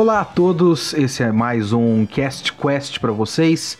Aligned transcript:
Olá 0.00 0.20
a 0.20 0.24
todos, 0.24 0.94
esse 0.94 1.24
é 1.24 1.32
mais 1.32 1.72
um 1.72 2.06
Cast 2.06 2.52
Quest 2.52 3.00
para 3.00 3.10
vocês. 3.10 3.76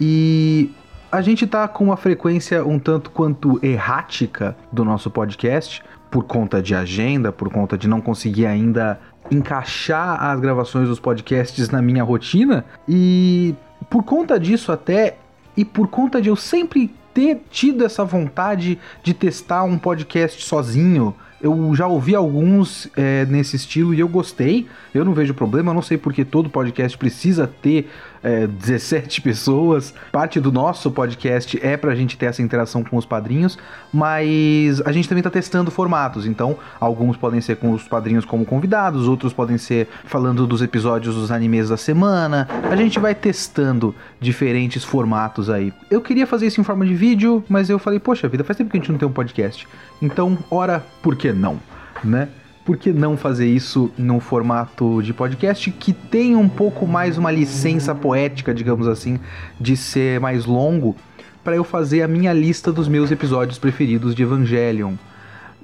E 0.00 0.70
a 1.12 1.20
gente 1.20 1.46
tá 1.46 1.68
com 1.68 1.84
uma 1.84 1.98
frequência 1.98 2.64
um 2.64 2.78
tanto 2.78 3.10
quanto 3.10 3.62
errática 3.62 4.56
do 4.72 4.86
nosso 4.86 5.10
podcast 5.10 5.82
por 6.10 6.24
conta 6.24 6.62
de 6.62 6.74
agenda, 6.74 7.30
por 7.30 7.52
conta 7.52 7.76
de 7.76 7.86
não 7.86 8.00
conseguir 8.00 8.46
ainda 8.46 8.98
encaixar 9.30 10.24
as 10.30 10.40
gravações 10.40 10.88
dos 10.88 10.98
podcasts 10.98 11.68
na 11.68 11.82
minha 11.82 12.02
rotina. 12.02 12.64
E 12.88 13.54
por 13.90 14.02
conta 14.02 14.40
disso 14.40 14.72
até 14.72 15.18
e 15.54 15.62
por 15.62 15.88
conta 15.88 16.22
de 16.22 16.30
eu 16.30 16.36
sempre 16.36 16.90
ter 17.12 17.38
tido 17.50 17.84
essa 17.84 18.02
vontade 18.02 18.78
de 19.02 19.12
testar 19.12 19.64
um 19.64 19.76
podcast 19.76 20.42
sozinho 20.42 21.14
eu 21.42 21.74
já 21.74 21.86
ouvi 21.86 22.14
alguns 22.14 22.88
é, 22.96 23.24
nesse 23.26 23.56
estilo 23.56 23.94
e 23.94 24.00
eu 24.00 24.08
gostei. 24.08 24.66
Eu 24.94 25.04
não 25.04 25.14
vejo 25.14 25.32
problema, 25.32 25.72
não 25.72 25.82
sei 25.82 25.96
porque 25.96 26.24
todo 26.24 26.50
podcast 26.50 26.96
precisa 26.98 27.46
ter 27.46 27.88
é, 28.22 28.46
17 28.46 29.20
pessoas. 29.20 29.94
Parte 30.12 30.40
do 30.40 30.52
nosso 30.52 30.90
podcast 30.90 31.58
é 31.62 31.76
pra 31.76 31.94
gente 31.94 32.16
ter 32.16 32.26
essa 32.26 32.42
interação 32.42 32.82
com 32.82 32.96
os 32.96 33.06
padrinhos, 33.06 33.58
mas 33.92 34.80
a 34.82 34.92
gente 34.92 35.08
também 35.08 35.22
tá 35.22 35.30
testando 35.30 35.70
formatos. 35.70 36.26
Então, 36.26 36.56
alguns 36.78 37.16
podem 37.16 37.40
ser 37.40 37.56
com 37.56 37.72
os 37.72 37.84
padrinhos 37.84 38.24
como 38.24 38.44
convidados, 38.44 39.08
outros 39.08 39.32
podem 39.32 39.58
ser 39.58 39.88
falando 40.04 40.46
dos 40.46 40.62
episódios 40.62 41.14
dos 41.14 41.30
animes 41.30 41.68
da 41.68 41.76
semana. 41.76 42.48
A 42.70 42.76
gente 42.76 42.98
vai 42.98 43.14
testando 43.14 43.94
diferentes 44.20 44.84
formatos 44.84 45.48
aí. 45.50 45.72
Eu 45.90 46.00
queria 46.00 46.26
fazer 46.26 46.46
isso 46.46 46.60
em 46.60 46.64
forma 46.64 46.84
de 46.86 46.94
vídeo, 46.94 47.44
mas 47.48 47.70
eu 47.70 47.78
falei, 47.78 47.98
poxa 47.98 48.28
vida, 48.28 48.44
faz 48.44 48.56
tempo 48.56 48.70
que 48.70 48.76
a 48.76 48.80
gente 48.80 48.92
não 48.92 48.98
tem 48.98 49.08
um 49.08 49.12
podcast. 49.12 49.66
Então, 50.00 50.38
ora, 50.50 50.84
por 51.02 51.16
que 51.16 51.32
não, 51.32 51.58
né? 52.02 52.28
Por 52.64 52.76
que 52.76 52.92
não 52.92 53.16
fazer 53.16 53.46
isso 53.46 53.90
num 53.96 54.20
formato 54.20 55.02
de 55.02 55.14
podcast 55.14 55.70
que 55.70 55.92
tem 55.92 56.36
um 56.36 56.48
pouco 56.48 56.86
mais 56.86 57.16
uma 57.16 57.30
licença 57.30 57.94
poética, 57.94 58.54
digamos 58.54 58.86
assim, 58.86 59.18
de 59.58 59.76
ser 59.76 60.20
mais 60.20 60.44
longo, 60.44 60.94
para 61.42 61.56
eu 61.56 61.64
fazer 61.64 62.02
a 62.02 62.08
minha 62.08 62.32
lista 62.32 62.70
dos 62.70 62.86
meus 62.86 63.10
episódios 63.10 63.58
preferidos 63.58 64.14
de 64.14 64.22
Evangelion 64.22 64.94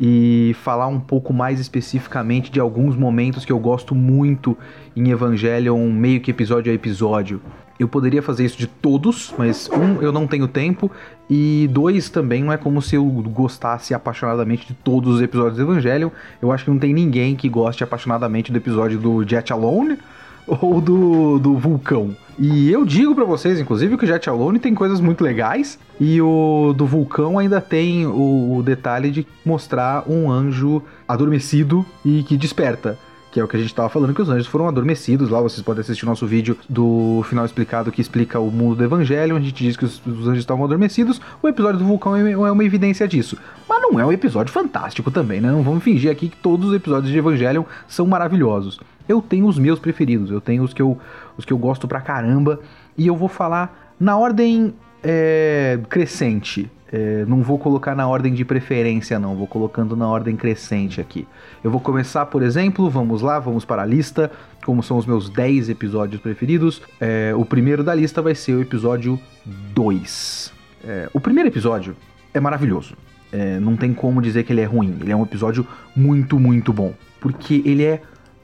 e 0.01 0.55
falar 0.63 0.87
um 0.89 1.01
pouco 1.01 1.33
mais 1.33 1.61
especificamente 1.61 2.51
de 2.51 2.61
alguns 2.61 2.97
momentos 2.97 3.45
que 3.45 3.53
eu 3.53 3.59
gosto 3.59 3.95
muito 3.95 4.57
em 4.95 5.11
Evangelion, 5.11 5.91
meio 5.91 6.21
que 6.21 6.31
episódio 6.31 6.71
a 6.71 6.75
episódio. 6.75 7.41
Eu 7.79 7.89
poderia 7.89 8.23
fazer 8.23 8.45
isso 8.45 8.57
de 8.57 8.67
todos, 8.67 9.35
mas 9.37 9.69
um, 9.71 10.01
eu 10.03 10.11
não 10.11 10.27
tenho 10.27 10.49
tempo, 10.49 10.91
e 11.29 11.69
dois, 11.73 12.09
também 12.09 12.43
não 12.45 12.53
é 12.53 12.57
como 12.57 12.81
se 12.81 12.95
eu 12.95 13.05
gostasse 13.05 13.93
apaixonadamente 13.93 14.67
de 14.67 14.75
todos 14.75 15.17
os 15.17 15.23
episódios 15.23 15.57
do 15.57 15.63
Evangelion. 15.63 16.11
Eu 16.41 16.53
acho 16.53 16.65
que 16.65 16.71
não 16.71 16.79
tem 16.79 16.95
ninguém 16.95 17.35
que 17.35 17.49
goste 17.49 17.83
apaixonadamente 17.83 18.53
do 18.53 18.59
episódio 18.59 18.99
do 18.99 19.29
Jet 19.29 19.53
Alone 19.53 19.99
ou 20.47 20.81
do, 20.81 21.39
do 21.39 21.57
Vulcão. 21.57 22.17
E 22.39 22.71
eu 22.71 22.85
digo 22.85 23.15
para 23.15 23.25
vocês, 23.25 23.59
inclusive, 23.59 23.97
que 23.97 24.05
o 24.05 24.07
Jet 24.07 24.29
Alone 24.29 24.59
tem 24.59 24.75
coisas 24.75 25.01
muito 25.01 25.25
legais 25.25 25.79
e 25.99 26.21
o 26.21 26.75
do 26.77 26.87
Vulcão 26.87 27.39
ainda 27.39 27.61
tem 27.61 28.07
o, 28.07 28.57
o 28.59 28.63
detalhe 28.63 29.11
de 29.11 29.27
mostrar 29.45 30.05
um 30.09 30.31
anjo 30.31 30.83
adormecido 31.09 31.85
e 32.05 32.23
que 32.23 32.37
desperta 32.37 32.99
que 33.37 33.41
é 33.41 33.45
o 33.45 33.49
que 33.49 33.55
a 33.55 33.61
gente 33.61 33.69
estava 33.69 33.91
falando, 33.91 34.15
que 34.15 34.23
os 34.23 34.31
anjos 34.31 34.47
foram 34.47 34.67
adormecidos. 34.67 35.29
Lá 35.29 35.43
vocês 35.43 35.61
podem 35.61 35.83
assistir 35.83 36.07
o 36.07 36.09
nosso 36.09 36.27
vídeo 36.27 36.57
do 36.67 37.23
final 37.29 37.45
explicado 37.45 37.93
que 37.93 38.01
explica 38.01 38.41
o 38.41 38.51
mundo 38.51 38.77
do 38.77 38.83
Evangelho. 38.83 39.37
A 39.37 39.41
gente 39.41 39.53
diz 39.53 39.77
que 39.77 39.85
os, 39.85 40.01
os 40.07 40.27
anjos 40.27 40.39
estavam 40.39 40.65
adormecidos. 40.65 41.21
O 41.43 41.47
episódio 41.47 41.79
do 41.79 41.85
vulcão 41.85 42.17
é, 42.17 42.33
é 42.33 42.51
uma 42.51 42.65
evidência 42.65 43.07
disso. 43.07 43.37
Mas 43.69 43.83
não 43.83 44.01
é 44.01 44.07
um 44.07 44.11
episódio 44.11 44.51
fantástico 44.51 45.11
também, 45.11 45.39
né? 45.39 45.51
Não 45.51 45.63
vamos 45.63 45.85
fingir 45.85 46.11
aqui 46.11 46.31
que 46.31 46.37
todos 46.39 46.71
os 46.71 46.75
episódios 46.75 47.13
de 47.13 47.19
Evangelho 47.19 47.67
são 47.87 48.07
maravilhosos. 48.07 48.81
Eu 49.07 49.21
tenho 49.21 49.47
os 49.47 49.59
meus 49.59 49.79
preferidos, 49.79 50.31
eu 50.31 50.41
tenho 50.41 50.63
os 50.63 50.73
que 50.73 50.81
eu, 50.81 50.99
os 51.37 51.45
que 51.45 51.53
eu 51.53 51.59
gosto 51.59 51.87
pra 51.87 52.01
caramba. 52.01 52.59
E 52.97 53.07
eu 53.07 53.15
vou 53.15 53.29
falar 53.29 53.95
na 54.01 54.17
ordem 54.17 54.73
é, 55.05 55.79
crescente. 55.91 56.71
É, 56.93 57.25
não 57.27 57.43
vou 57.43 57.59
colocar 57.59 57.97
na 57.97 58.07
ordem 58.07 58.33
de 58.33 58.45
preferência, 58.45 59.19
não. 59.19 59.35
Vou 59.35 59.47
colocando 59.47 59.97
na 59.97 60.07
ordem 60.07 60.37
crescente 60.37 61.01
aqui. 61.01 61.27
Eu 61.63 61.71
vou 61.71 61.81
começar, 61.81 62.27
por 62.27 62.43
exemplo, 62.43 62.89
vamos 62.89 63.23
lá, 63.23 63.39
vamos 63.39 63.65
para 63.65 63.83
a 63.83 63.87
lista. 63.87 64.31
Como 64.65 64.83
são 64.83 64.97
os 64.97 65.07
meus 65.07 65.29
10 65.29 65.69
episódios 65.69 66.21
preferidos. 66.21 66.81
É, 67.01 67.33
o 67.37 67.45
primeiro 67.45 67.83
da 67.83 67.95
lista 67.95 68.23
vai 68.23 68.35
ser 68.35 68.55
o 68.55 68.63
episódio 68.63 69.19
2. 69.45 70.53
É, 70.85 71.11
o 71.13 71.21
primeiro 71.21 71.49
episódio 71.49 71.97
é 72.33 72.39
maravilhoso. 72.39 72.95
É, 73.33 73.59
não 73.59 73.77
tem 73.77 73.93
como 73.93 74.23
dizer 74.23 74.45
que 74.45 74.53
ele 74.53 74.61
é 74.61 74.65
ruim. 74.65 74.97
Ele 75.01 75.11
é 75.11 75.17
um 75.17 75.25
episódio 75.25 75.67
muito, 75.95 76.39
muito 76.39 76.73
bom. 76.73 76.95
Porque 77.21 77.63
ele 77.65 77.85
é, 77.85 78.01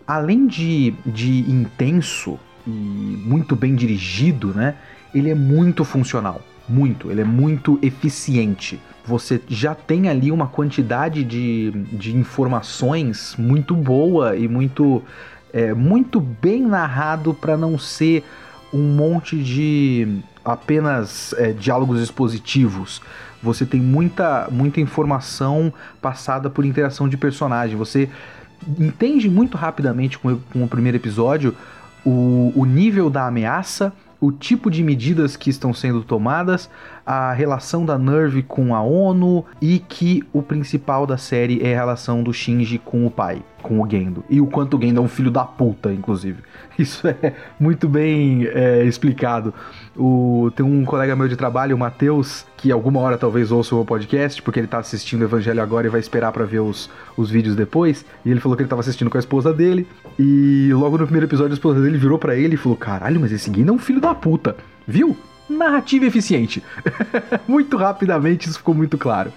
além 0.06 0.46
de, 0.46 0.92
de 1.06 1.48
intenso 1.48 2.38
e 2.66 2.70
muito 2.70 3.54
bem 3.54 3.74
dirigido, 3.74 4.52
né? 4.52 4.74
Ele 5.14 5.30
é 5.30 5.34
muito 5.34 5.84
funcional 5.84 6.40
muito, 6.72 7.10
ele 7.10 7.20
é 7.20 7.24
muito 7.24 7.78
eficiente. 7.82 8.80
Você 9.04 9.40
já 9.48 9.74
tem 9.74 10.08
ali 10.08 10.30
uma 10.30 10.46
quantidade 10.46 11.22
de, 11.24 11.70
de 11.92 12.16
informações 12.16 13.34
muito 13.36 13.74
boa 13.74 14.36
e 14.36 14.48
muito, 14.48 15.02
é, 15.52 15.74
muito 15.74 16.20
bem 16.20 16.62
narrado 16.62 17.34
para 17.34 17.56
não 17.56 17.78
ser 17.78 18.24
um 18.72 18.94
monte 18.94 19.36
de 19.42 20.22
apenas 20.44 21.34
é, 21.36 21.52
diálogos 21.52 22.00
expositivos. 22.00 23.02
Você 23.42 23.66
tem 23.66 23.80
muita, 23.80 24.48
muita 24.50 24.80
informação 24.80 25.72
passada 26.00 26.48
por 26.48 26.64
interação 26.64 27.08
de 27.08 27.16
personagem. 27.16 27.76
Você 27.76 28.08
entende 28.78 29.28
muito 29.28 29.56
rapidamente 29.56 30.18
com, 30.18 30.38
com 30.52 30.62
o 30.62 30.68
primeiro 30.68 30.96
episódio 30.96 31.54
o, 32.04 32.52
o 32.54 32.64
nível 32.64 33.10
da 33.10 33.26
ameaça 33.26 33.92
o 34.22 34.30
tipo 34.30 34.70
de 34.70 34.84
medidas 34.84 35.36
que 35.36 35.50
estão 35.50 35.74
sendo 35.74 36.04
tomadas, 36.04 36.70
a 37.04 37.32
relação 37.32 37.84
da 37.84 37.98
Nerve 37.98 38.44
com 38.44 38.72
a 38.72 38.80
ONU 38.80 39.44
e 39.60 39.80
que 39.80 40.22
o 40.32 40.40
principal 40.40 41.04
da 41.04 41.16
série 41.16 41.60
é 41.60 41.74
a 41.74 41.78
relação 41.78 42.22
do 42.22 42.32
Shinji 42.32 42.78
com 42.78 43.04
o 43.04 43.10
pai, 43.10 43.42
com 43.60 43.80
o 43.80 43.90
Gendo. 43.90 44.24
E 44.30 44.40
o 44.40 44.46
quanto 44.46 44.76
o 44.76 44.80
Gendo 44.80 45.00
é 45.00 45.02
um 45.02 45.08
filho 45.08 45.28
da 45.28 45.44
puta, 45.44 45.92
inclusive. 45.92 46.44
Isso 46.78 47.08
é 47.08 47.34
muito 47.58 47.88
bem 47.88 48.46
é, 48.46 48.84
explicado. 48.84 49.52
O, 49.96 50.50
tem 50.56 50.64
um 50.64 50.84
colega 50.84 51.14
meu 51.14 51.28
de 51.28 51.36
trabalho, 51.36 51.76
o 51.76 51.78
Matheus, 51.78 52.46
que 52.56 52.72
alguma 52.72 53.00
hora 53.00 53.18
talvez 53.18 53.52
ouça 53.52 53.74
o 53.74 53.78
meu 53.78 53.84
podcast, 53.84 54.40
porque 54.40 54.58
ele 54.58 54.66
tá 54.66 54.78
assistindo 54.78 55.20
o 55.20 55.24
Evangelho 55.24 55.62
agora 55.62 55.86
e 55.86 55.90
vai 55.90 56.00
esperar 56.00 56.32
para 56.32 56.44
ver 56.44 56.60
os, 56.60 56.88
os 57.16 57.30
vídeos 57.30 57.54
depois. 57.54 58.04
E 58.24 58.30
ele 58.30 58.40
falou 58.40 58.56
que 58.56 58.62
ele 58.62 58.70
tava 58.70 58.80
assistindo 58.80 59.10
com 59.10 59.18
a 59.18 59.20
esposa 59.20 59.52
dele. 59.52 59.86
E 60.18 60.70
logo 60.72 60.96
no 60.96 61.04
primeiro 61.04 61.26
episódio, 61.26 61.52
a 61.52 61.54
esposa 61.54 61.80
dele 61.80 61.98
virou 61.98 62.18
para 62.18 62.34
ele 62.34 62.54
e 62.54 62.58
falou: 62.58 62.76
Caralho, 62.76 63.20
mas 63.20 63.32
esse 63.32 63.52
Gendo 63.52 63.70
é 63.70 63.74
um 63.74 63.78
filho 63.78 64.00
da 64.00 64.14
puta. 64.14 64.56
Viu? 64.86 65.16
narrativa 65.48 66.06
eficiente. 66.06 66.62
muito 67.46 67.76
rapidamente 67.76 68.48
isso 68.48 68.58
ficou 68.58 68.74
muito 68.74 68.96
claro. 68.96 69.30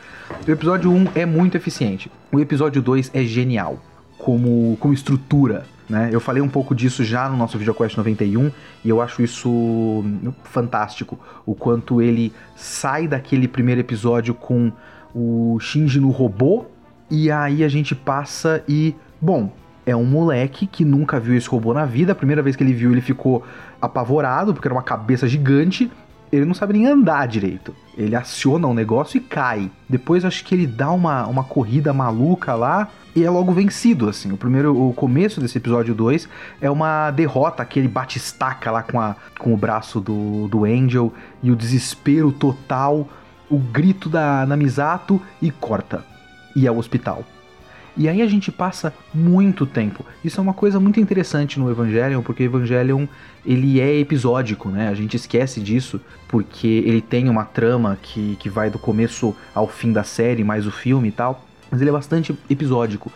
O 0.48 0.50
episódio 0.50 0.90
1 0.90 1.08
é 1.14 1.26
muito 1.26 1.58
eficiente. 1.58 2.10
O 2.32 2.40
episódio 2.40 2.82
2 2.82 3.12
é 3.14 3.24
genial 3.24 3.82
como, 4.18 4.78
como 4.80 4.94
estrutura. 4.94 5.66
Né? 5.90 6.10
Eu 6.12 6.20
falei 6.20 6.42
um 6.42 6.50
pouco 6.50 6.74
disso 6.74 7.04
já 7.04 7.30
no 7.30 7.38
nosso 7.38 7.58
VideoQuest 7.58 7.98
91 7.98 8.52
e 8.84 8.90
eu 8.90 9.02
acho 9.02 9.22
isso 9.22 10.04
fantástico. 10.44 11.20
O 11.46 11.54
quanto 11.54 12.02
ele 12.02 12.34
sai 12.56 13.08
daquele 13.08 13.48
primeiro 13.48 13.82
episódio 13.82 14.34
com 14.34 14.72
o 15.14 15.58
Shinji 15.60 16.00
no 16.00 16.10
robô 16.10 16.66
e 17.10 17.30
aí 17.30 17.64
a 17.64 17.68
gente 17.68 17.94
passa 17.94 18.64
e. 18.68 18.96
Bom, 19.22 19.52
é 19.86 19.96
um 19.96 20.04
moleque 20.04 20.66
que 20.66 20.84
nunca 20.84 21.20
viu 21.20 21.36
esse 21.36 21.48
robô 21.48 21.74
na 21.74 21.86
vida. 21.86 22.12
A 22.12 22.16
primeira 22.16 22.42
vez 22.42 22.56
que 22.56 22.64
ele 22.64 22.74
viu, 22.74 22.92
ele 22.92 23.02
ficou 23.02 23.44
apavorado, 23.82 24.54
porque 24.54 24.68
era 24.68 24.74
uma 24.74 24.84
cabeça 24.84 25.28
gigante 25.28 25.90
ele 26.36 26.46
não 26.46 26.54
sabe 26.54 26.74
nem 26.74 26.86
andar 26.86 27.28
direito. 27.28 27.74
Ele 27.98 28.16
aciona 28.16 28.68
um 28.68 28.74
negócio 28.74 29.18
e 29.18 29.22
cai. 29.22 29.72
Depois 29.88 30.26
acho 30.26 30.44
que 30.44 30.54
ele 30.54 30.68
dá 30.68 30.92
uma, 30.92 31.26
uma 31.28 31.44
corrida 31.44 31.94
maluca 31.94 32.54
lá 32.54 32.90
e 33.16 33.24
é 33.24 33.30
logo 33.30 33.54
vencido, 33.54 34.10
assim. 34.10 34.32
O 34.32 34.38
primeiro, 34.38 34.76
o 34.76 34.94
começo 34.94 35.40
desse 35.40 35.58
episódio 35.58 35.96
2 35.96 36.28
é 36.60 36.70
uma 36.70 37.10
derrota, 37.12 37.64
aquele 37.64 37.88
bate-estaca 37.88 38.70
lá 38.70 38.84
com, 38.84 39.00
a, 39.00 39.16
com 39.40 39.54
o 39.54 39.58
braço 39.58 40.02
do, 40.02 40.48
do 40.50 40.66
Angel 40.66 41.14
e 41.42 41.52
o 41.52 41.56
desespero 41.56 42.32
total, 42.32 43.08
o 43.50 43.58
grito 43.58 44.10
da 44.10 44.46
Namisato 44.46 45.22
e 45.42 45.50
corta. 45.52 46.04
E 46.56 46.68
é 46.68 46.72
o 46.72 46.78
hospital. 46.78 47.24
E 47.98 48.10
aí 48.10 48.22
a 48.22 48.28
gente 48.28 48.52
passa 48.52 48.94
muito 49.14 49.66
tempo. 49.66 50.06
Isso 50.24 50.40
é 50.40 50.44
uma 50.44 50.54
coisa 50.54 50.80
muito 50.80 51.00
interessante 51.00 51.60
no 51.60 51.70
Evangelion, 51.70 52.22
porque 52.22 52.44
Evangelion 52.44 53.08
ele 53.46 53.80
é 53.80 54.00
episódico, 54.00 54.70
né? 54.70 54.90
A 54.90 54.94
gente 54.94 55.16
esquece 55.16 55.62
disso 55.62 56.02
porque 56.28 56.84
ele 56.86 57.02
tem 57.02 57.30
uma 57.30 57.46
trama 57.46 57.98
que, 58.02 58.36
que 58.38 58.50
vai 58.50 58.70
do 58.70 58.78
começo 58.78 59.36
ao 59.54 59.68
fim 59.68 59.94
da 59.94 60.04
série, 60.04 60.44
mais 60.44 60.68
o 60.68 60.72
filme 60.72 61.10
e 61.10 61.12
tal. 61.12 61.46
Mas 61.72 61.82
ele 61.82 61.90
é 61.90 61.94
bastante 61.94 62.38
episódico. 62.50 63.12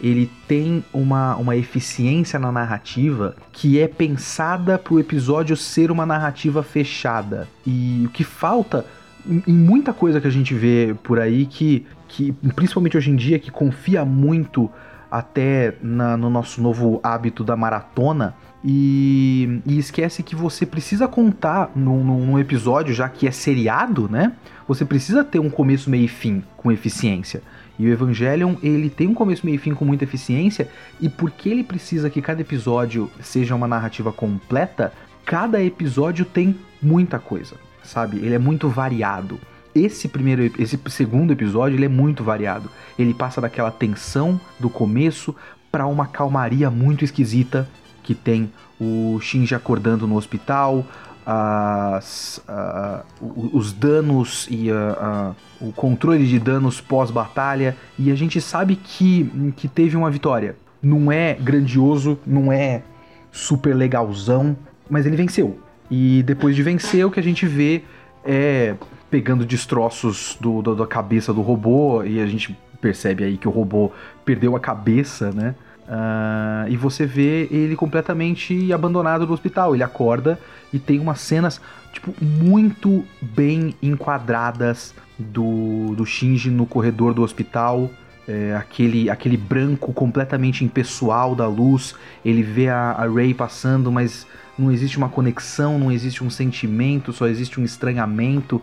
Ele 0.00 0.30
tem 0.48 0.82
uma, 0.92 1.36
uma 1.36 1.56
eficiência 1.56 2.38
na 2.38 2.50
narrativa 2.50 3.36
que 3.52 3.78
é 3.78 3.86
pensada 3.86 4.78
para 4.78 4.94
o 4.94 5.00
episódio 5.00 5.56
ser 5.56 5.90
uma 5.90 6.06
narrativa 6.06 6.62
fechada. 6.62 7.48
E 7.66 8.04
o 8.06 8.10
que 8.10 8.24
falta 8.24 8.86
em 9.28 9.52
muita 9.52 9.92
coisa 9.92 10.20
que 10.20 10.26
a 10.26 10.30
gente 10.30 10.54
vê 10.54 10.94
por 11.02 11.18
aí 11.18 11.46
que, 11.46 11.86
que 12.10 12.32
principalmente 12.54 12.96
hoje 12.96 13.10
em 13.10 13.16
dia, 13.16 13.38
que 13.38 13.50
confia 13.50 14.04
muito 14.04 14.68
até 15.10 15.74
na, 15.80 16.16
no 16.16 16.28
nosso 16.28 16.60
novo 16.60 17.00
hábito 17.02 17.42
da 17.44 17.56
maratona. 17.56 18.34
E, 18.64 19.62
e, 19.64 19.78
esquece 19.78 20.22
que 20.22 20.36
você 20.36 20.66
precisa 20.66 21.08
contar 21.08 21.70
num, 21.74 22.04
num, 22.04 22.38
episódio, 22.38 22.92
já 22.92 23.08
que 23.08 23.26
é 23.26 23.30
seriado, 23.30 24.08
né? 24.08 24.32
Você 24.68 24.84
precisa 24.84 25.24
ter 25.24 25.38
um 25.38 25.48
começo, 25.48 25.88
meio 25.88 26.04
e 26.04 26.08
fim 26.08 26.42
com 26.56 26.70
eficiência. 26.70 27.42
E 27.78 27.86
o 27.86 27.92
Evangelion, 27.92 28.56
ele 28.62 28.90
tem 28.90 29.08
um 29.08 29.14
começo, 29.14 29.46
meio 29.46 29.54
e 29.54 29.58
fim 29.58 29.72
com 29.72 29.86
muita 29.86 30.04
eficiência, 30.04 30.68
e 31.00 31.08
porque 31.08 31.48
ele 31.48 31.64
precisa 31.64 32.10
que 32.10 32.20
cada 32.20 32.42
episódio 32.42 33.10
seja 33.22 33.54
uma 33.54 33.66
narrativa 33.66 34.12
completa, 34.12 34.92
cada 35.24 35.62
episódio 35.62 36.26
tem 36.26 36.54
muita 36.82 37.18
coisa, 37.18 37.56
sabe? 37.82 38.18
Ele 38.18 38.34
é 38.34 38.38
muito 38.38 38.68
variado. 38.68 39.40
Esse 39.74 40.08
primeiro, 40.08 40.50
esse 40.58 40.78
segundo 40.88 41.32
episódio, 41.32 41.76
ele 41.76 41.84
é 41.84 41.88
muito 41.88 42.24
variado. 42.24 42.70
Ele 42.98 43.14
passa 43.14 43.40
daquela 43.40 43.70
tensão 43.70 44.40
do 44.58 44.68
começo 44.68 45.34
para 45.70 45.86
uma 45.86 46.06
calmaria 46.06 46.70
muito 46.70 47.04
esquisita 47.04 47.68
que 48.02 48.14
tem 48.14 48.50
o 48.80 49.18
Shinji 49.20 49.54
acordando 49.54 50.06
no 50.06 50.16
hospital, 50.16 50.84
as, 51.24 52.42
uh, 52.48 53.04
os 53.52 53.72
danos 53.72 54.48
e 54.50 54.70
uh, 54.70 55.34
uh, 55.60 55.68
o 55.68 55.72
controle 55.72 56.26
de 56.26 56.38
danos 56.38 56.80
pós-batalha, 56.80 57.76
e 57.98 58.10
a 58.10 58.14
gente 58.14 58.40
sabe 58.40 58.74
que, 58.76 59.52
que 59.56 59.68
teve 59.68 59.96
uma 59.96 60.10
vitória. 60.10 60.56
Não 60.82 61.12
é 61.12 61.34
grandioso, 61.34 62.18
não 62.26 62.50
é 62.50 62.82
super 63.30 63.76
legalzão, 63.76 64.56
mas 64.88 65.06
ele 65.06 65.16
venceu. 65.16 65.60
E 65.90 66.22
depois 66.24 66.56
de 66.56 66.62
vencer, 66.62 67.04
o 67.06 67.10
que 67.10 67.20
a 67.20 67.22
gente 67.22 67.46
vê 67.46 67.84
é 68.24 68.74
pegando 69.10 69.44
destroços 69.44 70.36
do, 70.40 70.62
do, 70.62 70.74
da 70.74 70.86
cabeça 70.86 71.34
do 71.34 71.40
robô, 71.40 72.02
e 72.04 72.20
a 72.20 72.26
gente 72.26 72.56
percebe 72.80 73.24
aí 73.24 73.36
que 73.36 73.48
o 73.48 73.50
robô 73.50 73.90
perdeu 74.24 74.56
a 74.56 74.60
cabeça, 74.60 75.32
né? 75.32 75.54
Uh, 75.90 76.70
e 76.70 76.76
você 76.76 77.04
vê 77.04 77.48
ele 77.50 77.74
completamente 77.74 78.72
abandonado 78.72 79.26
no 79.26 79.32
hospital. 79.32 79.74
Ele 79.74 79.82
acorda 79.82 80.38
e 80.72 80.78
tem 80.78 81.00
umas 81.00 81.20
cenas, 81.20 81.60
tipo, 81.92 82.14
muito 82.24 83.04
bem 83.20 83.74
enquadradas 83.82 84.94
do, 85.18 85.94
do 85.96 86.06
Shinji 86.06 86.48
no 86.48 86.64
corredor 86.64 87.12
do 87.12 87.22
hospital. 87.22 87.90
É, 88.28 88.54
aquele, 88.54 89.10
aquele 89.10 89.36
branco 89.36 89.92
completamente 89.92 90.64
impessoal 90.64 91.34
da 91.34 91.48
luz. 91.48 91.96
Ele 92.24 92.44
vê 92.44 92.68
a, 92.68 92.92
a 92.92 93.08
Ray 93.08 93.34
passando, 93.34 93.90
mas 93.90 94.24
não 94.56 94.70
existe 94.70 94.96
uma 94.96 95.08
conexão, 95.08 95.76
não 95.76 95.90
existe 95.90 96.22
um 96.22 96.30
sentimento, 96.30 97.12
só 97.12 97.26
existe 97.26 97.58
um 97.60 97.64
estranhamento. 97.64 98.62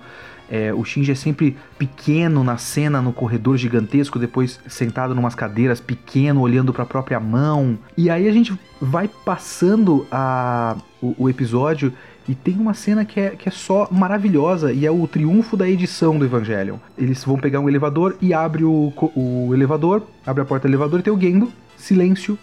É, 0.49 0.73
o 0.73 0.83
Shinji 0.83 1.11
é 1.11 1.15
sempre 1.15 1.57
pequeno 1.77 2.43
na 2.43 2.57
cena, 2.57 3.01
no 3.01 3.11
corredor 3.11 3.57
gigantesco, 3.57 4.17
depois 4.17 4.59
sentado 4.67 5.13
numas 5.13 5.35
cadeiras, 5.35 5.81
pequeno, 5.81 6.41
olhando 6.41 6.73
para 6.73 6.83
a 6.83 6.85
própria 6.85 7.19
mão. 7.19 7.77
E 7.97 8.09
aí 8.09 8.27
a 8.27 8.31
gente 8.31 8.57
vai 8.81 9.09
passando 9.25 10.07
a, 10.11 10.75
o, 11.01 11.15
o 11.17 11.29
episódio 11.29 11.91
e 12.27 12.35
tem 12.35 12.55
uma 12.55 12.73
cena 12.73 13.05
que 13.05 13.19
é, 13.19 13.29
que 13.31 13.47
é 13.47 13.51
só 13.51 13.87
maravilhosa 13.89 14.73
e 14.73 14.85
é 14.85 14.91
o 14.91 15.07
triunfo 15.07 15.55
da 15.55 15.67
edição 15.67 16.17
do 16.17 16.25
Evangelion. 16.25 16.77
Eles 16.97 17.23
vão 17.23 17.37
pegar 17.37 17.59
um 17.59 17.69
elevador 17.69 18.17
e 18.21 18.33
abre 18.33 18.63
o, 18.63 18.93
o 19.15 19.53
elevador, 19.53 20.03
abre 20.25 20.41
a 20.41 20.45
porta 20.45 20.67
do 20.67 20.71
elevador 20.71 20.99
e 20.99 21.03
tem 21.03 21.13
o 21.13 21.19
Gendo, 21.19 21.51
silêncio, 21.77 22.37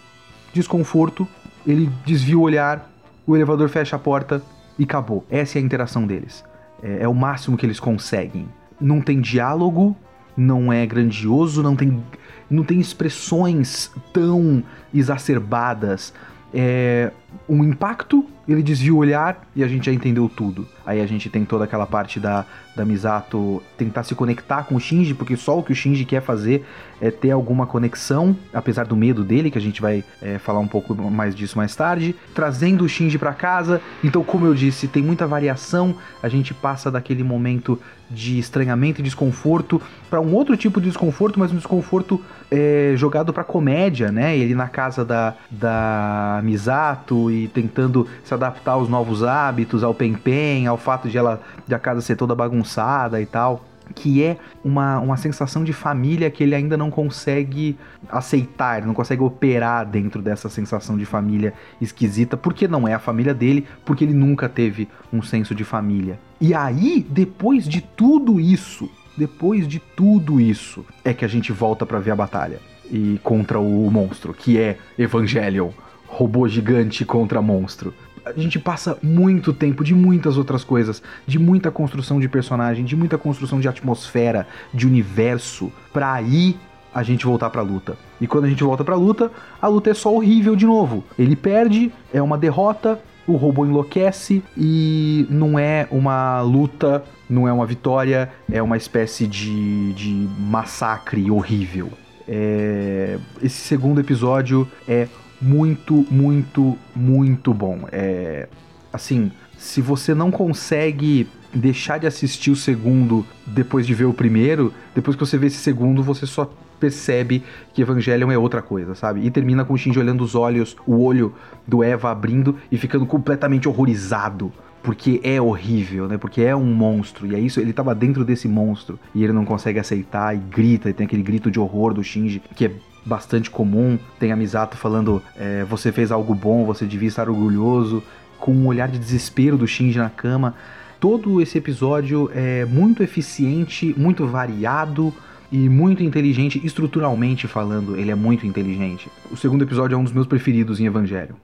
desconforto, 0.53 1.27
ele 1.67 1.89
desvia 2.05 2.37
o 2.37 2.41
olhar, 2.41 2.89
o 3.27 3.35
elevador 3.35 3.69
fecha 3.69 3.95
a 3.95 3.99
porta 3.99 4.41
e 4.77 4.83
acabou. 4.83 5.25
Essa 5.29 5.57
é 5.57 5.61
a 5.61 5.65
interação 5.65 6.05
deles. 6.05 6.43
É, 6.81 7.03
é 7.03 7.07
o 7.07 7.13
máximo 7.13 7.57
que 7.57 7.65
eles 7.65 7.79
conseguem. 7.79 8.47
Não 8.79 9.01
tem 9.01 9.21
diálogo, 9.21 9.95
não 10.35 10.71
é 10.71 10.85
grandioso, 10.85 11.63
não 11.63 11.75
tem, 11.75 12.03
não 12.49 12.63
tem 12.63 12.79
expressões 12.79 13.91
tão 14.11 14.63
exacerbadas. 14.93 16.13
É 16.55 17.11
um 17.49 17.63
impacto 17.63 18.25
ele 18.47 18.61
desvia 18.61 18.93
o 18.93 18.97
olhar 18.97 19.41
e 19.55 19.63
a 19.63 19.67
gente 19.67 19.87
já 19.87 19.91
entendeu 19.91 20.29
tudo. 20.29 20.67
Aí 20.85 21.01
a 21.01 21.05
gente 21.07 21.29
tem 21.29 21.43
toda 21.43 21.63
aquela 21.63 21.87
parte 21.87 22.19
da, 22.19 22.45
da 22.75 22.85
Misato 22.85 23.61
tentar 23.75 24.03
se 24.03 24.13
conectar 24.13 24.63
com 24.63 24.75
o 24.75 24.79
Shinji, 24.79 25.15
porque 25.15 25.35
só 25.35 25.57
o 25.57 25.63
que 25.63 25.71
o 25.71 25.75
Shinji 25.75 26.05
quer 26.05 26.21
fazer 26.21 26.63
é 27.01 27.09
ter 27.09 27.31
alguma 27.31 27.65
conexão, 27.65 28.35
apesar 28.53 28.85
do 28.85 28.95
medo 28.95 29.23
dele, 29.23 29.49
que 29.49 29.57
a 29.57 29.61
gente 29.61 29.81
vai 29.81 30.03
é, 30.21 30.37
falar 30.37 30.59
um 30.59 30.67
pouco 30.67 30.93
mais 30.95 31.33
disso 31.33 31.57
mais 31.57 31.75
tarde, 31.75 32.15
trazendo 32.35 32.83
o 32.83 32.89
Shinji 32.89 33.17
para 33.17 33.33
casa. 33.33 33.81
Então, 34.03 34.23
como 34.23 34.45
eu 34.45 34.53
disse, 34.53 34.87
tem 34.87 35.01
muita 35.01 35.25
variação. 35.25 35.95
A 36.21 36.29
gente 36.29 36.53
passa 36.53 36.91
daquele 36.91 37.23
momento 37.23 37.79
de 38.09 38.37
estranhamento 38.37 39.01
e 39.01 39.03
desconforto 39.03 39.81
para 40.07 40.21
um 40.21 40.35
outro 40.35 40.55
tipo 40.55 40.79
de 40.79 40.87
desconforto, 40.87 41.39
mas 41.39 41.51
um 41.51 41.55
desconforto 41.55 42.23
é, 42.55 42.93
jogado 42.95 43.33
para 43.33 43.43
comédia, 43.43 44.11
né? 44.11 44.37
Ele 44.37 44.55
na 44.55 44.69
casa 44.69 45.03
da, 45.03 45.35
da 45.51 46.39
Misato 46.43 47.29
e 47.29 47.49
tentando 47.49 48.07
se 48.23 48.33
adaptar 48.33 48.73
aos 48.73 48.87
novos 48.87 49.23
hábitos, 49.23 49.83
ao 49.83 49.93
pen-pen, 49.93 50.65
ao 50.65 50.77
fato 50.77 51.09
de 51.09 51.17
ela 51.17 51.41
de 51.67 51.75
a 51.75 51.79
casa 51.79 51.99
ser 52.01 52.15
toda 52.15 52.33
bagunçada 52.33 53.21
e 53.21 53.25
tal 53.25 53.65
que 53.93 54.23
é 54.23 54.37
uma, 54.63 54.99
uma 54.99 55.15
sensação 55.15 55.63
de 55.63 55.71
família 55.71 56.31
que 56.31 56.43
ele 56.43 56.55
ainda 56.55 56.75
não 56.75 56.89
consegue 56.89 57.77
aceitar, 58.09 58.83
não 58.83 58.95
consegue 58.95 59.21
operar 59.21 59.85
dentro 59.85 60.23
dessa 60.23 60.49
sensação 60.49 60.97
de 60.97 61.05
família 61.05 61.53
esquisita, 61.79 62.35
porque 62.35 62.67
não 62.67 62.87
é 62.87 62.95
a 62.95 62.99
família 62.99 63.31
dele, 63.31 63.67
porque 63.85 64.03
ele 64.03 64.15
nunca 64.15 64.49
teve 64.49 64.87
um 65.13 65.21
senso 65.21 65.53
de 65.53 65.63
família. 65.63 66.19
E 66.41 66.51
aí, 66.51 67.05
depois 67.07 67.67
de 67.67 67.79
tudo 67.81 68.39
isso, 68.39 68.89
depois 69.17 69.67
de 69.67 69.79
tudo 69.79 70.39
isso, 70.39 70.85
é 71.03 71.13
que 71.13 71.25
a 71.25 71.27
gente 71.27 71.51
volta 71.51 71.85
para 71.85 71.99
ver 71.99 72.11
a 72.11 72.15
batalha 72.15 72.59
e 72.91 73.19
contra 73.23 73.59
o 73.59 73.89
monstro, 73.91 74.33
que 74.33 74.59
é 74.59 74.77
Evangelion, 74.97 75.69
robô 76.07 76.47
gigante 76.47 77.03
contra 77.03 77.41
monstro 77.41 77.93
a 78.25 78.33
gente 78.33 78.57
passa 78.57 78.97
muito 79.03 79.53
tempo 79.53 79.83
de 79.83 79.93
muitas 79.93 80.35
outras 80.35 80.63
coisas, 80.63 81.01
de 81.27 81.37
muita 81.37 81.69
construção 81.69 82.19
de 82.19 82.27
personagem, 82.27 82.83
de 82.83 82.95
muita 82.95 83.19
construção 83.19 83.59
de 83.59 83.67
atmosfera, 83.67 84.47
de 84.73 84.87
universo, 84.87 85.71
pra 85.93 86.13
aí 86.13 86.57
a 86.93 87.03
gente 87.03 87.25
voltar 87.25 87.51
pra 87.51 87.61
luta. 87.61 87.97
E 88.19 88.25
quando 88.25 88.45
a 88.45 88.49
gente 88.49 88.63
volta 88.63 88.83
pra 88.83 88.95
luta, 88.95 89.31
a 89.61 89.67
luta 89.67 89.91
é 89.91 89.93
só 89.93 90.11
horrível 90.11 90.55
de 90.55 90.65
novo. 90.65 91.03
Ele 91.19 91.35
perde, 91.35 91.91
é 92.11 92.21
uma 92.21 92.37
derrota, 92.37 92.99
o 93.27 93.35
robô 93.35 93.65
enlouquece 93.65 94.43
e 94.57 95.25
não 95.29 95.57
é 95.57 95.87
uma 95.91 96.41
luta, 96.41 97.03
não 97.29 97.47
é 97.47 97.53
uma 97.53 97.65
vitória, 97.65 98.31
é 98.51 98.61
uma 98.61 98.77
espécie 98.77 99.27
de, 99.27 99.93
de 99.93 100.27
massacre 100.39 101.29
horrível. 101.31 101.91
É... 102.27 103.17
Esse 103.41 103.57
segundo 103.57 103.99
episódio 103.99 104.67
é 104.87 105.07
muito, 105.41 106.05
muito, 106.09 106.77
muito 106.95 107.53
bom. 107.53 107.87
É 107.91 108.47
assim, 108.91 109.31
se 109.57 109.81
você 109.81 110.13
não 110.13 110.31
consegue 110.31 111.27
deixar 111.53 111.97
de 111.99 112.07
assistir 112.07 112.51
o 112.51 112.55
segundo 112.55 113.25
depois 113.45 113.85
de 113.85 113.93
ver 113.93 114.05
o 114.05 114.13
primeiro, 114.13 114.73
depois 114.93 115.15
que 115.15 115.25
você 115.25 115.37
vê 115.37 115.47
esse 115.47 115.57
segundo, 115.57 116.01
você 116.01 116.25
só 116.25 116.51
percebe 116.85 117.43
que 117.73 117.81
Evangelion 117.81 118.31
é 118.31 118.37
outra 118.37 118.61
coisa, 118.61 118.93
sabe? 118.93 119.25
E 119.25 119.31
termina 119.31 119.65
com 119.65 119.73
o 119.73 119.77
Shinji 119.77 119.97
olhando 119.97 120.23
os 120.23 120.35
olhos, 120.35 120.77
o 120.85 121.01
olho 121.01 121.33
do 121.67 121.83
Eva 121.83 122.11
abrindo 122.11 122.55
e 122.71 122.77
ficando 122.77 123.07
completamente 123.07 123.67
horrorizado. 123.67 124.53
Porque 124.83 125.19
é 125.23 125.41
horrível, 125.41 126.07
né? 126.07 126.15
Porque 126.15 126.41
é 126.43 126.55
um 126.55 126.63
monstro. 126.63 127.25
E 127.25 127.33
é 127.33 127.39
isso, 127.39 127.59
ele 127.59 127.73
tava 127.73 127.95
dentro 127.95 128.23
desse 128.23 128.47
monstro. 128.47 128.99
E 129.15 129.23
ele 129.23 129.33
não 129.33 129.43
consegue 129.43 129.79
aceitar 129.79 130.35
e 130.35 130.37
grita, 130.37 130.87
e 130.87 130.93
tem 130.93 131.07
aquele 131.07 131.23
grito 131.23 131.49
de 131.49 131.59
horror 131.59 131.91
do 131.91 132.03
Shinji, 132.03 132.39
que 132.55 132.65
é 132.65 132.71
bastante 133.03 133.49
comum. 133.49 133.97
Tem 134.19 134.31
a 134.31 134.35
Misato 134.35 134.77
falando: 134.77 135.23
é, 135.35 135.63
você 135.63 135.91
fez 135.91 136.11
algo 136.11 136.35
bom, 136.35 136.65
você 136.65 136.85
devia 136.85 137.07
estar 137.07 137.27
orgulhoso, 137.27 138.03
com 138.39 138.51
um 138.51 138.67
olhar 138.67 138.87
de 138.87 138.99
desespero 138.99 139.57
do 139.57 139.65
Shinji 139.65 139.97
na 139.97 140.11
cama. 140.11 140.53
Todo 140.99 141.41
esse 141.41 141.57
episódio 141.57 142.29
é 142.35 142.63
muito 142.63 143.01
eficiente, 143.01 143.93
muito 143.97 144.27
variado 144.27 145.11
e 145.55 145.69
muito 145.69 146.03
inteligente, 146.03 146.59
estruturalmente 146.65 147.47
falando, 147.47 147.95
ele 147.95 148.11
é 148.11 148.15
muito 148.15 148.45
inteligente. 148.45 149.09
O 149.31 149.37
segundo 149.37 149.63
episódio 149.63 149.95
é 149.95 149.97
um 149.97 150.03
dos 150.03 150.11
meus 150.11 150.27
preferidos 150.27 150.81
em 150.81 150.85
Evangelho. 150.85 151.37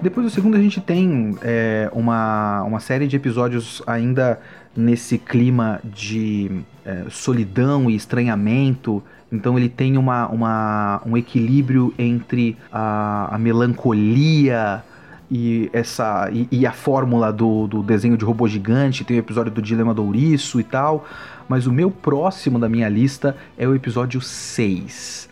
Depois 0.00 0.24
do 0.24 0.30
segundo, 0.30 0.56
a 0.56 0.60
gente 0.60 0.80
tem 0.80 1.36
é, 1.42 1.90
uma, 1.92 2.62
uma 2.62 2.78
série 2.78 3.08
de 3.08 3.16
episódios 3.16 3.82
ainda 3.88 4.38
nesse 4.76 5.18
clima 5.18 5.80
de 5.82 6.62
é, 6.84 7.06
solidão 7.10 7.90
e 7.90 7.96
estranhamento. 7.96 9.02
Então 9.30 9.58
ele 9.58 9.68
tem 9.68 9.96
uma, 9.96 10.28
uma, 10.28 11.02
um 11.04 11.16
equilíbrio 11.16 11.92
entre 11.98 12.56
a, 12.70 13.34
a 13.34 13.38
melancolia 13.38 14.84
e 15.30 15.68
essa 15.72 16.30
e, 16.32 16.46
e, 16.50 16.66
a 16.66 16.72
fórmula 16.72 17.32
do, 17.32 17.66
do 17.66 17.82
desenho 17.82 18.16
de 18.16 18.24
robô 18.24 18.46
gigante. 18.46 19.04
Tem 19.04 19.16
o 19.16 19.20
episódio 19.20 19.50
do 19.52 19.60
Dilema 19.60 19.92
do 19.92 20.14
e 20.60 20.62
tal. 20.62 21.06
Mas 21.48 21.66
o 21.66 21.72
meu 21.72 21.90
próximo 21.90 22.58
da 22.58 22.68
minha 22.68 22.88
lista 22.88 23.36
é 23.58 23.66
o 23.66 23.74
episódio 23.74 24.20
6. 24.20 25.28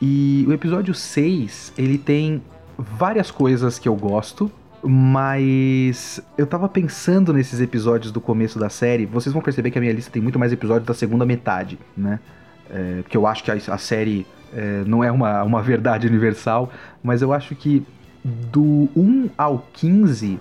E 0.00 0.44
o 0.48 0.52
episódio 0.52 0.94
6, 0.94 1.72
ele 1.76 1.98
tem 1.98 2.42
várias 2.76 3.30
coisas 3.30 3.76
que 3.78 3.88
eu 3.88 3.96
gosto 3.96 4.50
Mas 4.84 6.20
eu 6.36 6.46
tava 6.46 6.68
pensando 6.68 7.32
nesses 7.32 7.60
episódios 7.60 8.12
do 8.12 8.20
começo 8.20 8.58
da 8.58 8.68
série. 8.68 9.06
Vocês 9.06 9.32
vão 9.32 9.42
perceber 9.42 9.72
que 9.72 9.78
a 9.78 9.80
minha 9.80 9.92
lista 9.92 10.10
tem 10.10 10.22
muito 10.22 10.38
mais 10.38 10.52
episódios 10.52 10.86
da 10.86 10.94
segunda 10.94 11.26
metade, 11.26 11.78
né? 11.96 12.20
É, 12.70 13.02
porque 13.02 13.16
eu 13.16 13.26
acho 13.26 13.42
que 13.42 13.50
a, 13.50 13.54
a 13.54 13.78
série 13.78 14.26
é, 14.54 14.82
não 14.86 15.02
é 15.02 15.10
uma, 15.10 15.42
uma 15.42 15.62
verdade 15.62 16.06
universal, 16.06 16.70
mas 17.02 17.22
eu 17.22 17.32
acho 17.32 17.54
que 17.54 17.84
do 18.24 18.88
1 18.96 19.30
ao 19.38 19.66
15, 19.72 20.38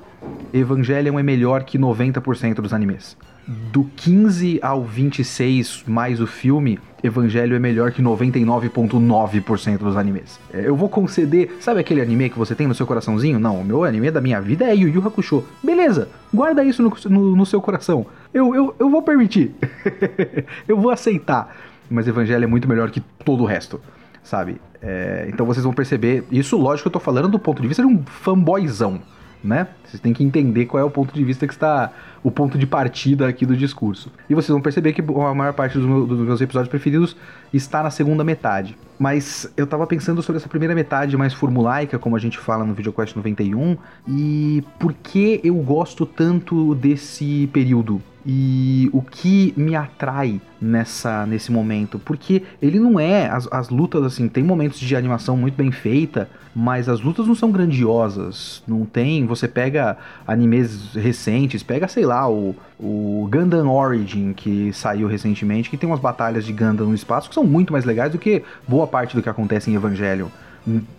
Evangelion 0.53 1.19
é 1.19 1.23
melhor 1.23 1.63
que 1.63 1.77
90% 1.77 2.55
dos 2.55 2.73
animes. 2.73 3.15
Do 3.47 3.85
15 3.95 4.59
ao 4.61 4.83
26, 4.83 5.85
mais 5.87 6.19
o 6.19 6.27
filme, 6.27 6.79
Evangelho 7.01 7.55
é 7.55 7.59
melhor 7.59 7.91
que 7.91 8.01
99,9% 8.01 9.77
dos 9.77 9.95
animes. 9.95 10.39
É, 10.53 10.67
eu 10.67 10.75
vou 10.75 10.89
conceder. 10.89 11.55
Sabe 11.61 11.79
aquele 11.79 12.01
anime 12.01 12.29
que 12.29 12.37
você 12.37 12.53
tem 12.55 12.67
no 12.67 12.75
seu 12.75 12.85
coraçãozinho? 12.85 13.39
Não, 13.39 13.61
o 13.61 13.63
meu 13.63 13.83
anime 13.83 14.11
da 14.11 14.19
minha 14.19 14.41
vida 14.41 14.65
é 14.65 14.75
Yu 14.75 14.89
Yu 14.89 15.07
Hakusho. 15.07 15.45
Beleza, 15.63 16.09
guarda 16.33 16.63
isso 16.63 16.83
no, 16.83 16.91
no, 17.05 17.35
no 17.37 17.45
seu 17.45 17.61
coração. 17.61 18.05
Eu, 18.33 18.53
eu, 18.53 18.75
eu 18.77 18.89
vou 18.89 19.01
permitir. 19.01 19.55
eu 20.67 20.77
vou 20.77 20.91
aceitar. 20.91 21.55
Mas 21.89 22.07
Evangelho 22.07 22.43
é 22.43 22.47
muito 22.47 22.67
melhor 22.67 22.89
que 22.91 22.99
todo 22.99 23.43
o 23.43 23.45
resto, 23.45 23.79
sabe? 24.23 24.59
É, 24.81 25.27
então 25.29 25.45
vocês 25.45 25.63
vão 25.63 25.73
perceber. 25.73 26.23
Isso, 26.31 26.57
lógico, 26.57 26.87
eu 26.87 26.91
tô 26.91 26.99
falando 26.99 27.27
do 27.27 27.39
ponto 27.39 27.61
de 27.61 27.67
vista 27.67 27.83
de 27.83 27.87
um 27.87 28.03
fanboyzão 28.05 29.01
né? 29.43 29.67
Vocês 29.85 30.01
têm 30.01 30.13
que 30.13 30.23
entender 30.23 30.65
qual 30.65 30.81
é 30.81 30.83
o 30.83 30.89
ponto 30.89 31.13
de 31.13 31.23
vista 31.23 31.47
que 31.47 31.53
está. 31.53 31.91
O 32.27 32.31
ponto 32.31 32.57
de 32.57 32.67
partida 32.67 33.25
aqui 33.25 33.45
do 33.45 33.55
discurso. 33.55 34.11
E 34.29 34.35
vocês 34.35 34.49
vão 34.49 34.59
perceber 34.59 34.91
que 34.91 34.99
a 35.01 35.33
maior 35.33 35.53
parte 35.53 35.77
dos, 35.77 35.87
meus, 35.87 36.05
dos 36.09 36.19
meus 36.19 36.41
episódios 36.41 36.69
preferidos 36.69 37.15
está 37.53 37.81
na 37.81 37.89
segunda 37.89 38.21
metade. 38.21 38.77
Mas 38.99 39.49
eu 39.55 39.65
tava 39.65 39.87
pensando 39.87 40.21
sobre 40.21 40.37
essa 40.37 40.49
primeira 40.49 40.75
metade 40.75 41.15
mais 41.15 41.33
formulaica, 41.33 41.97
como 41.97 42.17
a 42.17 42.19
gente 42.19 42.37
fala 42.37 42.65
no 42.65 42.73
VideoQuest 42.73 43.15
91, 43.15 43.77
e 44.05 44.61
por 44.77 44.91
que 44.91 45.39
eu 45.41 45.55
gosto 45.55 46.05
tanto 46.05 46.75
desse 46.75 47.49
período 47.53 48.01
e 48.29 48.89
o 48.91 49.01
que 49.01 49.53
me 49.55 49.73
atrai 49.73 50.41
nessa 50.59 51.25
nesse 51.25 51.49
momento, 51.49 51.97
porque 51.97 52.43
ele 52.61 52.77
não 52.77 52.99
é 52.99 53.29
as, 53.29 53.47
as 53.49 53.69
lutas 53.69 54.03
assim, 54.03 54.27
tem 54.27 54.43
momentos 54.43 54.79
de 54.79 54.95
animação 54.97 55.37
muito 55.37 55.55
bem 55.55 55.71
feita, 55.71 56.29
mas 56.53 56.89
as 56.89 56.99
lutas 56.99 57.25
não 57.25 57.35
são 57.35 57.49
grandiosas, 57.51 58.61
não 58.67 58.83
tem, 58.83 59.25
você 59.25 59.47
pega 59.47 59.95
animes 60.27 60.93
recentes, 60.93 61.63
pega, 61.63 61.87
sei 61.87 62.05
lá, 62.05 62.16
o, 62.25 62.55
o 62.79 63.27
Gundam 63.29 63.69
Origin 63.69 64.31
que 64.33 64.71
saiu 64.71 65.07
recentemente, 65.07 65.69
que 65.69 65.77
tem 65.77 65.89
umas 65.89 65.99
batalhas 65.99 66.45
de 66.45 66.53
Gundam 66.53 66.87
no 66.87 66.95
espaço 66.95 67.27
que 67.27 67.35
são 67.35 67.43
muito 67.43 67.73
mais 67.73 67.83
legais 67.83 68.11
do 68.11 68.17
que 68.17 68.43
boa 68.67 68.87
parte 68.87 69.15
do 69.15 69.21
que 69.21 69.29
acontece 69.29 69.69
em 69.69 69.75
Evangelion 69.75 70.29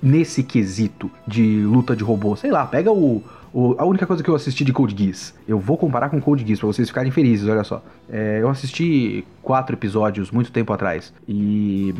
nesse 0.03 0.43
quesito 0.43 1.11
de 1.27 1.63
luta 1.63 1.95
de 1.95 2.03
robô. 2.03 2.35
Sei 2.37 2.51
lá, 2.51 2.65
pega 2.67 2.91
o, 2.91 3.23
o, 3.53 3.75
a 3.79 3.85
única 3.85 4.07
coisa 4.07 4.23
que 4.23 4.29
eu 4.29 4.35
assisti 4.35 4.65
de 4.65 4.73
Code 4.73 4.95
Geass, 4.97 5.35
eu 5.47 5.59
vou 5.59 5.77
comparar 5.77 6.09
com 6.09 6.21
Code 6.21 6.47
Geass 6.47 6.61
pra 6.61 6.67
vocês 6.67 6.89
ficarem 6.89 7.11
felizes, 7.11 7.49
olha 7.49 7.65
só. 7.65 7.83
É, 8.09 8.39
eu 8.41 8.49
assisti 8.49 9.25
quatro 9.43 9.75
episódios 9.75 10.31
muito 10.31 10.53
tempo 10.53 10.73
atrás 10.73 11.13
e 11.27 11.95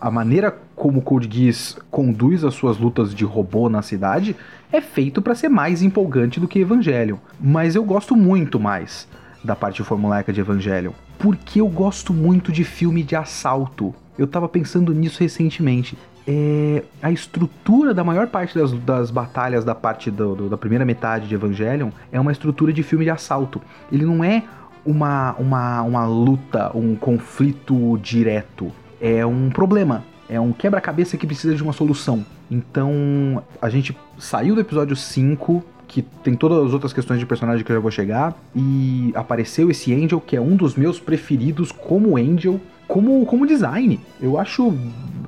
a 0.00 0.10
maneira 0.10 0.56
como 0.74 1.02
Code 1.02 1.28
Geass 1.30 1.76
conduz 1.90 2.44
as 2.44 2.54
suas 2.54 2.78
lutas 2.78 3.14
de 3.14 3.24
robô 3.24 3.68
na 3.68 3.82
cidade 3.82 4.36
é 4.72 4.80
feito 4.80 5.20
para 5.20 5.34
ser 5.34 5.48
mais 5.48 5.82
empolgante 5.82 6.40
do 6.40 6.48
que 6.48 6.60
Evangelion. 6.60 7.18
Mas 7.40 7.74
eu 7.74 7.84
gosto 7.84 8.16
muito 8.16 8.58
mais 8.58 9.06
da 9.44 9.56
parte 9.56 9.82
formulaica 9.82 10.32
de 10.32 10.40
Evangelion, 10.40 10.92
porque 11.18 11.60
eu 11.60 11.68
gosto 11.68 12.14
muito 12.14 12.52
de 12.52 12.64
filme 12.64 13.02
de 13.02 13.16
assalto. 13.16 13.94
Eu 14.16 14.26
tava 14.26 14.48
pensando 14.48 14.92
nisso 14.92 15.20
recentemente 15.20 15.96
é, 16.26 16.84
a 17.02 17.10
estrutura 17.10 17.92
da 17.92 18.04
maior 18.04 18.28
parte 18.28 18.56
das, 18.56 18.72
das 18.72 19.10
batalhas 19.10 19.64
da 19.64 19.74
parte 19.74 20.10
do, 20.10 20.34
do, 20.34 20.48
da 20.48 20.56
primeira 20.56 20.84
metade 20.84 21.26
de 21.26 21.34
Evangelion 21.34 21.90
é 22.10 22.20
uma 22.20 22.32
estrutura 22.32 22.72
de 22.72 22.82
filme 22.82 23.04
de 23.04 23.10
assalto. 23.10 23.60
Ele 23.90 24.04
não 24.04 24.22
é 24.22 24.42
uma, 24.84 25.32
uma, 25.38 25.82
uma 25.82 26.06
luta, 26.06 26.70
um 26.76 26.94
conflito 26.94 27.98
direto. 27.98 28.70
É 29.00 29.24
um 29.26 29.50
problema. 29.50 30.04
É 30.28 30.40
um 30.40 30.52
quebra-cabeça 30.52 31.16
que 31.16 31.26
precisa 31.26 31.54
de 31.54 31.62
uma 31.62 31.72
solução. 31.72 32.24
Então, 32.50 33.42
a 33.60 33.68
gente 33.68 33.96
saiu 34.18 34.54
do 34.54 34.60
episódio 34.60 34.94
5, 34.94 35.64
que 35.92 36.00
tem 36.00 36.34
todas 36.34 36.66
as 36.66 36.72
outras 36.72 36.90
questões 36.90 37.20
de 37.20 37.26
personagem 37.26 37.62
que 37.62 37.70
eu 37.70 37.76
já 37.76 37.80
vou 37.80 37.90
chegar, 37.90 38.34
e 38.56 39.12
apareceu 39.14 39.70
esse 39.70 39.92
Angel, 39.92 40.18
que 40.22 40.34
é 40.34 40.40
um 40.40 40.56
dos 40.56 40.74
meus 40.74 40.98
preferidos 40.98 41.70
como 41.70 42.16
Angel, 42.16 42.58
como, 42.88 43.24
como 43.26 43.46
design. 43.46 44.00
Eu 44.18 44.38
acho 44.38 44.74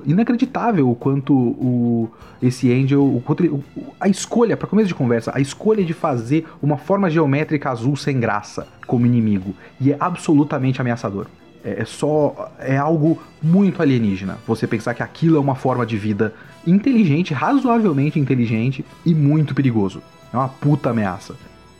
inacreditável 0.07 0.89
o 0.89 0.95
quanto 0.95 1.35
o, 1.35 2.09
esse 2.41 2.73
Angel, 2.73 2.99
o, 2.99 3.63
a 3.99 4.09
escolha, 4.09 4.57
para 4.57 4.67
começo 4.67 4.87
de 4.87 4.95
conversa, 4.95 5.31
a 5.35 5.39
escolha 5.39 5.85
de 5.85 5.93
fazer 5.93 6.47
uma 6.59 6.77
forma 6.77 7.11
geométrica 7.11 7.69
azul 7.69 7.95
sem 7.95 8.19
graça 8.19 8.67
como 8.87 9.05
inimigo, 9.05 9.53
e 9.79 9.91
é 9.91 9.97
absolutamente 9.99 10.81
ameaçador. 10.81 11.27
É, 11.63 11.81
é 11.81 11.85
só. 11.85 12.51
É 12.57 12.75
algo 12.75 13.21
muito 13.41 13.83
alienígena. 13.83 14.39
Você 14.47 14.65
pensar 14.65 14.95
que 14.95 15.03
aquilo 15.03 15.37
é 15.37 15.39
uma 15.39 15.55
forma 15.55 15.85
de 15.85 15.95
vida 15.95 16.33
inteligente, 16.65 17.35
razoavelmente 17.35 18.19
inteligente 18.19 18.83
e 19.05 19.13
muito 19.13 19.53
perigoso. 19.53 20.01
É 20.35 20.37
uma 20.37 20.49
puta 20.49 20.89
ameaça. 20.89 21.35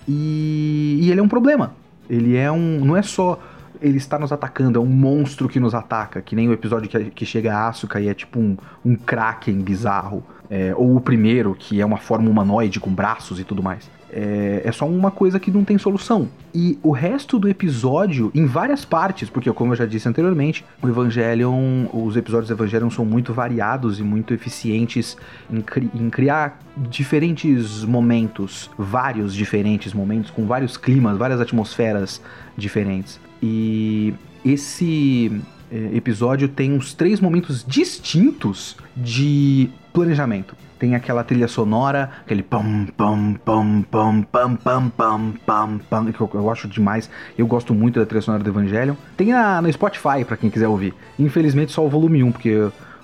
E, 0.08 1.00
e 1.02 1.12
ele 1.12 1.20
é 1.20 1.24
um 1.24 1.28
problema. 1.28 1.74
Ele 2.10 2.36
é 2.36 2.52
um. 2.52 2.84
Não 2.84 2.96
é 2.96 3.02
só 3.02 3.40
ele 3.82 3.98
está 3.98 4.18
nos 4.18 4.32
atacando, 4.32 4.80
é 4.80 4.82
um 4.82 4.86
monstro 4.86 5.50
que 5.50 5.60
nos 5.60 5.76
ataca, 5.76 6.22
que 6.22 6.36
nem 6.36 6.48
o 6.50 6.54
episódio 6.54 6.90
que, 6.90 7.12
que 7.12 7.26
chega 7.26 7.54
a 7.54 7.68
Asuka 7.68 8.00
e 8.00 8.08
é 8.08 8.14
tipo 8.14 8.40
um, 8.40 8.58
um 8.84 8.96
kraken 8.96 9.60
bizarro. 9.60 10.24
É, 10.50 10.74
ou 10.76 10.96
o 10.96 11.02
primeiro, 11.02 11.56
que 11.58 11.82
é 11.82 11.86
uma 11.86 11.98
forma 11.98 12.30
humanoide 12.30 12.80
com 12.80 12.92
braços 12.92 13.40
e 13.40 13.44
tudo 13.44 13.64
mais. 13.64 13.90
É, 14.12 14.62
é, 14.64 14.72
só 14.72 14.88
uma 14.88 15.12
coisa 15.12 15.40
que 15.40 15.50
não 15.52 15.64
tem 15.64 15.78
solução. 15.78 16.30
E 16.54 16.78
o 16.84 16.92
resto 16.92 17.40
do 17.40 17.50
episódio, 17.50 18.32
em 18.34 18.46
várias 18.46 18.86
partes, 18.86 19.30
porque 19.30 19.52
como 19.52 19.74
eu 19.74 19.76
já 19.76 19.86
disse 19.86 20.08
anteriormente, 20.08 20.64
o 20.82 20.88
Evangelion, 20.88 21.86
os 21.92 22.16
episódios 22.16 22.48
do 22.48 22.54
Evangelion 22.54 22.90
são 22.90 23.04
muito 23.04 23.34
variados 23.34 24.00
e 24.00 24.04
muito 24.04 24.34
eficientes 24.34 25.18
em, 25.52 25.62
cri 25.62 25.90
em 25.94 26.10
criar 26.10 26.60
diferentes 26.90 27.84
momentos, 27.84 28.70
vários 28.78 29.34
diferentes 29.34 29.94
momentos, 29.94 30.30
com 30.32 30.46
vários 30.46 30.78
climas, 30.78 31.18
várias 31.18 31.42
atmosferas 31.42 32.22
diferentes. 32.56 33.20
E 33.42 34.14
esse 34.46 35.42
é, 35.72 35.96
episódio 35.96 36.48
tem 36.48 36.72
uns 36.72 36.94
três 36.94 37.20
momentos 37.20 37.66
distintos 37.68 38.78
de 38.96 39.70
planejamento. 39.96 40.56
Tem 40.78 40.94
aquela 40.94 41.24
trilha 41.24 41.48
sonora, 41.48 42.12
aquele 42.26 42.44
pam 42.44 42.86
pam 42.98 43.34
pam 43.46 43.82
pam 43.90 44.22
pam 44.24 44.56
pam 44.58 44.90
pam 44.90 45.34
pam 45.46 45.80
pam 45.90 46.12
que 46.12 46.20
eu, 46.20 46.30
eu 46.34 46.52
acho 46.52 46.68
demais. 46.68 47.10
Eu 47.38 47.48
gosto 47.48 47.74
muito 47.74 47.98
da 47.98 48.06
trilha 48.06 48.22
sonora 48.22 48.44
do 48.44 48.50
Evangelho. 48.50 48.98
Tem 49.16 49.28
na, 49.28 49.62
no 49.62 49.72
Spotify 49.72 50.26
para 50.28 50.36
quem 50.36 50.50
quiser 50.50 50.68
ouvir. 50.68 50.94
Infelizmente 51.18 51.72
só 51.72 51.86
o 51.86 51.90
volume 51.90 52.22
1, 52.22 52.32
porque 52.34 52.54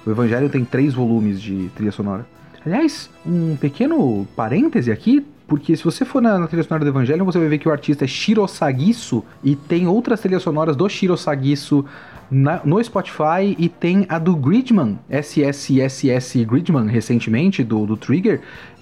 o 0.06 0.12
Evangelho 0.12 0.50
tem 0.50 0.66
três 0.66 0.94
volumes 0.94 1.42
de 1.42 1.70
trilha 1.74 1.94
sonora. 1.94 2.26
Aliás, 2.66 3.10
um 3.26 3.56
pequeno 3.56 4.28
parêntese 4.36 4.92
aqui, 4.92 5.26
porque 5.48 5.76
se 5.76 5.84
você 5.84 6.04
for 6.04 6.22
na, 6.22 6.38
na 6.38 6.48
trilha 6.48 6.64
sonora 6.64 6.84
do 6.84 6.90
Evangelho, 6.90 7.24
você 7.24 7.40
vai 7.40 7.48
ver 7.48 7.58
que 7.58 7.70
o 7.70 7.72
artista 7.72 8.04
é 8.04 8.08
Shiro 8.08 8.46
Sagisu 8.48 9.24
e 9.42 9.56
tem 9.56 9.88
outras 9.88 10.20
trilhas 10.20 10.44
sonoras 10.44 10.76
do 10.76 10.88
Shiro 10.90 11.16
Sagisu 11.18 11.86
na, 12.32 12.62
no 12.64 12.82
Spotify 12.82 13.56
e 13.58 13.68
tem 13.68 14.06
a 14.08 14.18
do 14.18 14.36
Gridman, 14.36 14.98
SSSS 15.10 16.46
Gridman, 16.46 16.88
recentemente, 16.88 17.64
do, 17.64 17.86
do 17.86 17.98
Trigger. 17.98 18.40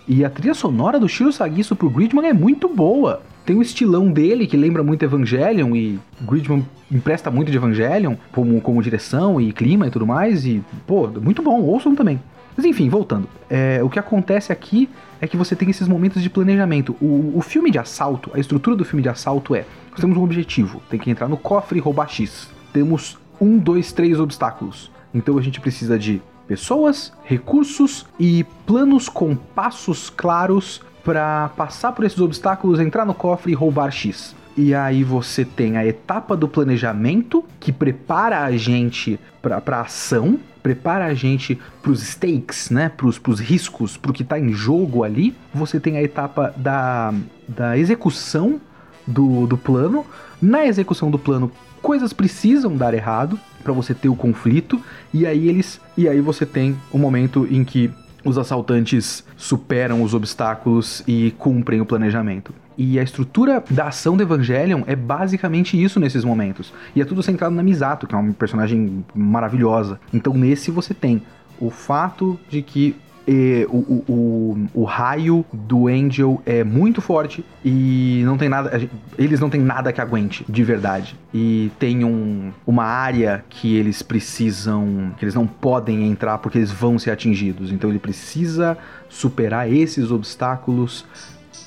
E 0.08 0.24
a 0.24 0.30
trilha 0.30 0.54
sonora 0.54 1.00
do 1.00 1.10
Shiro 1.10 1.32
Sagisu 1.32 1.76
pro 1.76 1.90
Gridman 1.90 2.28
é 2.28 2.34
muito 2.34 2.70
boa. 2.70 3.22
Tem 3.46 3.56
o 3.56 3.62
estilão 3.62 4.12
dele 4.12 4.46
que 4.46 4.56
lembra 4.56 4.84
muito 4.84 5.04
Evangelion 5.04 5.76
e 5.76 6.00
Gridman 6.22 6.64
empresta 6.92 7.32
muito 7.32 7.50
de 7.50 7.58
Evangelion 7.58 8.16
como, 8.32 8.62
como 8.62 8.82
direção 8.82 9.42
e 9.42 9.52
clima 9.52 9.88
e 9.88 9.90
tudo 9.90 10.06
mais. 10.06 10.46
E, 10.46 10.64
pô, 10.86 11.08
muito 11.08 11.42
bom, 11.42 11.62
ouçam 11.62 11.96
também. 11.96 12.20
Mas 12.56 12.66
enfim, 12.66 12.90
voltando. 12.90 13.28
É, 13.50 13.82
o 13.82 13.90
que 13.90 13.98
acontece 13.98 14.52
aqui 14.52 14.90
é 15.22 15.28
que 15.28 15.38
você 15.38 15.56
tem 15.56 15.70
esses 15.70 15.88
momentos 15.88 16.22
de 16.22 16.30
planejamento. 16.30 16.96
O, 17.02 17.34
o 17.36 17.42
filme 17.42 17.72
de 17.72 17.80
assalto, 17.80 18.30
a 18.34 18.40
estrutura 18.40 18.76
do 18.76 18.86
filme 18.86 19.02
de 19.02 19.10
assalto 19.10 19.56
é: 19.56 19.66
nós 19.92 20.00
temos 20.00 20.18
um 20.18 20.24
objetivo, 20.24 20.82
tem 20.90 21.00
que 21.00 21.10
entrar 21.10 21.28
no 21.28 21.38
cofre 21.38 21.80
e 21.80 21.82
roubar 21.82 22.10
X. 22.10 22.50
Temos 22.74 23.18
um, 23.40 23.58
dois, 23.58 23.92
três 23.92 24.20
obstáculos. 24.20 24.92
Então 25.14 25.38
a 25.38 25.42
gente 25.42 25.60
precisa 25.60 25.98
de 25.98 26.22
pessoas, 26.48 27.14
recursos 27.24 28.06
e 28.20 28.44
planos 28.66 29.08
com 29.08 29.36
passos 29.36 30.10
claros 30.10 30.82
para 31.04 31.50
passar 31.50 31.92
por 31.92 32.06
esses 32.06 32.20
obstáculos, 32.20 32.80
entrar 32.80 33.06
no 33.06 33.14
cofre 33.14 33.52
e 33.52 33.56
roubar 33.56 33.92
X. 33.92 34.36
E 34.58 34.74
aí 34.74 35.04
você 35.04 35.46
tem 35.46 35.78
a 35.78 35.86
etapa 35.86 36.36
do 36.36 36.48
planejamento 36.48 37.46
que 37.60 37.72
prepara 37.72 38.44
a 38.44 38.52
gente 38.58 39.20
para 39.42 39.62
a 39.78 39.82
ação, 39.82 40.40
prepara 40.62 41.06
a 41.06 41.14
gente 41.14 41.58
para 41.82 41.92
os 41.92 42.02
stakes, 42.02 42.70
né, 42.70 42.90
para 42.90 43.08
os 43.08 43.40
riscos, 43.40 43.96
para 43.96 44.12
o 44.12 44.14
que 44.14 44.24
está 44.24 44.38
em 44.38 44.52
jogo 44.52 45.04
ali. 45.04 45.36
Você 45.54 45.80
tem 45.80 45.98
a 45.98 46.04
etapa 46.04 46.54
da, 46.58 47.14
da 47.48 47.78
execução 47.78 48.60
do, 49.08 49.48
do 49.48 49.58
plano. 49.58 50.06
Na 50.42 50.66
execução 50.66 51.10
do 51.10 51.18
plano, 51.18 51.52
coisas 51.82 52.14
precisam 52.14 52.76
dar 52.76 52.94
errado 52.94 53.40
para 53.64 53.74
você 53.74 53.94
ter 53.94 54.10
o 54.10 54.16
conflito 54.16 54.82
e 55.14 55.26
aí 55.26 55.48
eles 55.48 55.80
e 55.98 56.08
aí 56.08 56.22
você 56.22 56.46
tem 56.46 56.78
o 56.92 56.98
um 56.98 57.00
momento 57.00 57.48
em 57.50 57.64
que 57.64 57.92
os 58.24 58.38
assaltantes 58.38 59.24
superam 59.38 60.04
os 60.04 60.14
obstáculos 60.14 61.04
e 61.08 61.32
cumprem 61.38 61.82
o 61.82 61.86
planejamento. 61.86 62.54
E 62.78 63.00
a 63.00 63.04
estrutura 63.04 63.64
da 63.70 63.88
ação 63.88 64.16
do 64.16 64.24
Evangelion 64.24 64.84
é 64.88 64.96
basicamente 64.96 65.82
isso 65.82 66.00
nesses 66.00 66.24
momentos. 66.24 66.74
E 66.96 67.02
é 67.02 67.06
tudo 67.06 67.24
centrado 67.24 67.54
na 67.54 67.64
Misato, 67.64 68.08
que 68.08 68.16
é 68.16 68.18
uma 68.18 68.34
personagem 68.34 69.06
maravilhosa. 69.14 70.00
Então 70.14 70.34
nesse 70.34 70.72
você 70.72 70.94
tem 70.94 71.22
o 71.60 71.70
fato 71.70 72.40
de 72.50 72.62
que 72.62 72.96
e, 73.32 73.68
o, 73.70 73.78
o, 73.78 74.04
o, 74.12 74.82
o, 74.82 74.84
raio 74.86 75.46
do 75.54 75.88
Angel 75.88 76.42
é 76.48 76.64
muito 76.64 77.00
forte 77.00 77.46
e 77.64 78.24
não 78.26 78.40
tem 78.40 78.50
nada. 78.50 78.90
Eles 79.20 79.40
não 79.40 79.52
tem 79.52 79.62
nada 79.62 79.94
que 79.94 80.02
aguente, 80.02 80.44
de 80.50 80.64
verdade. 80.64 81.16
E 81.32 81.72
tem 81.78 82.04
um, 82.04 82.52
uma 82.66 82.86
área 82.86 83.46
que 83.48 83.76
eles 83.76 84.02
precisam. 84.02 85.14
que 85.16 85.24
eles 85.24 85.36
não 85.36 85.46
podem 85.46 86.10
entrar 86.10 86.40
porque 86.40 86.58
eles 86.58 86.72
vão 86.72 86.98
ser 86.98 87.12
atingidos. 87.12 87.72
Então 87.72 87.92
ele 87.92 88.00
precisa 88.00 88.76
superar 89.08 89.72
esses 89.72 90.10
obstáculos 90.10 91.06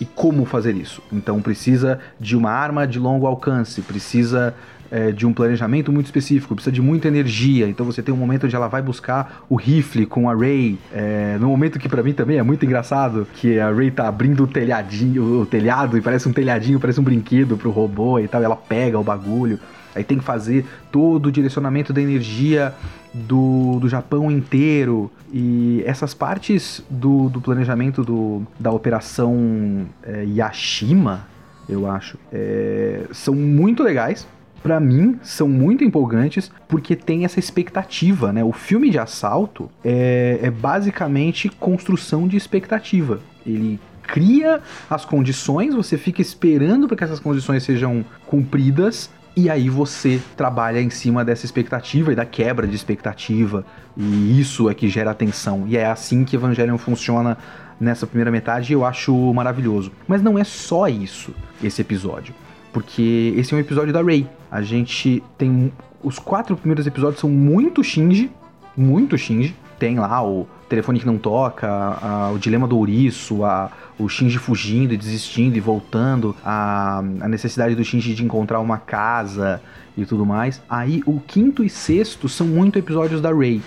e 0.01 0.05
como 0.05 0.45
fazer 0.45 0.75
isso. 0.75 1.01
Então 1.13 1.41
precisa 1.41 2.01
de 2.19 2.37
uma 2.37 2.51
arma 2.51 2.89
de 2.89 2.99
longo 2.99 3.25
alcance, 3.25 3.81
precisa 3.83 4.53
é, 4.93 5.11
de 5.11 5.27
um 5.27 5.33
planejamento 5.33 5.91
muito 5.91 6.05
específico, 6.05 6.55
precisa 6.55 6.71
de 6.71 6.83
muita 6.83 7.09
energia. 7.09 7.67
Então 7.67 7.87
você 7.87 8.03
tem 8.03 8.13
um 8.13 8.17
momento 8.17 8.45
onde 8.45 8.55
ela 8.55 8.69
vai 8.69 8.83
buscar 8.83 9.43
o 9.49 9.57
rifle 9.57 10.05
com 10.05 10.29
a 10.29 10.35
Ray. 10.35 10.79
É, 10.93 11.39
no 11.41 11.49
momento 11.49 11.79
que 11.79 11.89
para 11.89 12.03
mim 12.03 12.13
também 12.13 12.37
é 12.37 12.43
muito 12.43 12.63
engraçado, 12.67 13.27
que 13.33 13.59
a 13.59 13.73
Ray 13.73 13.91
tá 13.91 14.07
abrindo 14.07 14.45
o 14.45 14.47
telhadinho, 14.47 15.41
o 15.41 15.47
telhado 15.47 15.97
e 15.97 16.03
parece 16.03 16.29
um 16.29 16.33
telhadinho, 16.33 16.79
parece 16.79 17.01
um 17.01 17.03
brinquedo 17.03 17.57
pro 17.57 17.71
robô 17.71 18.19
e 18.19 18.29
tal. 18.29 18.43
E 18.43 18.45
ela 18.45 18.55
pega 18.55 18.99
o 18.99 19.03
bagulho. 19.03 19.59
Aí 19.95 20.05
tem 20.05 20.19
que 20.19 20.25
fazer 20.25 20.67
todo 20.91 21.27
o 21.27 21.33
direcionamento 21.33 21.93
da 21.93 22.01
energia 22.01 22.75
do, 23.15 23.79
do 23.81 23.89
Japão 23.89 24.31
inteiro. 24.31 25.11
E 25.33 25.83
essas 25.87 26.13
partes 26.13 26.85
do, 26.91 27.31
do 27.31 27.41
planejamento 27.41 28.05
do, 28.05 28.43
da 28.61 28.71
operação 28.71 29.87
é, 30.03 30.25
Yashima, 30.25 31.27
eu 31.67 31.91
acho, 31.91 32.19
é, 32.31 33.05
são 33.13 33.35
muito 33.35 33.83
legais 33.83 34.27
para 34.63 34.79
mim, 34.79 35.19
são 35.23 35.49
muito 35.49 35.83
empolgantes 35.83 36.51
porque 36.69 36.95
tem 36.95 37.25
essa 37.25 37.41
expectativa, 37.41 38.33
né? 38.33 38.45
O 38.45 38.53
filme 38.53 38.91
de 38.91 38.99
assalto 38.99 39.69
é, 39.85 40.39
é 40.41 40.51
basicamente 40.51 41.49
construção 41.49 42.29
de 42.29 42.37
expectativa. 42.37 43.21
Ele 43.45 43.81
cria 44.03 44.61
as 44.89 45.05
condições, 45.05 45.75
você 45.75 45.99
fica 45.99 46.23
esperando 46.23 46.87
para 46.87 46.97
que 46.97 47.05
essas 47.05 47.19
condições 47.19 47.63
sejam 47.65 48.05
cumpridas 48.27 49.11
e 49.35 49.49
aí 49.49 49.69
você 49.69 50.21
trabalha 50.37 50.81
em 50.81 50.91
cima 50.91 51.25
dessa 51.25 51.45
expectativa 51.45 52.13
e 52.13 52.15
da 52.15 52.25
quebra 52.25 52.67
de 52.67 52.77
expectativa. 52.77 53.65
E 53.97 54.39
isso 54.39 54.69
é 54.71 54.75
que 54.75 54.89
gera 54.89 55.15
tensão. 55.15 55.65
E 55.67 55.77
é 55.77 55.87
assim 55.87 56.25
que 56.25 56.37
Evangelion 56.37 56.79
funciona 56.79 57.37
nessa 57.81 58.07
primeira 58.07 58.31
metade 58.31 58.73
e 58.73 58.75
eu 58.75 58.85
acho 58.85 59.13
maravilhoso. 59.33 59.91
Mas 60.07 60.23
não 60.23 60.39
é 60.39 60.45
só 60.45 60.87
isso, 60.87 61.35
esse 61.63 61.81
episódio 61.81 62.35
porque 62.73 63.35
esse 63.37 63.53
é 63.53 63.57
um 63.57 63.61
episódio 63.61 63.93
da 63.93 64.03
Rei. 64.03 64.27
A 64.51 64.63
gente 64.63 65.23
tem. 65.37 65.73
Os 66.03 66.19
quatro 66.19 66.57
primeiros 66.57 66.87
episódios 66.87 67.21
são 67.21 67.31
muito 67.31 67.85
Shinji. 67.85 68.31
Muito 68.77 69.17
Shinji. 69.17 69.55
Tem 69.79 69.99
lá 69.99 70.25
o 70.25 70.47
telefone 70.69 70.99
que 70.99 71.07
não 71.07 71.19
toca, 71.19 71.69
a, 71.69 72.31
o 72.33 72.39
dilema 72.39 72.67
do 72.67 72.79
ouriço, 72.79 73.45
a, 73.45 73.71
o 73.99 74.09
Shinji 74.09 74.39
fugindo 74.39 74.95
e 74.95 74.97
desistindo 74.97 75.57
e 75.57 75.61
voltando, 75.61 76.35
a, 76.45 76.99
a 76.99 77.29
necessidade 77.29 77.75
do 77.75 77.85
Shinji 77.85 78.15
de 78.15 78.25
encontrar 78.25 78.61
uma 78.61 78.79
casa 78.79 79.61
e 79.97 80.07
tudo 80.07 80.25
mais. 80.25 80.63
Aí 80.71 81.03
o 81.05 81.21
quinto 81.21 81.63
e 81.63 81.69
sexto 81.69 82.29
são 82.29 82.47
muito 82.47 82.79
episódios 82.79 83.21
da 83.21 83.33
Rei. 83.35 83.61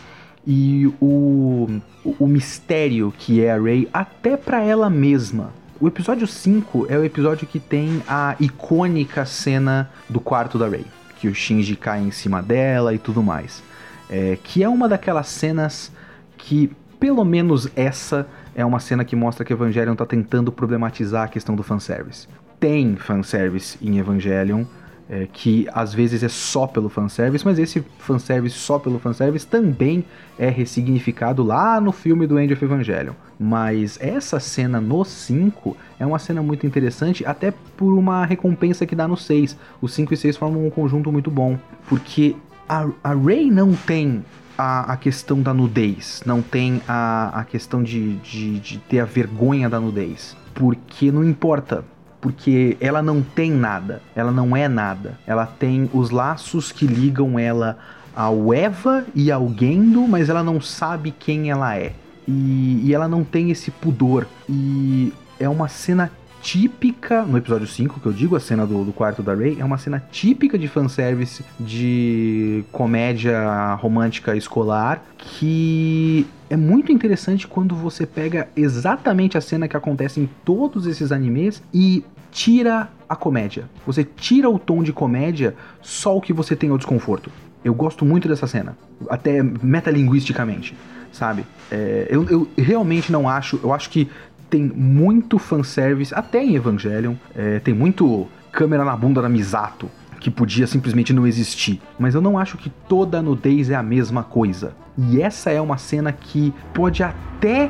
E 0.48 0.88
o, 1.00 1.82
o, 2.04 2.16
o 2.20 2.28
mistério 2.28 3.14
que 3.18 3.44
é 3.44 3.52
a 3.52 3.62
Rei, 3.62 3.88
até 3.94 4.38
para 4.38 4.64
ela 4.64 4.90
mesma, 4.90 5.52
o 5.80 5.88
episódio 5.88 6.26
5 6.26 6.88
é 6.90 6.98
o 6.98 7.04
episódio 7.04 7.46
que 7.46 7.60
tem 7.60 8.02
a 8.08 8.36
icônica 8.40 9.26
cena 9.26 9.90
do 10.10 10.20
quarto 10.20 10.58
da 10.58 10.68
Rey, 10.68 10.86
que 11.20 11.28
o 11.28 11.36
Shinji 11.36 11.76
cai 11.76 12.02
em 12.02 12.12
cima 12.12 12.42
dela 12.42 12.94
e 12.94 12.98
tudo 12.98 13.22
mais. 13.22 13.62
É, 14.10 14.38
que 14.42 14.64
é 14.64 14.70
uma 14.70 14.88
daquelas 14.88 15.28
cenas 15.28 15.92
que, 16.38 16.72
pelo 17.00 17.26
menos 17.26 17.68
essa, 17.76 18.28
é 18.56 18.64
uma 18.64 18.80
cena 18.80 19.04
que 19.04 19.16
mostra 19.16 19.44
que 19.44 19.52
Evangelion 19.52 19.94
está 19.94 20.06
tentando 20.06 20.52
problematizar 20.52 21.24
a 21.24 21.28
questão 21.28 21.56
do 21.56 21.64
fanservice. 21.64 22.28
Tem 22.60 22.96
fanservice 22.96 23.78
em 23.82 23.98
Evangelion, 23.98 24.64
é, 25.10 25.28
que 25.32 25.68
às 25.72 25.94
vezes 25.94 26.24
é 26.24 26.28
só 26.28 26.66
pelo 26.66 26.90
fanservice, 26.90 27.46
mas 27.46 27.60
esse 27.60 27.84
fanservice 28.00 28.58
só 28.58 28.80
pelo 28.80 29.00
fanservice 29.00 29.46
também 29.46 30.04
é 30.38 30.50
ressignificado 30.50 31.44
lá 31.44 31.80
no 31.80 31.92
filme 31.92 32.26
do 32.26 32.40
End 32.40 32.52
of 32.54 32.64
Evangelion. 32.64 33.14
Mas 33.40 34.00
essa 34.02 34.40
cena 34.40 34.82
no 34.82 35.04
5 35.04 35.78
é 36.00 36.06
uma 36.06 36.20
cena 36.20 36.42
muito 36.42 36.66
interessante, 36.66 37.26
até 37.26 37.54
por 37.78 37.94
uma 37.94 38.26
recompensa 38.26 38.86
que 38.86 38.96
dá 38.96 39.08
no 39.08 39.18
6. 39.18 39.58
Os 39.82 39.94
5 39.94 40.14
e 40.14 40.18
6 40.18 40.38
formam 40.38 40.66
um 40.66 40.70
conjunto 40.70 41.12
muito 41.12 41.30
bom, 41.30 41.58
porque 41.88 42.36
a, 42.68 42.88
a 43.04 43.14
Rey 43.14 43.52
não 43.52 43.74
tem 43.74 44.24
a, 44.58 44.94
a, 44.94 44.98
questão 44.98 45.42
da 45.42 45.54
nudez, 45.54 46.24
não 46.26 46.42
tem 46.42 46.82
a, 46.88 47.42
a 47.42 47.44
questão 47.44 47.84
de, 47.84 48.16
de, 48.18 48.60
de 48.60 48.78
ter 48.80 49.00
a 49.00 49.06
vergonha 49.06 49.70
da 49.70 49.80
nudez. 49.80 50.36
Porque 50.54 51.12
não 51.12 51.24
importa, 51.24 51.84
porque 52.22 52.78
ela 52.80 53.02
não 53.02 53.22
tem 53.22 53.52
nada, 53.52 54.02
ela 54.16 54.32
não 54.32 54.56
é 54.56 54.68
nada. 54.68 55.20
Ela 55.28 55.46
tem 55.46 55.90
os 55.94 56.10
laços 56.10 56.72
que 56.72 56.88
ligam 56.88 57.38
ela 57.38 57.78
ao 58.16 58.54
Eva 58.54 59.06
e 59.14 59.32
ao 59.32 59.54
Gendo, 59.54 60.08
mas 60.08 60.30
ela 60.30 60.44
não 60.44 60.60
sabe 60.62 61.12
quem 61.12 61.52
ela 61.52 61.78
é. 61.78 61.94
E, 62.28 62.82
e 62.84 62.94
ela 62.94 63.08
não 63.08 63.24
tem 63.24 63.52
esse 63.52 63.70
pudor. 63.70 64.26
E 64.50 65.14
é 65.40 65.48
uma 65.48 65.68
cena 65.68 66.12
típica, 66.46 67.24
no 67.24 67.40
episódio 67.40 67.66
5, 67.66 68.00
que 68.00 68.06
eu 68.06 68.14
digo, 68.14 68.36
a 68.36 68.40
cena 68.40 68.68
do, 68.68 68.86
do 68.86 68.94
quarto 68.94 69.24
da 69.24 69.34
Ray, 69.34 69.58
é 69.60 69.66
uma 69.66 69.80
cena 69.80 70.00
típica 70.12 70.60
de 70.60 70.68
fanservice 70.68 71.44
de 71.60 72.64
comédia 72.72 73.74
romântica 73.80 74.36
escolar, 74.36 75.04
que 75.18 76.28
é 76.48 76.56
muito 76.56 76.92
interessante 76.92 77.48
quando 77.48 77.74
você 77.74 78.06
pega 78.06 78.48
exatamente 78.56 79.36
a 79.40 79.42
cena 79.42 79.68
que 79.68 79.76
acontece 79.76 80.20
em 80.20 80.30
todos 80.46 80.86
esses 80.86 81.12
animes 81.12 81.64
e 81.74 82.06
tira 82.32 82.90
a 83.10 83.16
comédia. 83.16 83.68
Você 83.84 84.04
tira 84.04 84.48
o 84.48 84.60
tom 84.60 84.84
de 84.84 84.94
comédia, 84.94 85.56
só 85.82 86.16
o 86.16 86.22
que 86.22 86.32
você 86.32 86.56
tem 86.56 86.70
é 86.70 86.74
o 86.74 86.78
desconforto. 86.78 87.32
Eu 87.64 87.74
gosto 87.74 88.06
muito 88.06 88.28
dessa 88.28 88.46
cena, 88.46 88.78
até 89.10 89.42
metalinguisticamente, 89.42 90.78
sabe? 91.12 91.44
É, 91.72 92.06
eu, 92.12 92.24
eu 92.30 92.48
realmente 92.56 93.12
não 93.12 93.28
acho, 93.28 93.60
eu 93.64 93.74
acho 93.74 93.90
que 93.90 94.08
tem 94.56 94.64
muito 94.64 95.38
fanservice, 95.38 96.16
até 96.16 96.42
em 96.42 96.56
Evangelion, 96.56 97.16
é, 97.36 97.60
tem 97.60 97.74
muito 97.74 98.26
câmera 98.54 98.86
na 98.86 98.96
bunda 98.96 99.22
da 99.22 99.28
Misato, 99.28 99.92
que 100.18 100.32
podia 100.32 100.66
simplesmente 100.66 101.12
não 101.12 101.28
existir. 101.28 101.82
Mas 102.00 102.16
eu 102.16 102.22
não 102.22 102.38
acho 102.38 102.58
que 102.58 102.70
toda 102.88 103.22
nudez 103.22 103.70
é 103.70 103.76
a 103.76 103.84
mesma 103.84 104.24
coisa. 104.24 104.74
E 104.98 105.22
essa 105.22 105.52
é 105.52 105.60
uma 105.60 105.78
cena 105.78 106.14
que 106.14 106.54
pode 106.74 107.04
até 107.04 107.70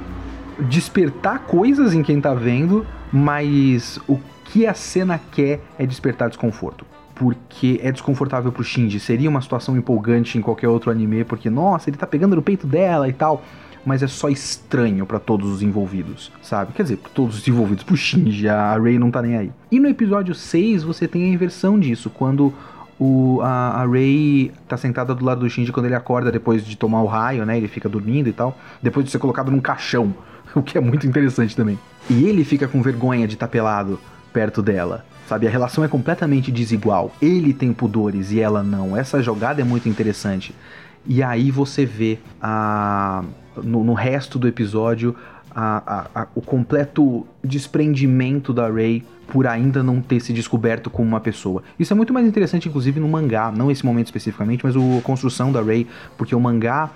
despertar 0.69 1.39
coisas 1.39 1.95
em 1.95 2.03
quem 2.03 2.21
tá 2.21 2.35
vendo, 2.35 2.85
mas 3.11 3.99
o 4.07 4.19
que 4.45 4.67
a 4.67 4.75
cena 4.75 5.19
quer 5.31 5.61
é 5.79 5.87
despertar 5.87 6.29
desconforto 6.29 6.85
porque 7.15 7.79
é 7.81 7.93
desconfortável 7.93 8.51
pro 8.51 8.61
Shinji. 8.61 8.99
Seria 8.99 9.29
uma 9.29 9.39
situação 9.39 9.77
empolgante 9.77 10.37
em 10.37 10.41
qualquer 10.41 10.67
outro 10.67 10.91
anime, 10.91 11.23
porque, 11.23 11.49
nossa, 11.49 11.89
ele 11.89 11.95
tá 11.95 12.05
pegando 12.05 12.35
no 12.35 12.41
peito 12.41 12.67
dela 12.67 13.07
e 13.07 13.13
tal. 13.13 13.41
Mas 13.85 14.01
é 14.01 14.07
só 14.07 14.29
estranho 14.29 15.05
para 15.05 15.19
todos 15.19 15.49
os 15.49 15.61
envolvidos, 15.61 16.31
sabe? 16.41 16.73
Quer 16.73 16.83
dizer, 16.83 16.97
pra 16.97 17.11
todos 17.13 17.37
os 17.37 17.47
envolvidos, 17.47 17.83
pro 17.83 17.95
Shinji, 17.95 18.49
a 18.49 18.77
Rei 18.79 18.97
não 18.97 19.11
tá 19.11 19.21
nem 19.21 19.37
aí. 19.37 19.51
E 19.71 19.79
no 19.79 19.87
episódio 19.87 20.33
6 20.33 20.83
você 20.83 21.07
tem 21.07 21.23
a 21.23 21.27
inversão 21.27 21.79
disso, 21.79 22.09
quando 22.09 22.53
o, 22.99 23.39
a, 23.41 23.83
a 23.83 23.87
Rei 23.87 24.51
tá 24.67 24.77
sentada 24.77 25.13
do 25.13 25.23
lado 25.23 25.41
do 25.41 25.49
Shinji 25.49 25.71
quando 25.71 25.85
ele 25.85 25.95
acorda 25.95 26.31
depois 26.31 26.65
de 26.65 26.75
tomar 26.75 27.01
o 27.01 27.05
raio, 27.05 27.45
né? 27.45 27.57
Ele 27.57 27.67
fica 27.67 27.87
dormindo 27.87 28.27
e 28.27 28.33
tal, 28.33 28.57
depois 28.81 29.05
de 29.05 29.11
ser 29.11 29.19
colocado 29.19 29.51
num 29.51 29.61
caixão, 29.61 30.13
o 30.55 30.63
que 30.63 30.77
é 30.77 30.81
muito 30.81 31.05
interessante 31.05 31.55
também. 31.55 31.77
E 32.09 32.25
ele 32.25 32.43
fica 32.43 32.67
com 32.67 32.81
vergonha 32.81 33.27
de 33.27 33.35
estar 33.35 33.47
tá 33.47 33.51
pelado 33.51 33.99
perto 34.33 34.61
dela. 34.61 35.05
Sabe, 35.27 35.47
a 35.47 35.49
relação 35.49 35.83
é 35.83 35.87
completamente 35.87 36.51
desigual. 36.51 37.11
Ele 37.19 37.51
tem 37.51 37.73
pudores 37.73 38.31
e 38.31 38.39
ela 38.39 38.61
não. 38.61 38.95
Essa 38.95 39.23
jogada 39.23 39.59
é 39.59 39.63
muito 39.63 39.89
interessante. 39.89 40.53
E 41.07 41.23
aí 41.23 41.49
você 41.49 41.83
vê 41.83 42.19
a, 42.39 43.23
no, 43.63 43.83
no 43.83 43.93
resto 43.93 44.37
do 44.37 44.47
episódio 44.47 45.15
a, 45.55 46.09
a, 46.15 46.21
a, 46.21 46.27
o 46.35 46.41
completo 46.41 47.25
desprendimento 47.43 48.53
da 48.53 48.69
Rey 48.69 49.03
por 49.27 49.47
ainda 49.47 49.81
não 49.81 50.01
ter 50.01 50.19
se 50.19 50.33
descoberto 50.33 50.89
como 50.89 51.07
uma 51.07 51.19
pessoa. 51.19 51.63
Isso 51.79 51.93
é 51.93 51.95
muito 51.95 52.13
mais 52.13 52.27
interessante, 52.27 52.67
inclusive, 52.67 52.99
no 52.99 53.07
mangá, 53.07 53.51
não 53.51 53.71
esse 53.71 53.85
momento 53.85 54.07
especificamente, 54.07 54.63
mas 54.63 54.75
a 54.75 55.01
construção 55.01 55.51
da 55.51 55.61
Rey, 55.61 55.87
porque 56.17 56.35
o 56.35 56.39
mangá 56.39 56.91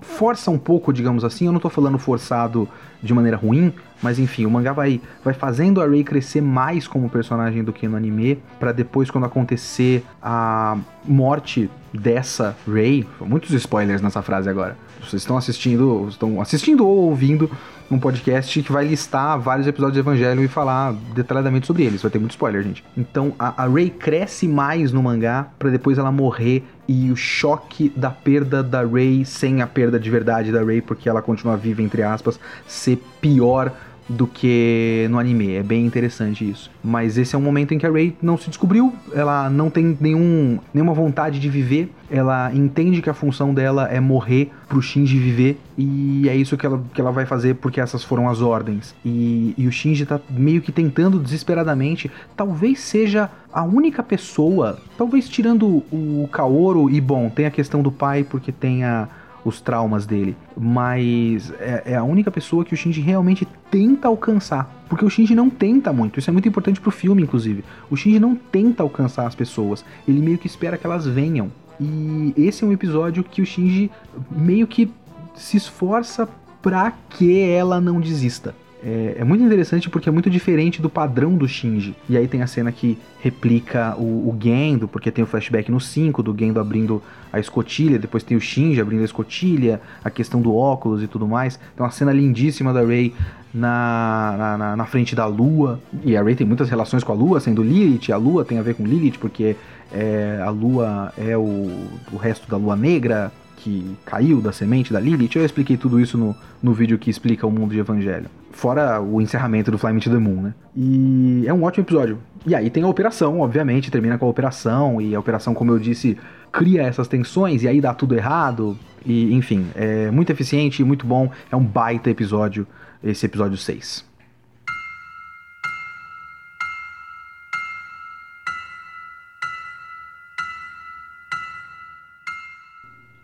força 0.00 0.50
um 0.50 0.58
pouco, 0.58 0.92
digamos 0.92 1.24
assim. 1.24 1.46
Eu 1.46 1.52
não 1.52 1.60
tô 1.60 1.68
falando 1.68 1.98
forçado 1.98 2.68
de 3.02 3.12
maneira 3.12 3.36
ruim, 3.36 3.72
mas 4.02 4.18
enfim, 4.18 4.46
o 4.46 4.50
mangá 4.50 4.72
vai, 4.72 5.00
vai 5.24 5.34
fazendo 5.34 5.80
a 5.80 5.86
Rei 5.86 6.04
crescer 6.04 6.40
mais 6.40 6.86
como 6.86 7.08
personagem 7.08 7.62
do 7.64 7.72
que 7.72 7.88
no 7.88 7.96
anime, 7.96 8.42
para 8.58 8.72
depois, 8.72 9.10
quando 9.10 9.24
acontecer 9.24 10.04
a 10.22 10.76
morte 11.04 11.70
dessa 11.92 12.56
Rei, 12.66 13.06
muitos 13.20 13.50
spoilers 13.52 14.02
nessa 14.02 14.20
frase 14.22 14.48
agora, 14.48 14.76
Vocês 15.00 15.22
estão 15.22 15.36
assistindo, 15.36 16.08
estão 16.08 16.40
assistindo 16.40 16.86
ou 16.86 16.96
ouvindo 17.08 17.50
um 17.90 17.98
podcast 17.98 18.62
que 18.62 18.72
vai 18.72 18.84
listar 18.86 19.38
vários 19.38 19.66
episódios 19.66 19.94
do 19.94 20.00
Evangelho 20.00 20.42
e 20.42 20.48
falar 20.48 20.94
detalhadamente 21.14 21.66
sobre 21.66 21.84
eles. 21.84 22.02
Vai 22.02 22.10
ter 22.10 22.18
muito 22.18 22.32
spoiler, 22.32 22.62
gente. 22.62 22.82
Então 22.96 23.34
a, 23.38 23.64
a 23.64 23.90
cresce 23.98 24.48
mais 24.48 24.92
no 24.92 25.02
mangá 25.02 25.48
para 25.58 25.70
depois 25.70 25.98
ela 25.98 26.10
morrer 26.10 26.64
e 26.88 27.10
o 27.10 27.16
choque 27.16 27.92
da 27.94 28.10
perda 28.10 28.62
da 28.62 28.84
Rey 28.84 29.24
sem 29.24 29.62
a 29.62 29.66
perda 29.66 29.98
de 29.98 30.10
verdade 30.10 30.50
da 30.50 30.62
Rey, 30.62 30.80
porque 30.80 31.08
ela 31.08 31.22
continua 31.22 31.56
viva, 31.56 31.82
entre 31.82 32.02
aspas, 32.02 32.40
ser 32.66 32.96
pior 33.20 33.72
do 34.08 34.26
que 34.26 35.06
no 35.10 35.18
anime. 35.18 35.54
É 35.54 35.62
bem 35.62 35.84
interessante 35.86 36.48
isso. 36.48 36.70
Mas 36.82 37.16
esse 37.16 37.34
é 37.34 37.38
um 37.38 37.42
momento 37.42 37.72
em 37.72 37.78
que 37.78 37.86
a 37.86 37.90
Rey 37.90 38.16
não 38.20 38.36
se 38.36 38.48
descobriu, 38.48 38.92
ela 39.12 39.48
não 39.48 39.70
tem 39.70 39.96
nenhum, 40.00 40.58
nenhuma 40.72 40.92
vontade 40.92 41.38
de 41.38 41.48
viver, 41.48 41.90
ela 42.10 42.54
entende 42.54 43.00
que 43.00 43.08
a 43.08 43.14
função 43.14 43.54
dela 43.54 43.88
é 43.88 43.98
morrer 43.98 44.50
pro 44.68 44.82
Shinji 44.82 45.18
viver, 45.18 45.58
e 45.76 46.28
é 46.28 46.36
isso 46.36 46.56
que 46.56 46.66
ela, 46.66 46.82
que 46.92 47.00
ela 47.00 47.10
vai 47.10 47.26
fazer 47.26 47.54
porque 47.54 47.80
essas 47.80 48.04
foram 48.04 48.28
as 48.28 48.40
ordens. 48.40 48.94
E, 49.04 49.54
e 49.56 49.66
o 49.66 49.72
Shinji 49.72 50.04
tá 50.04 50.20
meio 50.28 50.60
que 50.60 50.70
tentando 50.70 51.18
desesperadamente, 51.18 52.10
talvez 52.36 52.80
seja 52.80 53.30
a 53.52 53.62
única 53.62 54.02
pessoa, 54.02 54.78
talvez 54.98 55.28
tirando 55.28 55.82
o 55.90 56.28
Kaoru, 56.30 56.90
e 56.90 57.00
bom, 57.00 57.30
tem 57.30 57.46
a 57.46 57.50
questão 57.50 57.82
do 57.82 57.90
pai 57.90 58.24
porque 58.24 58.52
tem 58.52 58.84
a 58.84 59.08
os 59.44 59.60
traumas 59.60 60.06
dele, 60.06 60.36
mas 60.56 61.52
é, 61.60 61.82
é, 61.86 61.96
a 61.96 62.02
única 62.02 62.30
pessoa 62.30 62.64
que 62.64 62.72
o 62.72 62.76
Shinji 62.76 63.00
realmente 63.00 63.46
tenta 63.70 64.08
alcançar. 64.08 64.84
Porque 64.88 65.04
o 65.04 65.10
Shinji 65.10 65.34
não 65.34 65.50
tenta 65.50 65.92
muito, 65.92 66.18
isso 66.18 66.30
é 66.30 66.32
muito 66.32 66.48
importante 66.48 66.80
pro 66.80 66.90
filme, 66.90 67.22
inclusive. 67.22 67.64
O 67.90 67.96
Shinji 67.96 68.18
não 68.18 68.34
tenta 68.34 68.82
alcançar 68.82 69.26
as 69.26 69.34
pessoas, 69.34 69.84
ele 70.08 70.20
meio 70.20 70.38
que 70.38 70.46
espera 70.46 70.78
que 70.78 70.86
elas 70.86 71.06
venham. 71.06 71.52
E 71.80 72.32
esse 72.36 72.64
é 72.64 72.66
um 72.66 72.72
episódio 72.72 73.24
que 73.24 73.42
o 73.42 73.46
Shinji 73.46 73.90
meio 74.30 74.66
que 74.66 74.90
se 75.34 75.56
esforça 75.56 76.28
pra 76.62 76.92
que 77.10 77.40
ela 77.40 77.80
não 77.80 78.00
desista. 78.00 78.54
É, 78.86 79.16
é, 79.20 79.24
muito 79.24 79.42
interessante 79.42 79.88
porque 79.88 80.10
é 80.10 80.12
muito 80.12 80.28
diferente 80.28 80.82
do 80.82 80.90
padrão 80.90 81.34
do 81.34 81.48
Shinji. 81.48 81.96
E 82.06 82.18
aí 82.18 82.28
tem 82.28 82.42
a 82.42 82.46
cena 82.46 82.70
que 82.70 82.98
replica 83.22 83.96
o, 83.96 84.28
o 84.28 84.36
Gendo, 84.38 84.86
porque 84.86 85.10
tem 85.10 85.24
o 85.24 85.26
flashback 85.26 85.70
no 85.70 85.80
5 85.80 86.22
do 86.22 86.36
Gendo 86.38 86.60
abrindo 86.60 87.02
a 87.32 87.40
escotilha, 87.40 87.98
depois 87.98 88.22
tem 88.22 88.36
o 88.36 88.40
Shinji 88.40 88.82
abrindo 88.82 89.00
a 89.00 89.04
escotilha, 89.06 89.80
a 90.04 90.10
questão 90.10 90.42
do 90.42 90.54
óculos 90.54 91.02
e 91.02 91.06
tudo 91.06 91.26
mais. 91.26 91.56
Tem 91.56 91.84
uma 91.84 91.90
cena 91.90 92.12
lindíssima 92.12 92.74
da 92.74 92.84
Rey 92.84 93.14
na, 93.54 94.56
na, 94.58 94.76
na, 94.76 94.84
frente 94.84 95.16
da 95.16 95.24
Lua. 95.24 95.80
E 96.04 96.14
a 96.14 96.22
Rey 96.22 96.34
tem 96.34 96.46
muitas 96.46 96.68
relações 96.68 97.02
com 97.02 97.12
a 97.12 97.14
Lua, 97.14 97.40
sendo 97.40 97.62
Lilith. 97.62 98.12
A 98.12 98.18
Lua 98.18 98.44
tem 98.44 98.58
a 98.58 98.62
ver 98.62 98.74
com 98.74 98.84
Lilith, 98.84 99.18
porque 99.18 99.56
é, 99.90 100.42
a 100.44 100.50
Lua 100.50 101.10
é 101.16 101.34
o, 101.38 101.88
o 102.12 102.16
resto 102.18 102.50
da 102.50 102.58
Lua 102.58 102.76
Negra 102.76 103.32
que 103.56 103.96
caiu 104.04 104.42
da 104.42 104.52
semente 104.52 104.92
da 104.92 105.00
Lilith. 105.00 105.36
Eu 105.36 105.44
expliquei 105.46 105.78
tudo 105.78 105.98
isso 105.98 106.18
no, 106.18 106.36
no 106.62 106.74
vídeo 106.74 106.98
que 106.98 107.08
explica 107.08 107.46
o 107.46 107.50
mundo 107.50 107.72
de 107.72 107.78
Evangelho. 107.78 108.28
Fora 108.54 109.00
o 109.00 109.20
encerramento 109.20 109.70
do 109.70 109.76
Fly 109.76 109.92
Me 109.92 110.00
to 110.00 110.10
the 110.10 110.16
Moon, 110.16 110.40
né? 110.40 110.54
E 110.76 111.44
é 111.46 111.52
um 111.52 111.64
ótimo 111.64 111.84
episódio. 111.84 112.18
E 112.46 112.54
aí 112.54 112.70
tem 112.70 112.84
a 112.84 112.86
operação, 112.86 113.40
obviamente, 113.40 113.90
termina 113.90 114.16
com 114.16 114.26
a 114.26 114.28
operação, 114.28 115.00
e 115.00 115.14
a 115.14 115.18
operação, 115.18 115.52
como 115.52 115.72
eu 115.72 115.78
disse, 115.78 116.16
cria 116.52 116.82
essas 116.82 117.08
tensões, 117.08 117.64
e 117.64 117.68
aí 117.68 117.80
dá 117.80 117.92
tudo 117.92 118.14
errado. 118.14 118.78
E, 119.04 119.34
enfim, 119.34 119.66
é 119.74 120.08
muito 120.10 120.30
eficiente, 120.30 120.84
muito 120.84 121.04
bom. 121.04 121.30
É 121.50 121.56
um 121.56 121.64
baita 121.64 122.08
episódio, 122.08 122.64
esse 123.02 123.26
episódio 123.26 123.58
6. 123.58 124.04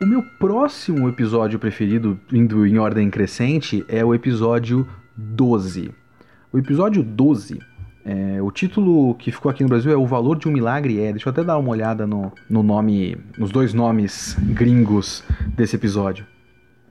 O 0.02 0.06
meu 0.06 0.22
próximo 0.22 1.08
episódio 1.08 1.58
preferido, 1.58 2.18
indo 2.32 2.66
em 2.66 2.78
ordem 2.78 3.08
crescente, 3.10 3.84
é 3.86 4.04
o 4.04 4.14
episódio 4.14 4.88
12. 5.16 5.90
O 6.52 6.58
episódio 6.58 7.02
12, 7.02 7.58
é, 8.04 8.40
o 8.42 8.50
título 8.50 9.14
que 9.14 9.30
ficou 9.30 9.50
aqui 9.50 9.62
no 9.62 9.68
Brasil 9.68 9.92
é 9.92 9.96
O 9.96 10.06
Valor 10.06 10.38
de 10.38 10.48
um 10.48 10.52
Milagre 10.52 11.00
é. 11.00 11.12
Deixa 11.12 11.28
eu 11.28 11.32
até 11.32 11.44
dar 11.44 11.58
uma 11.58 11.70
olhada 11.70 12.06
no, 12.06 12.32
no 12.48 12.62
nome, 12.62 13.16
nos 13.38 13.50
dois 13.50 13.74
nomes 13.74 14.36
gringos 14.40 15.22
desse 15.54 15.76
episódio. 15.76 16.26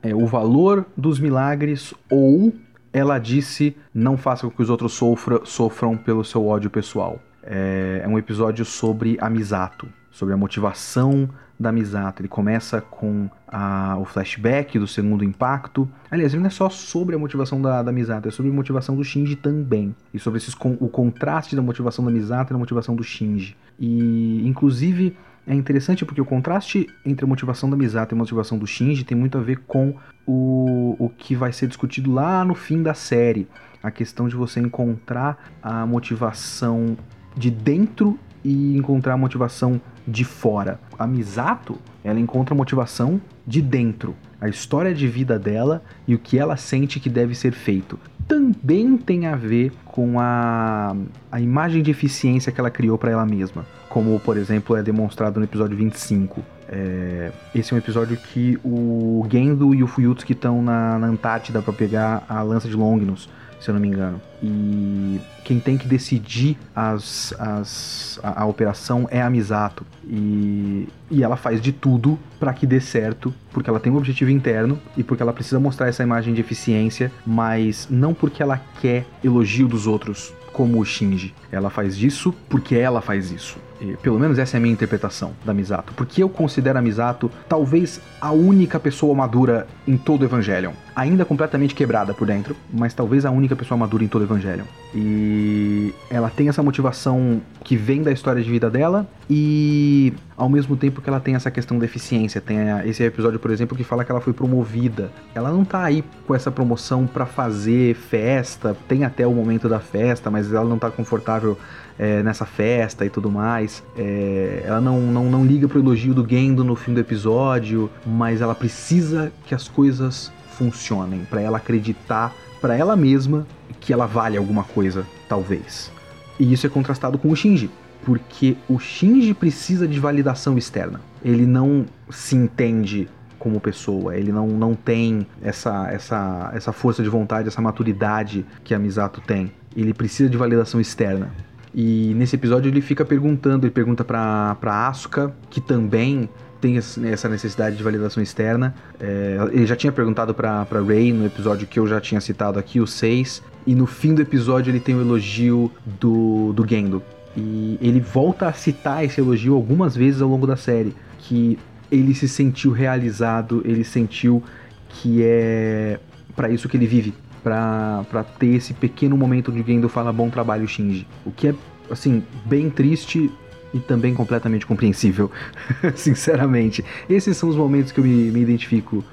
É 0.01 0.15
O 0.15 0.25
Valor 0.25 0.85
dos 0.95 1.19
Milagres 1.19 1.93
ou 2.09 2.53
Ela 2.93 3.19
Disse 3.19 3.75
Não 3.93 4.15
Faça 4.17 4.47
com 4.47 4.55
que 4.55 4.61
os 4.61 4.69
outros 4.69 4.93
sofra, 4.93 5.41
sofram 5.43 5.97
pelo 5.97 6.23
seu 6.23 6.45
ódio 6.47 6.69
pessoal. 6.69 7.19
É, 7.43 8.01
é 8.03 8.07
um 8.07 8.17
episódio 8.17 8.63
sobre 8.63 9.17
a 9.19 9.29
Misato, 9.29 9.87
sobre 10.11 10.33
a 10.33 10.37
motivação 10.37 11.29
da 11.59 11.71
Misato. 11.71 12.21
Ele 12.21 12.29
começa 12.29 12.79
com 12.79 13.29
a, 13.47 13.97
o 13.99 14.05
flashback 14.05 14.79
do 14.79 14.87
segundo 14.87 15.23
impacto. 15.23 15.89
Aliás, 16.09 16.33
ele 16.33 16.41
não 16.41 16.47
é 16.47 16.51
só 16.51 16.69
sobre 16.69 17.15
a 17.15 17.19
motivação 17.19 17.61
da, 17.61 17.83
da 17.83 17.91
Misato, 17.91 18.27
é 18.27 18.31
sobre 18.31 18.51
a 18.51 18.55
motivação 18.55 18.95
do 18.95 19.03
Shinji 19.03 19.35
também. 19.35 19.93
E 20.13 20.19
sobre 20.19 20.37
esses, 20.37 20.55
o 20.79 20.87
contraste 20.87 21.55
da 21.55 21.61
motivação 21.61 22.05
da 22.05 22.11
Misato 22.11 22.51
e 22.51 22.53
da 22.53 22.59
motivação 22.59 22.95
do 22.95 23.03
Shinji. 23.03 23.57
E, 23.77 24.47
inclusive, 24.47 25.15
é 25.45 25.53
interessante 25.53 26.05
porque 26.05 26.21
o 26.21 26.25
contraste 26.25 26.87
entre 27.05 27.25
a 27.25 27.27
motivação 27.27 27.69
da 27.69 27.75
Misato 27.75 28.13
e 28.13 28.15
a 28.15 28.17
motivação 28.17 28.57
do 28.57 28.67
Shinji 28.67 29.03
tem 29.03 29.17
muito 29.17 29.37
a 29.37 29.41
ver 29.41 29.59
com 29.67 29.95
o, 30.25 30.95
o 30.97 31.09
que 31.09 31.35
vai 31.35 31.51
ser 31.51 31.67
discutido 31.67 32.11
lá 32.11 32.45
no 32.45 32.55
fim 32.55 32.81
da 32.81 32.93
série. 32.93 33.47
A 33.81 33.91
questão 33.91 34.27
de 34.27 34.35
você 34.35 34.59
encontrar 34.59 35.51
a 35.61 35.85
motivação 35.85 36.97
de 37.35 37.49
dentro 37.49 38.19
e 38.43 38.77
encontrar 38.77 39.13
a 39.13 39.17
motivação 39.17 39.81
de 40.09 40.25
fora. 40.25 40.79
A 40.97 41.05
Misato, 41.07 41.77
ela 42.03 42.19
encontra 42.19 42.55
motivação 42.55 43.21
de 43.45 43.61
dentro, 43.61 44.15
a 44.39 44.47
história 44.47 44.93
de 44.93 45.07
vida 45.07 45.37
dela 45.37 45.83
e 46.07 46.15
o 46.15 46.19
que 46.19 46.37
ela 46.37 46.57
sente 46.57 46.99
que 46.99 47.09
deve 47.09 47.35
ser 47.35 47.51
feito. 47.51 47.99
Também 48.27 48.95
tem 48.95 49.25
a 49.25 49.35
ver 49.35 49.71
com 49.85 50.19
a, 50.19 50.95
a 51.31 51.41
imagem 51.41 51.81
de 51.81 51.89
eficiência 51.89 52.51
que 52.51 52.59
ela 52.59 52.69
criou 52.69 52.97
para 52.97 53.11
ela 53.11 53.25
mesma, 53.25 53.65
como 53.89 54.19
por 54.19 54.37
exemplo 54.37 54.75
é 54.75 54.83
demonstrado 54.83 55.39
no 55.39 55.45
episódio 55.45 55.75
25. 55.75 56.43
É, 56.67 57.31
esse 57.55 57.73
é 57.73 57.75
um 57.75 57.79
episódio 57.79 58.15
que 58.15 58.59
o 58.63 59.25
Gendo 59.29 59.73
e 59.73 59.81
o 59.81 59.87
Fuyutsuki 59.87 60.33
estão 60.33 60.61
na, 60.61 60.99
na 60.99 61.07
Antártida 61.07 61.61
para 61.61 61.73
pegar 61.73 62.23
a 62.29 62.43
lança 62.43 62.67
de 62.67 62.75
Longinus 62.75 63.27
se 63.59 63.69
eu 63.69 63.73
não 63.73 63.81
me 63.81 63.87
engano. 63.87 64.21
E 64.41 65.19
quem 65.43 65.59
tem 65.59 65.77
que 65.77 65.87
decidir 65.87 66.57
as, 66.75 67.33
as, 67.37 68.19
a, 68.23 68.43
a 68.43 68.45
operação 68.45 69.07
é 69.11 69.21
a 69.21 69.29
Misato. 69.29 69.85
E, 70.07 70.87
e 71.11 71.23
ela 71.23 71.35
faz 71.35 71.61
de 71.61 71.71
tudo 71.71 72.17
para 72.39 72.53
que 72.53 72.65
dê 72.65 72.79
certo, 72.79 73.33
porque 73.51 73.69
ela 73.69 73.79
tem 73.79 73.91
um 73.91 73.97
objetivo 73.97 74.31
interno 74.31 74.79
e 74.95 75.03
porque 75.03 75.21
ela 75.21 75.33
precisa 75.33 75.59
mostrar 75.59 75.87
essa 75.87 76.03
imagem 76.03 76.33
de 76.33 76.41
eficiência, 76.41 77.11
mas 77.25 77.87
não 77.89 78.13
porque 78.13 78.41
ela 78.41 78.61
quer 78.81 79.05
elogio 79.23 79.67
dos 79.67 79.87
outros, 79.87 80.33
como 80.53 80.79
o 80.79 80.85
Shinji. 80.85 81.33
Ela 81.51 81.69
faz 81.69 81.97
isso 82.01 82.33
porque 82.47 82.75
ela 82.75 83.01
faz 83.01 83.31
isso. 83.31 83.57
Pelo 84.01 84.19
menos 84.19 84.37
essa 84.37 84.57
é 84.57 84.59
a 84.59 84.61
minha 84.61 84.73
interpretação 84.73 85.31
da 85.45 85.53
Misato. 85.53 85.93
Porque 85.93 86.21
eu 86.21 86.29
considero 86.29 86.77
a 86.77 86.81
Misato 86.81 87.31
talvez 87.47 88.01
a 88.19 88.31
única 88.31 88.79
pessoa 88.79 89.15
madura 89.15 89.67
em 89.87 89.97
todo 89.97 90.21
o 90.23 90.25
Evangelion. 90.25 90.73
Ainda 90.99 91.23
completamente 91.23 91.73
quebrada 91.73 92.13
por 92.13 92.27
dentro, 92.27 92.57
mas 92.73 92.93
talvez 92.93 93.23
a 93.23 93.31
única 93.31 93.55
pessoa 93.55 93.77
madura 93.77 94.03
em 94.03 94.07
todo 94.09 94.23
o 94.23 94.25
Evangelion. 94.25 94.65
E 94.93 95.93
ela 96.09 96.29
tem 96.29 96.49
essa 96.49 96.61
motivação 96.61 97.41
que 97.63 97.77
vem 97.77 98.03
da 98.03 98.11
história 98.11 98.43
de 98.43 98.51
vida 98.51 98.69
dela 98.69 99.07
e 99.29 100.11
ao 100.35 100.49
mesmo 100.49 100.75
tempo 100.75 101.01
que 101.01 101.07
ela 101.07 101.21
tem 101.21 101.35
essa 101.35 101.49
questão 101.49 101.79
da 101.79 101.85
eficiência. 101.85 102.41
Tem 102.41 102.57
esse 102.83 103.01
episódio, 103.01 103.39
por 103.39 103.49
exemplo, 103.49 103.77
que 103.77 103.83
fala 103.85 104.03
que 104.03 104.11
ela 104.11 104.19
foi 104.19 104.33
promovida. 104.33 105.09
Ela 105.33 105.49
não 105.51 105.63
tá 105.63 105.85
aí 105.85 106.03
com 106.27 106.35
essa 106.35 106.51
promoção 106.51 107.07
para 107.07 107.25
fazer 107.25 107.95
festa, 107.95 108.75
tem 108.89 109.05
até 109.05 109.25
o 109.25 109.31
momento 109.31 109.69
da 109.69 109.79
festa, 109.79 110.29
mas 110.29 110.51
ela 110.51 110.67
não 110.67 110.77
tá 110.77 110.91
confortável 110.91 111.57
é, 111.97 112.21
nessa 112.23 112.45
festa 112.45 113.05
e 113.05 113.09
tudo 113.09 113.31
mais. 113.31 113.81
É, 113.97 114.63
ela 114.65 114.81
não, 114.81 114.99
não, 114.99 115.31
não 115.31 115.45
liga 115.45 115.65
pro 115.65 115.79
elogio 115.79 116.13
do 116.13 116.27
Gendo 116.27 116.61
no 116.61 116.75
fim 116.75 116.93
do 116.93 116.99
episódio, 116.99 117.89
mas 118.05 118.41
ela 118.41 118.53
precisa 118.53 119.31
que 119.45 119.55
as 119.55 119.69
coisas 119.69 120.29
funcionem, 120.59 121.25
para 121.29 121.41
ela 121.41 121.57
acreditar 121.57 122.35
para 122.59 122.75
ela 122.75 122.95
mesma 122.95 123.47
que 123.79 123.93
ela 123.93 124.05
vale 124.05 124.37
alguma 124.37 124.63
coisa, 124.63 125.05
talvez. 125.29 125.89
E 126.37 126.51
isso 126.51 126.67
é 126.67 126.69
contrastado 126.69 127.17
com 127.17 127.29
o 127.29 127.35
Shinji, 127.35 127.69
porque 128.03 128.57
o 128.67 128.77
Shinji 128.77 129.33
precisa 129.33 129.87
de 129.87 129.97
validação 129.99 130.57
externa. 130.57 130.99
Ele 131.23 131.45
não 131.45 131.85
se 132.09 132.35
entende 132.35 133.07
como 133.37 133.59
pessoa, 133.59 134.17
ele 134.17 134.33
não, 134.33 134.47
não 134.47 134.75
tem 134.75 135.25
essa, 135.41 135.87
essa, 135.89 136.51
essa 136.53 136.73
força 136.73 137.01
de 137.01 137.07
vontade, 137.07 137.47
essa 137.47 137.61
maturidade 137.61 138.45
que 138.63 138.73
a 138.73 138.79
Misato 138.79 139.21
tem. 139.21 139.51
Ele 139.75 139.93
precisa 139.93 140.29
de 140.29 140.35
validação 140.35 140.81
externa. 140.81 141.31
E 141.73 142.13
nesse 142.15 142.35
episódio 142.35 142.69
ele 142.69 142.81
fica 142.81 143.05
perguntando, 143.05 143.65
ele 143.65 143.71
pergunta 143.71 144.03
pra, 144.03 144.55
pra 144.59 144.87
Asuka, 144.87 145.33
que 145.49 145.61
também 145.61 146.27
tem 146.59 146.77
essa 146.77 147.29
necessidade 147.29 147.75
de 147.75 147.83
validação 147.83 148.21
externa. 148.21 148.73
É, 148.99 149.37
ele 149.51 149.65
já 149.65 149.75
tinha 149.75 149.91
perguntado 149.91 150.33
pra 150.33 150.65
Ray 150.85 151.13
no 151.13 151.25
episódio 151.25 151.67
que 151.67 151.79
eu 151.79 151.87
já 151.87 151.99
tinha 152.01 152.19
citado 152.19 152.59
aqui, 152.59 152.79
o 152.79 152.87
6. 152.87 153.41
E 153.65 153.75
no 153.75 153.85
fim 153.85 154.13
do 154.13 154.21
episódio 154.21 154.71
ele 154.71 154.79
tem 154.79 154.95
o 154.95 155.01
elogio 155.01 155.71
do, 155.99 156.53
do 156.53 156.67
Gendo. 156.67 157.01
E 157.35 157.77
ele 157.81 157.99
volta 157.99 158.47
a 158.47 158.53
citar 158.53 159.03
esse 159.03 159.21
elogio 159.21 159.55
algumas 159.55 159.95
vezes 159.95 160.21
ao 160.21 160.29
longo 160.29 160.45
da 160.45 160.55
série. 160.55 160.93
Que 161.19 161.57
ele 161.91 162.13
se 162.13 162.27
sentiu 162.27 162.71
realizado, 162.71 163.61
ele 163.65 163.83
sentiu 163.83 164.43
que 164.89 165.23
é 165.23 165.99
para 166.35 166.49
isso 166.49 166.69
que 166.69 166.77
ele 166.77 166.87
vive, 166.87 167.13
para 167.43 168.23
ter 168.37 168.55
esse 168.55 168.73
pequeno 168.73 169.17
momento 169.17 169.51
de 169.51 169.61
Gendo 169.61 169.89
fala 169.89 170.11
bom 170.11 170.29
trabalho 170.29 170.67
Shinji. 170.67 171.07
O 171.25 171.31
que 171.31 171.49
é 171.49 171.55
assim 171.89 172.23
bem 172.45 172.69
triste 172.69 173.31
e 173.73 173.79
também 173.79 174.13
completamente 174.13 174.65
compreensível, 174.65 175.31
sinceramente. 175.95 176.83
Esses 177.09 177.37
são 177.37 177.49
os 177.49 177.55
momentos 177.55 177.91
que 177.91 177.99
eu 177.99 178.03
me, 178.03 178.31
me 178.31 178.41
identifico 178.41 179.03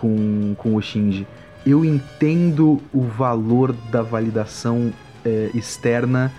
com, 0.00 0.54
com 0.56 0.74
o 0.74 0.82
Shinji. 0.82 1.26
Eu 1.66 1.84
entendo 1.84 2.80
o 2.92 3.02
valor 3.02 3.72
da 3.90 4.02
validação 4.02 4.92
é, 5.24 5.50
externa 5.54 6.32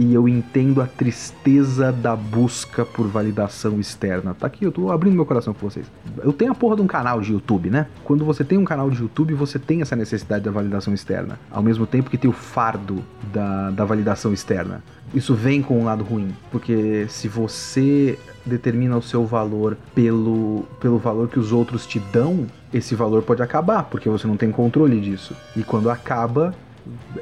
e 0.00 0.14
eu 0.14 0.26
entendo 0.26 0.80
a 0.80 0.86
tristeza 0.86 1.92
da 1.92 2.16
busca 2.16 2.86
por 2.86 3.06
validação 3.06 3.78
externa. 3.78 4.32
Tá 4.32 4.46
aqui, 4.46 4.64
eu 4.64 4.72
tô 4.72 4.90
abrindo 4.90 5.14
meu 5.14 5.26
coração 5.26 5.52
com 5.52 5.68
vocês. 5.68 5.84
Eu 6.22 6.32
tenho 6.32 6.52
a 6.52 6.54
porra 6.54 6.76
de 6.76 6.80
um 6.80 6.86
canal 6.86 7.20
de 7.20 7.34
YouTube, 7.34 7.68
né? 7.68 7.86
Quando 8.02 8.24
você 8.24 8.42
tem 8.42 8.56
um 8.56 8.64
canal 8.64 8.90
de 8.90 8.98
YouTube, 8.98 9.34
você 9.34 9.58
tem 9.58 9.82
essa 9.82 9.94
necessidade 9.94 10.42
da 10.42 10.50
validação 10.50 10.94
externa, 10.94 11.38
ao 11.50 11.62
mesmo 11.62 11.86
tempo 11.86 12.08
que 12.08 12.16
tem 12.16 12.30
o 12.30 12.32
fardo 12.32 13.04
da, 13.30 13.70
da 13.72 13.84
validação 13.84 14.32
externa. 14.32 14.82
Isso 15.12 15.34
vem 15.34 15.60
com 15.60 15.78
um 15.78 15.84
lado 15.84 16.02
ruim, 16.02 16.34
porque 16.50 17.04
se 17.10 17.28
você 17.28 18.18
determina 18.46 18.96
o 18.96 19.02
seu 19.02 19.26
valor 19.26 19.76
pelo, 19.94 20.64
pelo 20.80 20.96
valor 20.96 21.28
que 21.28 21.38
os 21.38 21.52
outros 21.52 21.86
te 21.86 21.98
dão, 21.98 22.46
esse 22.72 22.94
valor 22.94 23.22
pode 23.22 23.42
acabar, 23.42 23.82
porque 23.82 24.08
você 24.08 24.26
não 24.26 24.38
tem 24.38 24.50
controle 24.50 24.98
disso. 24.98 25.36
E 25.54 25.62
quando 25.62 25.90
acaba, 25.90 26.54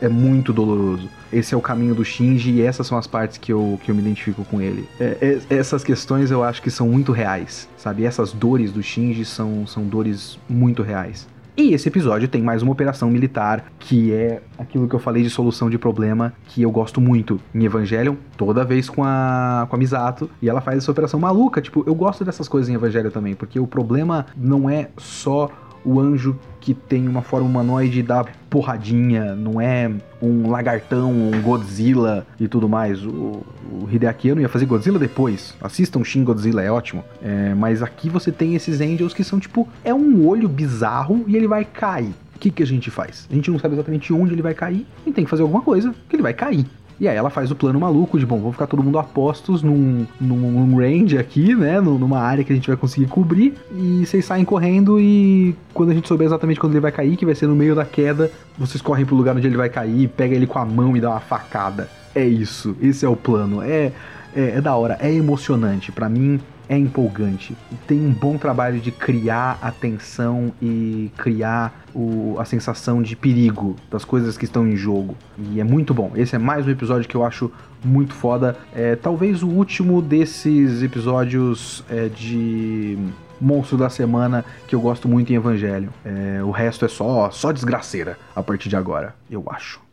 é 0.00 0.08
muito 0.08 0.52
doloroso. 0.52 1.08
Esse 1.32 1.54
é 1.54 1.56
o 1.56 1.60
caminho 1.60 1.94
do 1.94 2.04
Shinji 2.04 2.52
e 2.52 2.62
essas 2.62 2.86
são 2.86 2.96
as 2.96 3.06
partes 3.06 3.38
que 3.38 3.52
eu, 3.52 3.78
que 3.82 3.90
eu 3.90 3.94
me 3.94 4.00
identifico 4.00 4.44
com 4.44 4.60
ele. 4.60 4.88
É, 4.98 5.40
é, 5.50 5.54
essas 5.54 5.84
questões 5.84 6.30
eu 6.30 6.42
acho 6.42 6.62
que 6.62 6.70
são 6.70 6.88
muito 6.88 7.12
reais, 7.12 7.68
sabe? 7.76 8.04
Essas 8.04 8.32
dores 8.32 8.72
do 8.72 8.82
Shinji 8.82 9.24
são, 9.24 9.66
são 9.66 9.84
dores 9.84 10.38
muito 10.48 10.82
reais. 10.82 11.26
E 11.60 11.74
esse 11.74 11.88
episódio 11.88 12.28
tem 12.28 12.40
mais 12.40 12.62
uma 12.62 12.70
operação 12.70 13.10
militar, 13.10 13.64
que 13.80 14.12
é 14.12 14.40
aquilo 14.56 14.88
que 14.88 14.94
eu 14.94 15.00
falei 15.00 15.24
de 15.24 15.28
solução 15.28 15.68
de 15.68 15.76
problema, 15.76 16.32
que 16.46 16.62
eu 16.62 16.70
gosto 16.70 17.00
muito 17.00 17.40
em 17.52 17.64
Evangelion, 17.64 18.14
toda 18.36 18.64
vez 18.64 18.88
com 18.88 19.02
a, 19.02 19.66
com 19.68 19.74
a 19.74 19.78
Misato, 19.78 20.30
e 20.40 20.48
ela 20.48 20.60
faz 20.60 20.78
essa 20.78 20.92
operação 20.92 21.18
maluca. 21.18 21.60
Tipo, 21.60 21.82
eu 21.84 21.96
gosto 21.96 22.24
dessas 22.24 22.46
coisas 22.46 22.70
em 22.70 22.74
Evangelion 22.74 23.10
também, 23.10 23.34
porque 23.34 23.58
o 23.58 23.66
problema 23.66 24.26
não 24.36 24.70
é 24.70 24.90
só 24.98 25.50
o 25.84 26.00
anjo 26.00 26.36
que 26.60 26.74
tem 26.74 27.08
uma 27.08 27.22
forma 27.22 27.46
humanoide 27.48 28.02
da 28.02 28.24
porradinha, 28.50 29.34
não 29.34 29.60
é 29.60 29.90
um 30.20 30.50
lagartão, 30.50 31.10
um 31.10 31.40
Godzilla 31.40 32.26
e 32.38 32.48
tudo 32.48 32.68
mais. 32.68 33.04
O, 33.04 33.42
o 33.70 33.88
Hideaki 33.90 34.30
Anno 34.30 34.40
ia 34.40 34.48
fazer 34.48 34.66
Godzilla 34.66 34.98
depois. 34.98 35.54
Assistam 35.60 36.04
Shin 36.04 36.24
Godzilla, 36.24 36.62
é 36.62 36.70
ótimo. 36.70 37.04
É, 37.22 37.54
mas 37.54 37.82
aqui 37.82 38.08
você 38.08 38.32
tem 38.32 38.54
esses 38.54 38.80
angels 38.80 39.14
que 39.14 39.24
são 39.24 39.38
tipo, 39.38 39.68
é 39.84 39.94
um 39.94 40.26
olho 40.26 40.48
bizarro 40.48 41.24
e 41.26 41.36
ele 41.36 41.48
vai 41.48 41.64
cair. 41.64 42.12
O 42.34 42.38
que, 42.38 42.50
que 42.50 42.62
a 42.62 42.66
gente 42.66 42.90
faz? 42.90 43.26
A 43.30 43.34
gente 43.34 43.50
não 43.50 43.58
sabe 43.58 43.74
exatamente 43.74 44.12
onde 44.12 44.32
ele 44.32 44.42
vai 44.42 44.54
cair 44.54 44.86
e 45.04 45.10
tem 45.10 45.24
que 45.24 45.30
fazer 45.30 45.42
alguma 45.42 45.60
coisa 45.60 45.92
que 46.08 46.14
ele 46.14 46.22
vai 46.22 46.32
cair. 46.32 46.64
E 47.00 47.06
aí 47.06 47.16
ela 47.16 47.30
faz 47.30 47.50
o 47.50 47.54
plano 47.54 47.78
maluco 47.78 48.18
de, 48.18 48.26
bom, 48.26 48.38
vamos 48.38 48.54
ficar 48.54 48.66
todo 48.66 48.82
mundo 48.82 48.98
a 48.98 49.04
postos 49.04 49.62
num, 49.62 50.04
num, 50.20 50.76
range 50.76 51.16
aqui, 51.16 51.54
né? 51.54 51.80
Numa 51.80 52.18
área 52.18 52.42
que 52.42 52.52
a 52.52 52.56
gente 52.56 52.66
vai 52.66 52.76
conseguir 52.76 53.06
cobrir. 53.06 53.54
E 53.72 54.04
vocês 54.04 54.24
saem 54.24 54.44
correndo 54.44 54.98
e 54.98 55.54
quando 55.72 55.90
a 55.90 55.94
gente 55.94 56.08
souber 56.08 56.26
exatamente 56.26 56.58
quando 56.58 56.72
ele 56.72 56.80
vai 56.80 56.90
cair, 56.90 57.16
que 57.16 57.24
vai 57.24 57.34
ser 57.34 57.46
no 57.46 57.54
meio 57.54 57.74
da 57.74 57.84
queda, 57.84 58.30
vocês 58.58 58.82
correm 58.82 59.06
pro 59.06 59.14
lugar 59.14 59.37
onde 59.37 59.46
ele 59.46 59.56
vai 59.56 59.68
cair, 59.68 60.08
pega 60.08 60.34
ele 60.34 60.46
com 60.46 60.58
a 60.58 60.64
mão 60.64 60.96
e 60.96 61.00
dá 61.00 61.11
uma 61.11 61.20
facada. 61.20 61.88
É 62.14 62.26
isso, 62.26 62.76
esse 62.82 63.04
é 63.04 63.08
o 63.08 63.14
plano. 63.14 63.62
É, 63.62 63.92
é, 64.34 64.56
é 64.56 64.61
da 64.61 64.74
hora, 64.74 64.98
é 65.00 65.12
emocionante. 65.12 65.92
para 65.92 66.08
mim, 66.08 66.40
é 66.68 66.76
empolgante. 66.76 67.57
Tem 67.87 67.98
um 67.98 68.12
bom 68.12 68.37
trabalho 68.37 68.78
de 68.81 68.90
criar 68.90 69.59
a 69.62 69.70
tensão 69.70 70.52
e 70.61 71.11
criar 71.16 71.85
o, 71.94 72.37
a 72.38 72.44
sensação 72.44 73.02
de 73.02 73.16
perigo 73.16 73.76
das 73.90 74.04
coisas 74.04 74.37
que 74.37 74.44
estão 74.44 74.66
em 74.66 74.76
jogo. 74.76 75.16
E 75.38 75.61
é 75.61 75.64
muito 75.64 75.94
bom. 75.94 76.12
Esse 76.14 76.37
é 76.37 76.38
mais 76.38 76.66
um 76.66 76.70
episódio 76.70 77.09
que 77.09 77.16
eu 77.16 77.24
acho 77.24 77.50
muito 77.83 78.14
foda. 78.14 78.57
É 78.74 78.96
talvez 78.96 79.42
o 79.42 79.48
último 79.48 80.02
desses 80.02 80.83
episódios 80.83 81.85
é, 81.88 82.09
de 82.09 82.98
monstro 83.40 83.76
da 83.76 83.88
semana 83.88 84.44
que 84.66 84.74
eu 84.74 84.81
gosto 84.81 85.09
muito 85.09 85.33
em 85.33 85.37
Evangelho. 85.37 85.90
É, 86.04 86.42
o 86.42 86.50
resto 86.50 86.85
é 86.85 86.88
só, 86.88 87.31
só 87.31 87.52
desgraceira 87.52 88.18
a 88.35 88.42
partir 88.42 88.68
de 88.68 88.76
agora, 88.76 89.14
eu 89.31 89.44
acho. 89.48 89.88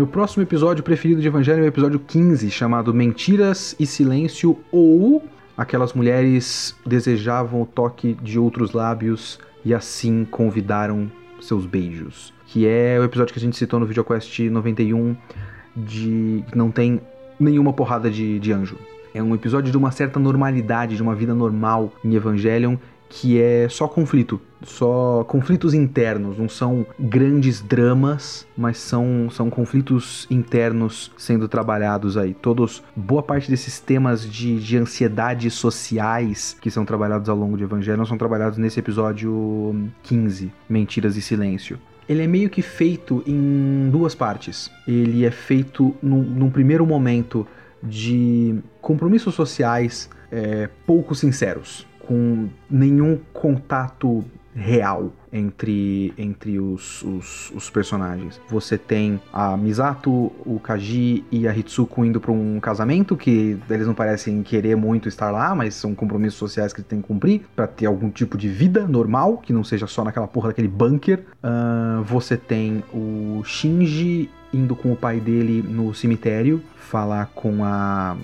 Meu 0.00 0.06
próximo 0.06 0.42
episódio 0.42 0.82
preferido 0.82 1.20
de 1.20 1.26
Evangelho 1.26 1.60
é 1.60 1.64
o 1.64 1.66
episódio 1.66 1.98
15, 2.00 2.50
chamado 2.50 2.94
Mentiras 2.94 3.76
e 3.78 3.84
Silêncio 3.84 4.58
ou 4.72 5.22
Aquelas 5.54 5.92
mulheres 5.92 6.74
desejavam 6.86 7.60
o 7.60 7.66
toque 7.66 8.14
de 8.14 8.38
outros 8.38 8.72
lábios 8.72 9.38
e 9.62 9.74
assim 9.74 10.24
convidaram 10.24 11.12
seus 11.38 11.66
beijos. 11.66 12.32
Que 12.46 12.66
é 12.66 12.98
o 12.98 13.04
episódio 13.04 13.34
que 13.34 13.38
a 13.38 13.42
gente 13.42 13.58
citou 13.58 13.78
no 13.78 13.84
VideoQuest 13.84 14.38
91 14.48 15.14
de 15.76 16.44
não 16.54 16.70
tem 16.70 16.98
nenhuma 17.38 17.74
porrada 17.74 18.10
de, 18.10 18.38
de 18.38 18.52
anjo. 18.54 18.78
É 19.12 19.22
um 19.22 19.34
episódio 19.34 19.70
de 19.70 19.76
uma 19.76 19.90
certa 19.90 20.18
normalidade, 20.18 20.96
de 20.96 21.02
uma 21.02 21.14
vida 21.14 21.34
normal 21.34 21.92
em 22.02 22.14
Evangelion 22.14 22.76
que 23.10 23.42
é 23.42 23.68
só 23.68 23.88
conflito, 23.88 24.40
só 24.62 25.24
conflitos 25.24 25.74
internos, 25.74 26.38
não 26.38 26.48
são 26.48 26.86
grandes 26.98 27.60
dramas, 27.60 28.46
mas 28.56 28.78
são, 28.78 29.28
são 29.30 29.50
conflitos 29.50 30.28
internos 30.30 31.10
sendo 31.18 31.48
trabalhados 31.48 32.16
aí. 32.16 32.32
Todos, 32.32 32.84
boa 32.94 33.22
parte 33.22 33.50
desses 33.50 33.80
temas 33.80 34.24
de, 34.24 34.60
de 34.60 34.76
ansiedades 34.78 35.54
sociais 35.54 36.56
que 36.60 36.70
são 36.70 36.84
trabalhados 36.84 37.28
ao 37.28 37.36
longo 37.36 37.56
de 37.56 37.64
Evangelho 37.64 38.06
são 38.06 38.16
trabalhados 38.16 38.56
nesse 38.56 38.78
episódio 38.78 39.90
15, 40.04 40.52
Mentiras 40.68 41.16
e 41.16 41.20
Silêncio 41.20 41.78
ele 42.08 42.24
é 42.24 42.26
meio 42.26 42.50
que 42.50 42.60
feito 42.60 43.22
em 43.24 43.88
duas 43.88 44.16
partes. 44.16 44.68
Ele 44.88 45.24
é 45.24 45.30
feito 45.30 45.94
num, 46.02 46.20
num 46.20 46.50
primeiro 46.50 46.84
momento 46.84 47.46
de 47.80 48.58
compromissos 48.80 49.32
sociais 49.32 50.10
é, 50.32 50.68
pouco 50.84 51.14
sinceros 51.14 51.86
com 52.10 52.48
nenhum 52.68 53.16
contato 53.32 54.24
real 54.52 55.12
entre, 55.32 56.12
entre 56.18 56.58
os, 56.58 57.04
os, 57.04 57.52
os, 57.52 57.70
personagens. 57.70 58.40
Você 58.48 58.76
tem 58.76 59.20
a 59.32 59.56
Misato, 59.56 60.10
o 60.10 60.58
Kaji 60.60 61.24
e 61.30 61.46
a 61.46 61.56
Hitsuko 61.56 62.04
indo 62.04 62.20
para 62.20 62.32
um 62.32 62.58
casamento 62.58 63.16
que 63.16 63.56
eles 63.70 63.86
não 63.86 63.94
parecem 63.94 64.42
querer 64.42 64.74
muito 64.74 65.08
estar 65.08 65.30
lá, 65.30 65.54
mas 65.54 65.74
são 65.74 65.94
compromissos 65.94 66.36
sociais 66.36 66.72
que 66.72 66.82
têm 66.82 67.00
que 67.00 67.06
cumprir 67.06 67.42
para 67.54 67.68
ter 67.68 67.86
algum 67.86 68.10
tipo 68.10 68.36
de 68.36 68.48
vida 68.48 68.88
normal, 68.88 69.38
que 69.38 69.52
não 69.52 69.62
seja 69.62 69.86
só 69.86 70.02
naquela 70.02 70.26
porra 70.26 70.48
daquele 70.48 70.66
bunker. 70.66 71.20
Uh, 71.44 72.02
você 72.02 72.36
tem 72.36 72.82
o 72.92 73.40
Shinji 73.44 74.28
indo 74.52 74.74
com 74.74 74.92
o 74.92 74.96
pai 74.96 75.20
dele 75.20 75.62
no 75.62 75.94
cemitério 75.94 76.60
falar 76.76 77.26
com 77.26 77.62
a 77.62 78.16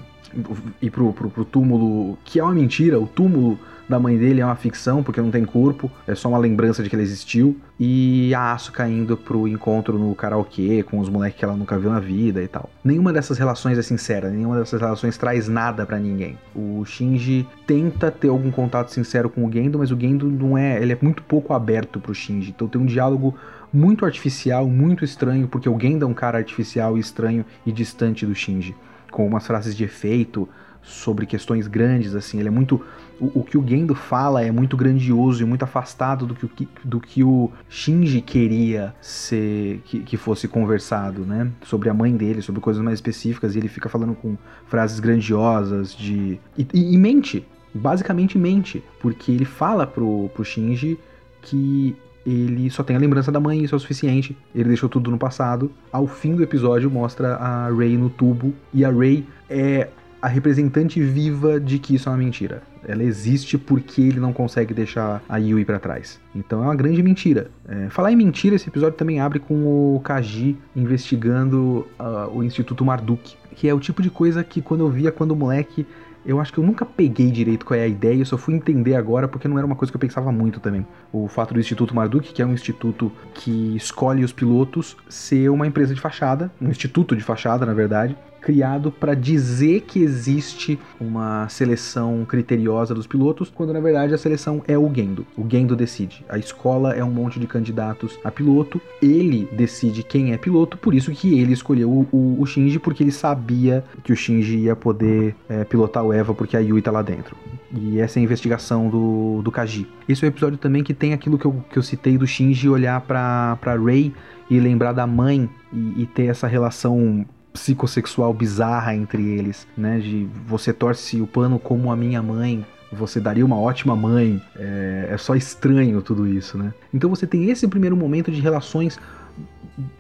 ir 0.81 0.91
pro, 0.91 1.13
pro, 1.13 1.31
pro 1.31 1.45
túmulo, 1.45 2.19
que 2.25 2.39
é 2.39 2.43
uma 2.43 2.53
mentira, 2.53 2.99
o 2.99 3.07
túmulo 3.07 3.59
da 3.89 3.99
mãe 3.99 4.19
dele 4.19 4.41
é 4.41 4.45
uma 4.45 4.57
ficção, 4.57 5.03
porque 5.03 5.21
não 5.21 5.31
tem 5.31 5.45
corpo, 5.45 5.91
é 6.07 6.15
só 6.15 6.29
uma 6.29 6.39
lembrança 6.39 6.83
de 6.83 6.91
que 6.91 6.97
ele 6.97 7.03
existiu. 7.03 7.57
E 7.79 8.35
a 8.35 8.53
Asuka 8.53 8.89
indo 8.89 9.17
pro 9.17 9.47
encontro 9.47 9.99
no 9.99 10.15
karaokê 10.15 10.83
com 10.83 10.99
os 10.99 11.09
moleques 11.09 11.39
que 11.39 11.45
ela 11.45 11.55
nunca 11.55 11.79
viu 11.79 11.91
na 11.91 12.01
vida 12.01 12.43
e 12.43 12.49
tal. 12.49 12.71
Nenhuma 12.83 13.13
dessas 13.13 13.39
relações 13.39 13.79
é 13.79 13.83
sincera, 13.83 14.31
nenhuma 14.31 14.59
dessas 14.59 14.81
relações 14.81 15.17
traz 15.17 15.47
nada 15.47 15.87
para 15.87 15.99
ninguém. 15.99 16.39
O 16.55 16.85
Shinji 16.85 17.47
tenta 17.67 18.11
ter 18.11 18.29
algum 18.29 18.51
contato 18.51 18.89
sincero 18.89 19.29
com 19.29 19.47
o 19.47 19.53
Gendo, 19.53 19.79
mas 19.79 19.91
o 19.91 20.01
Gendo 20.01 20.27
não 20.27 20.57
é, 20.57 20.83
ele 20.83 20.93
é 20.93 20.99
muito 21.01 21.23
pouco 21.23 21.53
aberto 21.53 22.01
pro 22.01 22.15
Shinji. 22.15 22.51
Então 22.51 22.67
tem 22.67 22.81
um 22.81 22.87
diálogo 22.87 23.35
muito 23.73 24.05
artificial, 24.05 24.67
muito 24.67 25.05
estranho, 25.05 25.47
porque 25.47 25.69
o 25.69 25.79
Gendo 25.79 26.05
é 26.05 26.09
um 26.09 26.15
cara 26.15 26.39
artificial 26.39 26.97
e 26.97 27.01
estranho 27.01 27.45
e 27.65 27.71
distante 27.71 28.25
do 28.25 28.35
Shinji, 28.35 28.75
com 29.17 29.27
umas 29.27 29.47
frases 29.47 29.75
de 29.75 29.83
efeito, 29.83 30.47
sobre 30.83 31.25
questões 31.25 31.67
grandes, 31.67 32.15
assim, 32.15 32.39
ele 32.39 32.49
é 32.49 32.51
muito... 32.51 32.85
O, 33.19 33.41
o, 33.41 33.43
que 33.43 33.57
o 33.57 33.67
Gendo 33.67 33.95
fala 33.95 34.43
é 34.43 34.51
muito 34.53 34.77
grandioso 34.77 35.43
e 35.43 35.47
muito 35.47 35.63
afastado 35.63 36.27
do 36.27 36.35
que, 36.35 36.69
do 36.85 37.01
que 37.01 37.25
o 37.25 37.51
Shinji 37.67 38.21
queria 38.21 38.95
ser, 39.01 39.81
que, 39.87 40.01
que 40.01 40.19
fosse 40.19 40.47
conversado, 40.47 41.25
né? 41.25 41.51
Sobre 41.65 41.89
a 41.89 41.95
mãe 41.95 42.15
dele, 42.15 42.43
sobre 42.43 42.61
coisas 42.61 42.83
mais 42.83 42.99
específicas, 42.99 43.55
e 43.55 43.59
ele 43.59 43.69
fica 43.69 43.89
falando 43.89 44.15
com 44.15 44.37
frases 44.67 45.01
grandiosas 45.01 45.95
de... 45.95 46.39
E, 46.59 46.69
e, 46.75 46.95
e 46.95 46.99
mente, 46.99 47.49
basicamente 47.73 48.37
mente, 48.37 48.85
porque 49.01 49.33
ele 49.33 49.47
fala 49.47 49.87
pro, 49.87 50.29
pro 50.35 50.45
Shinji 50.45 50.99
que 51.41 51.97
ele 52.27 52.69
só 52.71 52.83
tem 52.83 52.97
a 52.97 52.99
lembrança 52.99 53.31
da 53.31 53.39
mãe, 53.39 53.63
isso 53.63 53.75
é 53.75 53.77
o 53.77 53.81
suficiente. 53.81 54.37
Ele 54.55 54.69
deixou 54.69 54.89
tudo 54.89 55.11
no 55.11 55.19
passado. 55.19 55.71
Ao 55.93 56.07
fim 56.07 56.35
do 56.35 56.43
episódio, 56.43 56.91
mostra 56.91 57.37
a 57.37 57.71
Rey 57.71 57.97
no 57.97 58.11
tubo. 58.11 58.53
E 58.75 58.85
a 58.85 58.91
Rey 58.91 59.25
é 59.49 59.89
a 60.21 60.29
representante 60.29 61.01
viva 61.01 61.61
de 61.61 61.79
que 61.79 61.95
isso 61.95 62.09
é 62.09 62.13
uma 62.13 62.19
mentira. 62.19 62.63
Ela 62.85 63.05
existe 63.05 63.57
porque 63.57 64.01
ele 64.01 64.19
não 64.19 64.33
consegue 64.33 64.75
deixar 64.75 65.23
a 65.29 65.37
Yui 65.37 65.65
para 65.65 65.79
trás. 65.79 66.21
Então 66.35 66.63
é 66.63 66.67
uma 66.67 66.75
grande 66.75 67.01
mentira. 67.03 67.51
É, 67.69 67.89
falar 67.91 68.11
em 68.11 68.17
mentira, 68.17 68.57
esse 68.57 68.69
episódio 68.69 68.97
também 68.97 69.21
abre 69.21 69.39
com 69.39 69.95
o 69.95 70.01
Kaji 70.01 70.57
investigando 70.75 71.87
uh, 71.99 72.37
o 72.37 72.43
Instituto 72.43 72.85
Marduk, 72.85 73.37
que 73.55 73.69
é 73.69 73.75
o 73.75 73.79
tipo 73.79 74.03
de 74.03 74.11
coisa 74.11 74.43
que 74.43 74.61
quando 74.61 74.81
eu 74.81 74.91
via 74.91 75.13
quando 75.13 75.37
moleque 75.37 75.87
eu 76.27 76.41
acho 76.41 76.53
que 76.53 76.59
eu 76.59 76.65
nunca 76.65 76.85
peguei 76.85 77.31
direito 77.31 77.65
qual 77.65 77.79
é 77.79 77.85
a 77.85 77.89
ideia, 77.89 78.21
eu 78.21 78.27
só 78.27 78.37
fui 78.37 78.55
entender 78.55 78.97
agora 78.97 79.29
porque 79.29 79.47
não 79.47 79.57
era 79.57 79.67
uma 79.67 79.77
coisa 79.77 79.93
que 79.93 79.97
eu 79.97 80.01
pensava 80.01 80.33
muito 80.33 80.59
também. 80.59 80.85
O 81.13 81.29
fato 81.29 81.55
do 81.55 81.61
Instituto 81.61 81.95
Marduk, 81.95 82.33
que 82.33 82.43
é 82.43 82.47
um 82.47 82.53
instituto 82.53 83.13
que 83.35 83.77
escolhe 83.77 84.25
os 84.25 84.33
pilotos, 84.33 84.97
ser 85.09 85.49
uma 85.51 85.67
empresa 85.67 85.95
de 85.95 86.01
fachada, 86.01 86.51
um 86.61 86.69
instituto 86.69 87.15
de 87.15 87.23
fachada, 87.23 87.65
na 87.65 87.73
verdade, 87.73 88.17
criado 88.47 88.93
para 88.93 89.13
dizer 89.13 89.81
que 89.81 89.99
existe 89.99 90.79
uma 91.01 91.49
seleção 91.49 92.25
criteriosa 92.25 92.95
dos 92.95 93.05
pilotos, 93.05 93.51
quando 93.53 93.73
na 93.73 93.81
verdade 93.81 94.15
a 94.15 94.19
seleção 94.19 94.63
é 94.69 94.79
o 94.79 94.89
Gendo. 94.95 95.27
O 95.37 95.45
Gendo 95.49 95.75
decide. 95.75 96.25
A 96.29 96.39
escola 96.39 96.95
é 96.95 97.03
um 97.03 97.11
monte 97.11 97.41
de 97.41 97.47
candidatos 97.49 98.17
a 98.23 98.31
piloto, 98.31 98.81
ele 99.03 99.49
decide 99.51 100.05
quem 100.05 100.33
é 100.33 100.39
piloto, 100.39 100.79
por 100.79 100.95
isso 100.95 101.11
que 101.11 101.41
ele 101.41 101.55
escolheu 101.55 101.91
o, 101.91 102.09
o, 102.13 102.41
o 102.41 102.47
Shinji, 102.47 102.79
porque 102.79 103.03
ele 103.03 103.11
sabia 103.11 103.83
que 104.05 104.13
o 104.13 104.17
Shinji 104.17 104.59
ia 104.59 104.77
poder 104.77 105.35
é, 105.49 105.65
pilotar 105.65 106.05
o 106.05 106.13
Eva, 106.13 106.33
porque 106.33 106.57
a 106.57 106.61
Yui 106.61 106.81
tá 106.81 106.93
lá 106.93 107.03
dentro. 107.03 107.35
E 107.73 107.99
essa 107.99 108.19
é 108.19 108.21
a 108.21 108.25
investigação 108.25 108.89
do, 108.89 109.43
do 109.43 109.51
Kaji. 109.51 109.89
Esse 110.09 110.25
é 110.25 110.29
o 110.29 110.31
episódio 110.31 110.57
também 110.57 110.85
que 110.85 110.95
tem 110.95 111.13
aquilo 111.13 111.37
que 111.37 111.47
eu, 111.47 111.65
que 111.69 111.77
eu 111.77 111.83
citei 111.83 112.17
do 112.17 112.29
Shinji 112.29 112.69
olhar 112.69 113.01
pra, 113.01 113.59
pra 113.61 113.77
Rei 113.77 114.15
e 114.49 114.61
lembrar 114.61 114.93
da 114.93 115.05
mãe 115.05 115.51
e, 115.73 116.03
e 116.03 116.07
ter 116.07 116.27
essa 116.27 116.47
relação 116.47 117.27
psicossexual 117.57 118.33
bizarra 118.33 118.95
entre 118.95 119.23
eles, 119.23 119.67
né? 119.77 119.99
De 119.99 120.29
você 120.47 120.73
torce 120.73 121.21
o 121.21 121.27
pano 121.27 121.59
como 121.59 121.91
a 121.91 121.97
minha 121.97 122.23
mãe, 122.23 122.65
você 122.93 123.19
daria 123.19 123.45
uma 123.45 123.59
ótima 123.59 123.97
mãe. 123.97 124.41
É, 124.55 125.09
é, 125.11 125.17
só 125.17 125.35
estranho 125.35 126.03
tudo 126.03 126.29
isso, 126.29 126.59
né? 126.59 126.73
Então 126.93 127.09
você 127.09 127.27
tem 127.27 127.51
esse 127.51 127.67
primeiro 127.67 127.97
momento 127.97 128.31
de 128.31 128.41
relações 128.41 128.99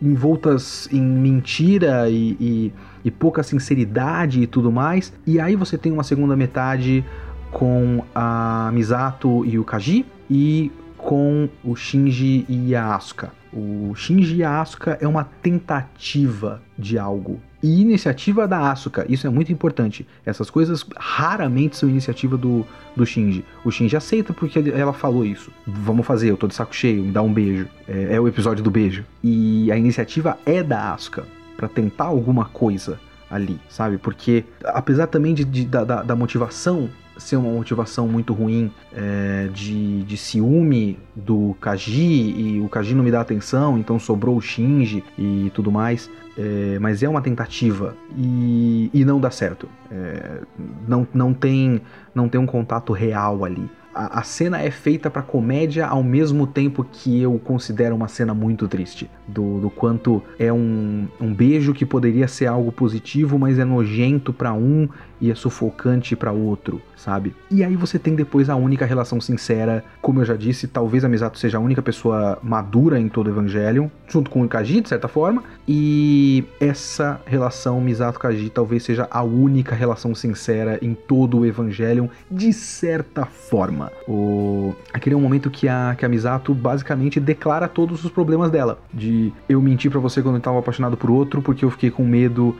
envoltas 0.00 0.88
em 0.92 1.02
mentira 1.02 2.08
e, 2.08 2.36
e, 2.40 2.72
e 3.04 3.10
pouca 3.10 3.42
sinceridade 3.42 4.42
e 4.42 4.46
tudo 4.46 4.70
mais. 4.70 5.12
E 5.26 5.40
aí 5.40 5.56
você 5.56 5.76
tem 5.78 5.90
uma 5.90 6.04
segunda 6.04 6.36
metade 6.36 7.04
com 7.50 8.04
a 8.14 8.70
Misato 8.72 9.44
e 9.46 9.58
o 9.58 9.64
Kaji 9.64 10.04
e 10.30 10.70
com 10.96 11.48
o 11.64 11.74
Shinji 11.74 12.44
e 12.48 12.74
a 12.74 12.94
Asuka. 12.94 13.32
O 13.58 13.94
Shinji 13.94 14.44
Asuka 14.44 14.98
é 15.00 15.08
uma 15.08 15.24
tentativa 15.24 16.60
de 16.78 16.98
algo. 16.98 17.40
E 17.62 17.80
iniciativa 17.80 18.46
da 18.46 18.70
Asuka, 18.70 19.06
isso 19.08 19.26
é 19.26 19.30
muito 19.30 19.50
importante. 19.50 20.06
Essas 20.26 20.50
coisas 20.50 20.84
raramente 20.94 21.74
são 21.74 21.88
iniciativa 21.88 22.36
do, 22.36 22.66
do 22.94 23.06
Shinji. 23.06 23.46
O 23.64 23.70
Shinji 23.70 23.96
aceita 23.96 24.34
porque 24.34 24.58
ela 24.58 24.92
falou 24.92 25.24
isso. 25.24 25.50
Vamos 25.66 26.06
fazer, 26.06 26.30
eu 26.30 26.36
tô 26.36 26.46
de 26.46 26.54
saco 26.54 26.76
cheio, 26.76 27.02
me 27.02 27.12
dá 27.12 27.22
um 27.22 27.32
beijo. 27.32 27.66
É, 27.88 28.16
é 28.16 28.20
o 28.20 28.28
episódio 28.28 28.62
do 28.62 28.70
beijo. 28.70 29.06
E 29.24 29.72
a 29.72 29.78
iniciativa 29.78 30.38
é 30.44 30.62
da 30.62 30.92
Asuka 30.92 31.24
para 31.56 31.66
tentar 31.66 32.04
alguma 32.04 32.44
coisa 32.44 33.00
ali, 33.30 33.58
sabe? 33.70 33.96
Porque 33.96 34.44
apesar 34.64 35.06
também 35.06 35.32
de, 35.32 35.44
de 35.46 35.64
da, 35.64 35.82
da, 36.02 36.14
motivação 36.14 36.90
ser 37.16 37.36
uma 37.36 37.50
motivação 37.50 38.06
muito 38.08 38.32
ruim 38.32 38.70
é, 38.92 39.48
de, 39.52 40.02
de 40.02 40.16
ciúme 40.16 40.98
do 41.14 41.56
Kaji 41.60 42.34
e 42.36 42.60
o 42.60 42.68
Kaji 42.68 42.94
não 42.94 43.02
me 43.04 43.10
dá 43.10 43.20
atenção, 43.20 43.78
então 43.78 43.98
sobrou 43.98 44.36
o 44.36 44.40
Shinji 44.40 45.02
e 45.18 45.50
tudo 45.54 45.70
mais. 45.70 46.10
É, 46.38 46.78
mas 46.78 47.02
é 47.02 47.08
uma 47.08 47.22
tentativa 47.22 47.96
e, 48.14 48.90
e 48.92 49.04
não 49.04 49.18
dá 49.18 49.30
certo. 49.30 49.68
É, 49.90 50.42
não, 50.86 51.06
não, 51.14 51.32
tem, 51.32 51.80
não 52.14 52.28
tem 52.28 52.38
um 52.38 52.46
contato 52.46 52.92
real 52.92 53.44
ali 53.44 53.70
a, 53.96 54.20
a 54.20 54.22
cena 54.22 54.60
é 54.60 54.70
feita 54.70 55.08
para 55.10 55.22
comédia 55.22 55.86
ao 55.86 56.02
mesmo 56.02 56.46
tempo 56.46 56.84
que 56.84 57.22
eu 57.22 57.40
considero 57.42 57.96
uma 57.96 58.08
cena 58.08 58.34
muito 58.34 58.68
triste. 58.68 59.10
Do, 59.26 59.58
do 59.58 59.70
quanto 59.70 60.22
é 60.38 60.52
um, 60.52 61.08
um 61.18 61.32
beijo 61.32 61.72
que 61.72 61.86
poderia 61.86 62.28
ser 62.28 62.46
algo 62.46 62.70
positivo, 62.70 63.38
mas 63.38 63.58
é 63.58 63.64
nojento 63.64 64.32
para 64.32 64.52
um 64.52 64.86
e 65.20 65.30
é 65.30 65.34
sufocante 65.34 66.14
para 66.14 66.32
outro, 66.32 66.80
sabe? 66.96 67.34
E 67.50 67.64
aí 67.64 67.76
você 67.76 67.98
tem 67.98 68.14
depois 68.14 68.48
a 68.50 68.56
única 68.56 68.84
relação 68.84 69.20
sincera, 69.20 69.84
como 70.00 70.20
eu 70.20 70.24
já 70.24 70.34
disse, 70.36 70.66
talvez 70.66 71.04
a 71.04 71.08
Misato 71.08 71.38
seja 71.38 71.58
a 71.58 71.60
única 71.60 71.82
pessoa 71.82 72.38
madura 72.42 72.98
em 72.98 73.08
todo 73.08 73.28
o 73.28 73.30
Evangelion, 73.30 73.88
junto 74.08 74.30
com 74.30 74.42
o 74.42 74.48
Kaji, 74.48 74.80
de 74.80 74.88
certa 74.88 75.08
forma, 75.08 75.42
e 75.66 76.44
essa 76.60 77.20
relação 77.26 77.80
Misato-Kaji 77.80 78.50
talvez 78.50 78.82
seja 78.82 79.08
a 79.10 79.22
única 79.22 79.74
relação 79.74 80.14
sincera 80.14 80.78
em 80.82 80.94
todo 80.94 81.38
o 81.38 81.46
Evangelion, 81.46 82.08
de 82.30 82.52
certa 82.52 83.24
forma. 83.24 83.90
O... 84.08 84.74
Aquele 84.92 85.14
é 85.14 85.18
um 85.18 85.22
momento 85.22 85.50
que 85.50 85.68
a, 85.68 85.94
que 85.96 86.04
a 86.04 86.08
Misato 86.08 86.54
basicamente 86.54 87.18
declara 87.20 87.68
todos 87.68 88.04
os 88.04 88.10
problemas 88.10 88.50
dela. 88.50 88.78
De 88.92 89.32
eu 89.48 89.60
mentir 89.60 89.90
para 89.90 90.00
você 90.00 90.22
quando 90.22 90.36
eu 90.36 90.40
tava 90.40 90.58
apaixonado 90.58 90.96
por 90.96 91.10
outro, 91.10 91.42
porque 91.42 91.64
eu 91.64 91.70
fiquei 91.70 91.90
com 91.90 92.04
medo 92.04 92.56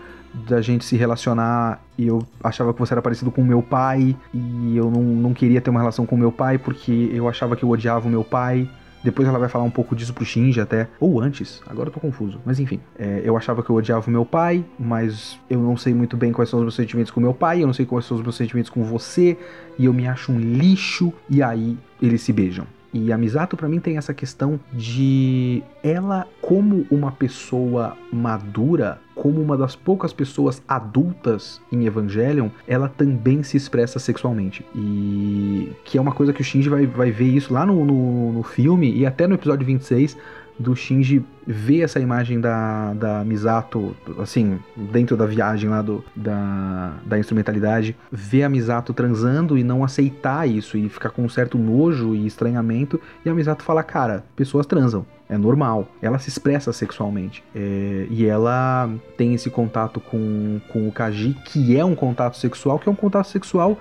da 0.48 0.60
gente 0.60 0.84
se 0.84 0.96
relacionar 0.96 1.80
e 1.96 2.06
eu 2.06 2.26
achava 2.42 2.72
que 2.72 2.78
você 2.78 2.92
era 2.92 3.00
parecido 3.00 3.30
com 3.30 3.42
meu 3.42 3.62
pai 3.62 4.14
e 4.34 4.76
eu 4.76 4.90
não, 4.90 5.02
não 5.02 5.34
queria 5.34 5.60
ter 5.60 5.70
uma 5.70 5.80
relação 5.80 6.04
com 6.04 6.16
meu 6.16 6.30
pai 6.30 6.58
porque 6.58 7.10
eu 7.12 7.28
achava 7.28 7.56
que 7.56 7.62
eu 7.62 7.70
odiava 7.70 8.06
o 8.06 8.10
meu 8.10 8.22
pai 8.22 8.68
depois 9.06 9.28
ela 9.28 9.38
vai 9.38 9.48
falar 9.48 9.62
um 9.62 9.70
pouco 9.70 9.94
disso 9.94 10.12
pro 10.12 10.24
Shinji 10.24 10.60
até. 10.60 10.88
Ou 10.98 11.20
antes, 11.20 11.62
agora 11.64 11.88
eu 11.88 11.92
tô 11.92 12.00
confuso. 12.00 12.40
Mas 12.44 12.58
enfim, 12.58 12.80
é, 12.98 13.22
eu 13.24 13.36
achava 13.36 13.62
que 13.62 13.70
eu 13.70 13.76
odiava 13.76 14.04
o 14.04 14.10
meu 14.10 14.24
pai, 14.24 14.64
mas 14.76 15.38
eu 15.48 15.60
não 15.60 15.76
sei 15.76 15.94
muito 15.94 16.16
bem 16.16 16.32
quais 16.32 16.50
são 16.50 16.58
os 16.58 16.64
meus 16.64 16.74
sentimentos 16.74 17.12
com 17.12 17.20
meu 17.20 17.32
pai, 17.32 17.62
eu 17.62 17.68
não 17.68 17.74
sei 17.74 17.86
quais 17.86 18.04
são 18.04 18.16
os 18.16 18.22
meus 18.24 18.34
sentimentos 18.34 18.68
com 18.68 18.82
você, 18.82 19.38
e 19.78 19.84
eu 19.84 19.94
me 19.94 20.08
acho 20.08 20.32
um 20.32 20.40
lixo, 20.40 21.12
e 21.30 21.40
aí 21.40 21.78
eles 22.02 22.22
se 22.22 22.32
beijam. 22.32 22.66
E 22.92 23.12
a 23.12 23.18
Misato 23.18 23.56
para 23.56 23.68
mim 23.68 23.80
tem 23.80 23.96
essa 23.96 24.14
questão 24.14 24.58
de 24.72 25.62
ela 25.82 26.26
como 26.40 26.86
uma 26.90 27.12
pessoa 27.12 27.96
madura, 28.12 28.98
como 29.14 29.40
uma 29.40 29.56
das 29.56 29.74
poucas 29.74 30.12
pessoas 30.12 30.62
adultas 30.68 31.60
em 31.72 31.86
Evangelion, 31.86 32.48
ela 32.66 32.88
também 32.88 33.42
se 33.42 33.56
expressa 33.56 33.98
sexualmente. 33.98 34.64
E 34.74 35.72
que 35.84 35.98
é 35.98 36.00
uma 36.00 36.12
coisa 36.12 36.32
que 36.32 36.40
o 36.40 36.44
Shinji 36.44 36.68
vai, 36.68 36.86
vai 36.86 37.10
ver 37.10 37.28
isso 37.28 37.52
lá 37.52 37.66
no, 37.66 37.84
no, 37.84 38.32
no 38.32 38.42
filme 38.42 38.94
e 38.94 39.04
até 39.04 39.26
no 39.26 39.34
episódio 39.34 39.66
26 39.66 40.16
do 40.58 40.74
Shinji 40.74 41.24
ver 41.46 41.82
essa 41.82 42.00
imagem 42.00 42.40
da, 42.40 42.92
da 42.94 43.24
Misato, 43.24 43.94
assim, 44.18 44.58
dentro 44.76 45.16
da 45.16 45.26
viagem 45.26 45.70
lá 45.70 45.80
do, 45.80 46.04
da, 46.14 46.94
da 47.04 47.18
instrumentalidade, 47.18 47.96
ver 48.10 48.42
a 48.42 48.48
Misato 48.48 48.92
transando 48.92 49.56
e 49.56 49.62
não 49.62 49.84
aceitar 49.84 50.48
isso 50.48 50.76
e 50.76 50.88
ficar 50.88 51.10
com 51.10 51.22
um 51.22 51.28
certo 51.28 51.56
nojo 51.56 52.14
e 52.14 52.26
estranhamento, 52.26 53.00
e 53.24 53.30
a 53.30 53.34
Misato 53.34 53.62
fala, 53.62 53.82
cara, 53.82 54.24
pessoas 54.34 54.66
transam. 54.66 55.06
É 55.28 55.36
normal. 55.36 55.88
Ela 56.00 56.20
se 56.20 56.28
expressa 56.28 56.72
sexualmente. 56.72 57.42
É, 57.52 58.06
e 58.08 58.24
ela 58.26 58.88
tem 59.16 59.34
esse 59.34 59.50
contato 59.50 59.98
com, 59.98 60.60
com 60.68 60.86
o 60.86 60.92
Kaji, 60.92 61.34
que 61.46 61.76
é 61.76 61.84
um 61.84 61.96
contato 61.96 62.36
sexual, 62.36 62.78
que 62.78 62.88
é 62.88 62.92
um 62.92 62.96
contato 62.96 63.26
sexual 63.26 63.76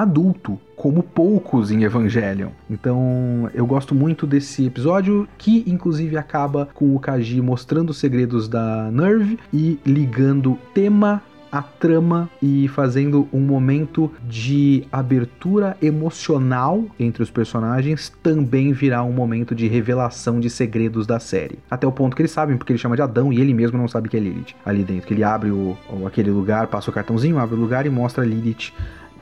adulto, 0.00 0.58
como 0.74 1.02
poucos 1.02 1.70
em 1.70 1.84
Evangelion. 1.84 2.48
Então, 2.68 3.48
eu 3.54 3.64
gosto 3.64 3.94
muito 3.94 4.26
desse 4.26 4.66
episódio, 4.66 5.28
que 5.38 5.64
inclusive 5.66 6.16
acaba 6.16 6.68
com 6.74 6.94
o 6.94 6.98
Kaji 6.98 7.40
mostrando 7.40 7.90
os 7.90 7.98
segredos 7.98 8.48
da 8.48 8.90
Nerve 8.90 9.38
e 9.52 9.78
ligando 9.86 10.58
tema 10.74 11.22
a 11.54 11.62
trama 11.62 12.28
e 12.42 12.66
fazendo 12.66 13.28
um 13.32 13.38
momento 13.38 14.10
de 14.28 14.84
abertura 14.90 15.76
emocional 15.80 16.84
entre 16.98 17.22
os 17.22 17.30
personagens 17.30 18.12
também 18.24 18.72
virá 18.72 19.04
um 19.04 19.12
momento 19.12 19.54
de 19.54 19.68
revelação 19.68 20.40
de 20.40 20.50
segredos 20.50 21.06
da 21.06 21.20
série. 21.20 21.60
Até 21.70 21.86
o 21.86 21.92
ponto 21.92 22.16
que 22.16 22.22
eles 22.22 22.32
sabem, 22.32 22.56
porque 22.56 22.72
ele 22.72 22.78
chama 22.80 22.96
de 22.96 23.02
Adão 23.02 23.32
e 23.32 23.40
ele 23.40 23.54
mesmo 23.54 23.78
não 23.78 23.86
sabe 23.86 24.08
que 24.08 24.16
é 24.16 24.20
Lilith 24.20 24.56
ali 24.66 24.82
dentro. 24.82 25.06
Que 25.06 25.14
ele 25.14 25.22
abre 25.22 25.52
o, 25.52 25.76
aquele 26.04 26.32
lugar, 26.32 26.66
passa 26.66 26.90
o 26.90 26.92
cartãozinho, 26.92 27.38
abre 27.38 27.54
o 27.54 27.60
lugar 27.60 27.86
e 27.86 27.90
mostra 27.90 28.24
Lilith 28.24 28.72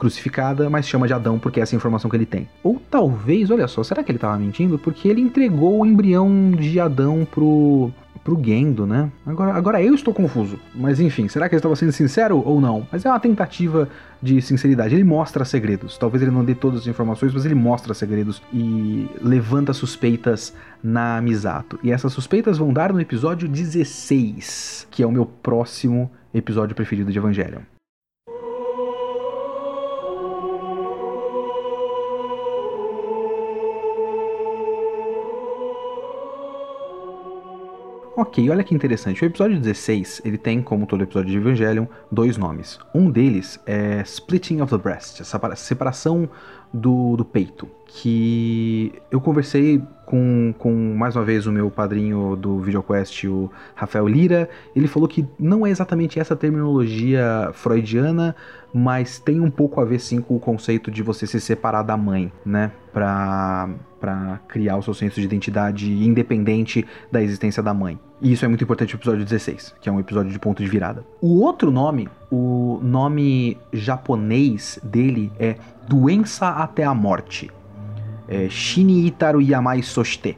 crucificada, 0.02 0.68
mas 0.68 0.88
chama 0.88 1.06
de 1.06 1.14
Adão 1.14 1.38
porque 1.38 1.60
é 1.60 1.62
essa 1.62 1.76
informação 1.76 2.10
que 2.10 2.16
ele 2.16 2.26
tem. 2.26 2.48
Ou 2.60 2.82
talvez, 2.90 3.52
olha 3.52 3.68
só, 3.68 3.84
será 3.84 4.02
que 4.02 4.10
ele 4.10 4.16
estava 4.16 4.36
mentindo? 4.36 4.76
Porque 4.76 5.06
ele 5.06 5.20
entregou 5.20 5.78
o 5.78 5.86
embrião 5.86 6.50
de 6.50 6.80
Adão 6.80 7.24
pro 7.24 7.92
pro 8.24 8.40
Gendo, 8.40 8.86
né? 8.86 9.10
Agora, 9.26 9.52
agora 9.52 9.82
eu 9.82 9.94
estou 9.94 10.14
confuso. 10.14 10.58
Mas 10.74 11.00
enfim, 11.00 11.26
será 11.26 11.48
que 11.48 11.54
ele 11.54 11.58
estava 11.58 11.74
sendo 11.74 11.90
sincero 11.90 12.40
ou 12.44 12.60
não? 12.60 12.86
Mas 12.90 13.04
é 13.04 13.08
uma 13.08 13.18
tentativa 13.18 13.88
de 14.20 14.40
sinceridade. 14.40 14.94
Ele 14.94 15.02
mostra 15.02 15.44
segredos. 15.44 15.98
Talvez 15.98 16.22
ele 16.22 16.30
não 16.30 16.44
dê 16.44 16.54
todas 16.54 16.82
as 16.82 16.86
informações, 16.86 17.32
mas 17.34 17.44
ele 17.44 17.56
mostra 17.56 17.94
segredos 17.94 18.40
e 18.52 19.08
levanta 19.20 19.72
suspeitas 19.72 20.54
na 20.82 21.20
Misato. 21.20 21.80
E 21.82 21.90
essas 21.90 22.12
suspeitas 22.12 22.58
vão 22.58 22.72
dar 22.72 22.92
no 22.92 23.00
episódio 23.00 23.48
16, 23.48 24.86
que 24.88 25.02
é 25.02 25.06
o 25.06 25.10
meu 25.10 25.26
próximo 25.26 26.10
episódio 26.32 26.76
preferido 26.76 27.10
de 27.10 27.18
Evangelion. 27.18 27.71
Ok, 38.22 38.48
olha 38.48 38.62
que 38.62 38.72
interessante. 38.72 39.20
O 39.20 39.26
episódio 39.26 39.58
16, 39.58 40.22
ele 40.24 40.38
tem, 40.38 40.62
como 40.62 40.86
todo 40.86 41.02
episódio 41.02 41.32
de 41.32 41.38
Evangelion, 41.38 41.86
dois 42.08 42.36
nomes. 42.36 42.78
Um 42.94 43.10
deles 43.10 43.58
é 43.66 44.00
Splitting 44.02 44.60
of 44.60 44.70
the 44.70 44.80
Breast, 44.80 45.20
essa 45.20 45.40
separação 45.56 46.28
do, 46.72 47.16
do 47.16 47.24
peito. 47.24 47.68
Que 47.84 48.92
eu 49.10 49.20
conversei 49.20 49.82
com, 50.06 50.54
com, 50.56 50.94
mais 50.94 51.16
uma 51.16 51.24
vez, 51.24 51.48
o 51.48 51.52
meu 51.52 51.68
padrinho 51.68 52.36
do 52.36 52.60
VideoQuest, 52.60 53.26
o 53.26 53.50
Rafael 53.74 54.06
Lira. 54.06 54.48
Ele 54.76 54.86
falou 54.86 55.08
que 55.08 55.26
não 55.36 55.66
é 55.66 55.70
exatamente 55.70 56.20
essa 56.20 56.36
terminologia 56.36 57.50
freudiana, 57.52 58.36
mas 58.72 59.18
tem 59.18 59.40
um 59.40 59.50
pouco 59.50 59.80
a 59.80 59.84
ver 59.84 59.98
sim 59.98 60.20
com 60.20 60.36
o 60.36 60.40
conceito 60.40 60.92
de 60.92 61.02
você 61.02 61.26
se 61.26 61.40
separar 61.40 61.82
da 61.82 61.96
mãe, 61.96 62.30
né? 62.46 62.70
Pra, 62.92 63.68
pra 64.02 64.40
criar 64.48 64.76
o 64.76 64.82
seu 64.82 64.92
senso 64.92 65.20
de 65.20 65.26
identidade 65.26 65.88
independente 65.88 66.84
da 67.12 67.22
existência 67.22 67.62
da 67.62 67.72
mãe. 67.72 67.96
E 68.20 68.32
isso 68.32 68.44
é 68.44 68.48
muito 68.48 68.64
importante 68.64 68.94
no 68.94 68.98
episódio 68.98 69.24
16, 69.24 69.76
que 69.80 69.88
é 69.88 69.92
um 69.92 70.00
episódio 70.00 70.32
de 70.32 70.40
ponto 70.40 70.60
de 70.60 70.68
virada. 70.68 71.04
O 71.20 71.40
outro 71.40 71.70
nome, 71.70 72.08
o 72.28 72.80
nome 72.82 73.56
japonês 73.72 74.80
dele 74.82 75.30
é 75.38 75.54
Doença 75.86 76.48
até 76.48 76.82
a 76.82 76.92
Morte. 76.92 77.48
É 78.26 78.48
Shini 78.48 79.06
Itaru 79.06 79.40
Yamai 79.40 79.82
Soshite. 79.84 80.36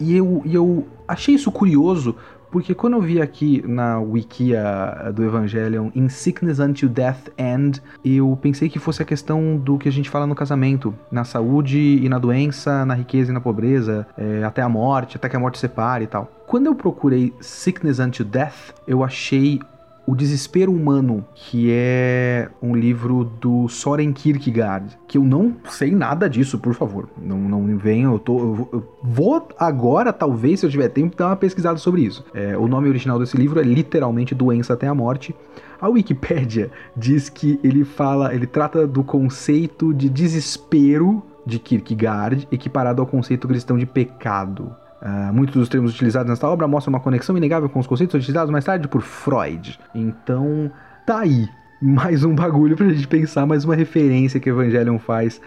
e 0.00 0.16
eu, 0.16 0.42
eu 0.44 0.88
achei 1.06 1.36
isso 1.36 1.52
curioso 1.52 2.16
porque 2.50 2.74
quando 2.74 2.94
eu 2.94 3.00
vi 3.00 3.20
aqui 3.20 3.62
na 3.66 3.98
wikia 3.98 5.12
do 5.14 5.24
Evangelion, 5.24 5.90
In 5.94 6.08
Sickness 6.08 6.58
Until 6.58 6.88
Death 6.88 7.30
End, 7.36 7.82
eu 8.04 8.38
pensei 8.40 8.68
que 8.68 8.78
fosse 8.78 9.02
a 9.02 9.04
questão 9.04 9.56
do 9.56 9.78
que 9.78 9.88
a 9.88 9.92
gente 9.92 10.08
fala 10.08 10.26
no 10.26 10.34
casamento, 10.34 10.94
na 11.10 11.24
saúde 11.24 11.78
e 11.78 12.08
na 12.08 12.18
doença, 12.18 12.84
na 12.84 12.94
riqueza 12.94 13.30
e 13.30 13.34
na 13.34 13.40
pobreza, 13.40 14.06
é, 14.16 14.44
até 14.44 14.62
a 14.62 14.68
morte, 14.68 15.16
até 15.16 15.28
que 15.28 15.36
a 15.36 15.40
morte 15.40 15.58
separe 15.58 16.04
e 16.04 16.06
tal. 16.06 16.30
Quando 16.46 16.66
eu 16.66 16.74
procurei 16.74 17.34
Sickness 17.40 17.98
Until 17.98 18.24
Death, 18.24 18.74
eu 18.86 19.02
achei 19.02 19.60
o 20.06 20.14
Desespero 20.14 20.72
Humano, 20.72 21.24
que 21.34 21.68
é 21.70 22.48
um 22.62 22.76
livro 22.76 23.24
do 23.24 23.68
Soren 23.68 24.12
Kierkegaard, 24.12 24.96
que 25.08 25.18
eu 25.18 25.24
não 25.24 25.56
sei 25.68 25.90
nada 25.90 26.30
disso, 26.30 26.58
por 26.58 26.74
favor. 26.74 27.08
Não, 27.20 27.36
não 27.38 27.66
eu, 27.86 28.18
tô, 28.18 28.38
eu 28.72 28.88
vou 29.02 29.48
agora, 29.58 30.12
talvez, 30.12 30.60
se 30.60 30.66
eu 30.66 30.70
tiver 30.70 30.88
tempo, 30.88 31.16
dar 31.16 31.26
uma 31.26 31.36
pesquisada 31.36 31.78
sobre 31.78 32.02
isso. 32.02 32.24
É, 32.32 32.56
o 32.56 32.68
nome 32.68 32.88
original 32.88 33.18
desse 33.18 33.36
livro 33.36 33.58
é 33.58 33.64
literalmente 33.64 34.34
Doença 34.34 34.74
até 34.74 34.86
a 34.86 34.94
Morte. 34.94 35.34
A 35.80 35.88
Wikipédia 35.88 36.70
diz 36.96 37.28
que 37.28 37.58
ele 37.64 37.84
fala, 37.84 38.34
ele 38.34 38.46
trata 38.46 38.86
do 38.86 39.02
conceito 39.02 39.92
de 39.92 40.08
desespero 40.08 41.22
de 41.44 41.58
Kierkegaard 41.58 42.46
equiparado 42.50 43.00
ao 43.00 43.06
conceito 43.06 43.48
cristão 43.48 43.76
de 43.76 43.86
pecado. 43.86 44.74
Uh, 45.02 45.32
muitos 45.32 45.54
dos 45.54 45.68
termos 45.68 45.92
utilizados 45.94 46.28
nesta 46.28 46.48
obra 46.48 46.66
mostram 46.66 46.92
uma 46.94 47.00
conexão 47.00 47.36
inegável 47.36 47.68
com 47.68 47.78
os 47.78 47.86
conceitos 47.86 48.14
utilizados 48.14 48.50
mais 48.50 48.64
tarde 48.64 48.88
por 48.88 49.02
Freud. 49.02 49.78
Então, 49.94 50.70
tá 51.06 51.20
aí. 51.20 51.48
Mais 51.80 52.24
um 52.24 52.34
bagulho 52.34 52.74
pra 52.74 52.88
gente 52.88 53.06
pensar, 53.06 53.44
mais 53.44 53.64
uma 53.64 53.74
referência 53.74 54.40
que 54.40 54.48
Evangelion 54.48 54.98
faz 54.98 55.40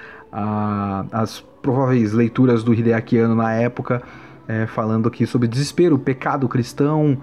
às 1.11 1.39
prováveis 1.61 2.13
leituras 2.13 2.63
do 2.63 2.71
Hideakiano 2.71 3.33
na 3.33 3.53
época, 3.53 4.01
é, 4.47 4.67
falando 4.67 5.07
aqui 5.07 5.25
sobre 5.25 5.47
desespero, 5.47 5.97
pecado 5.97 6.47
cristão, 6.47 7.17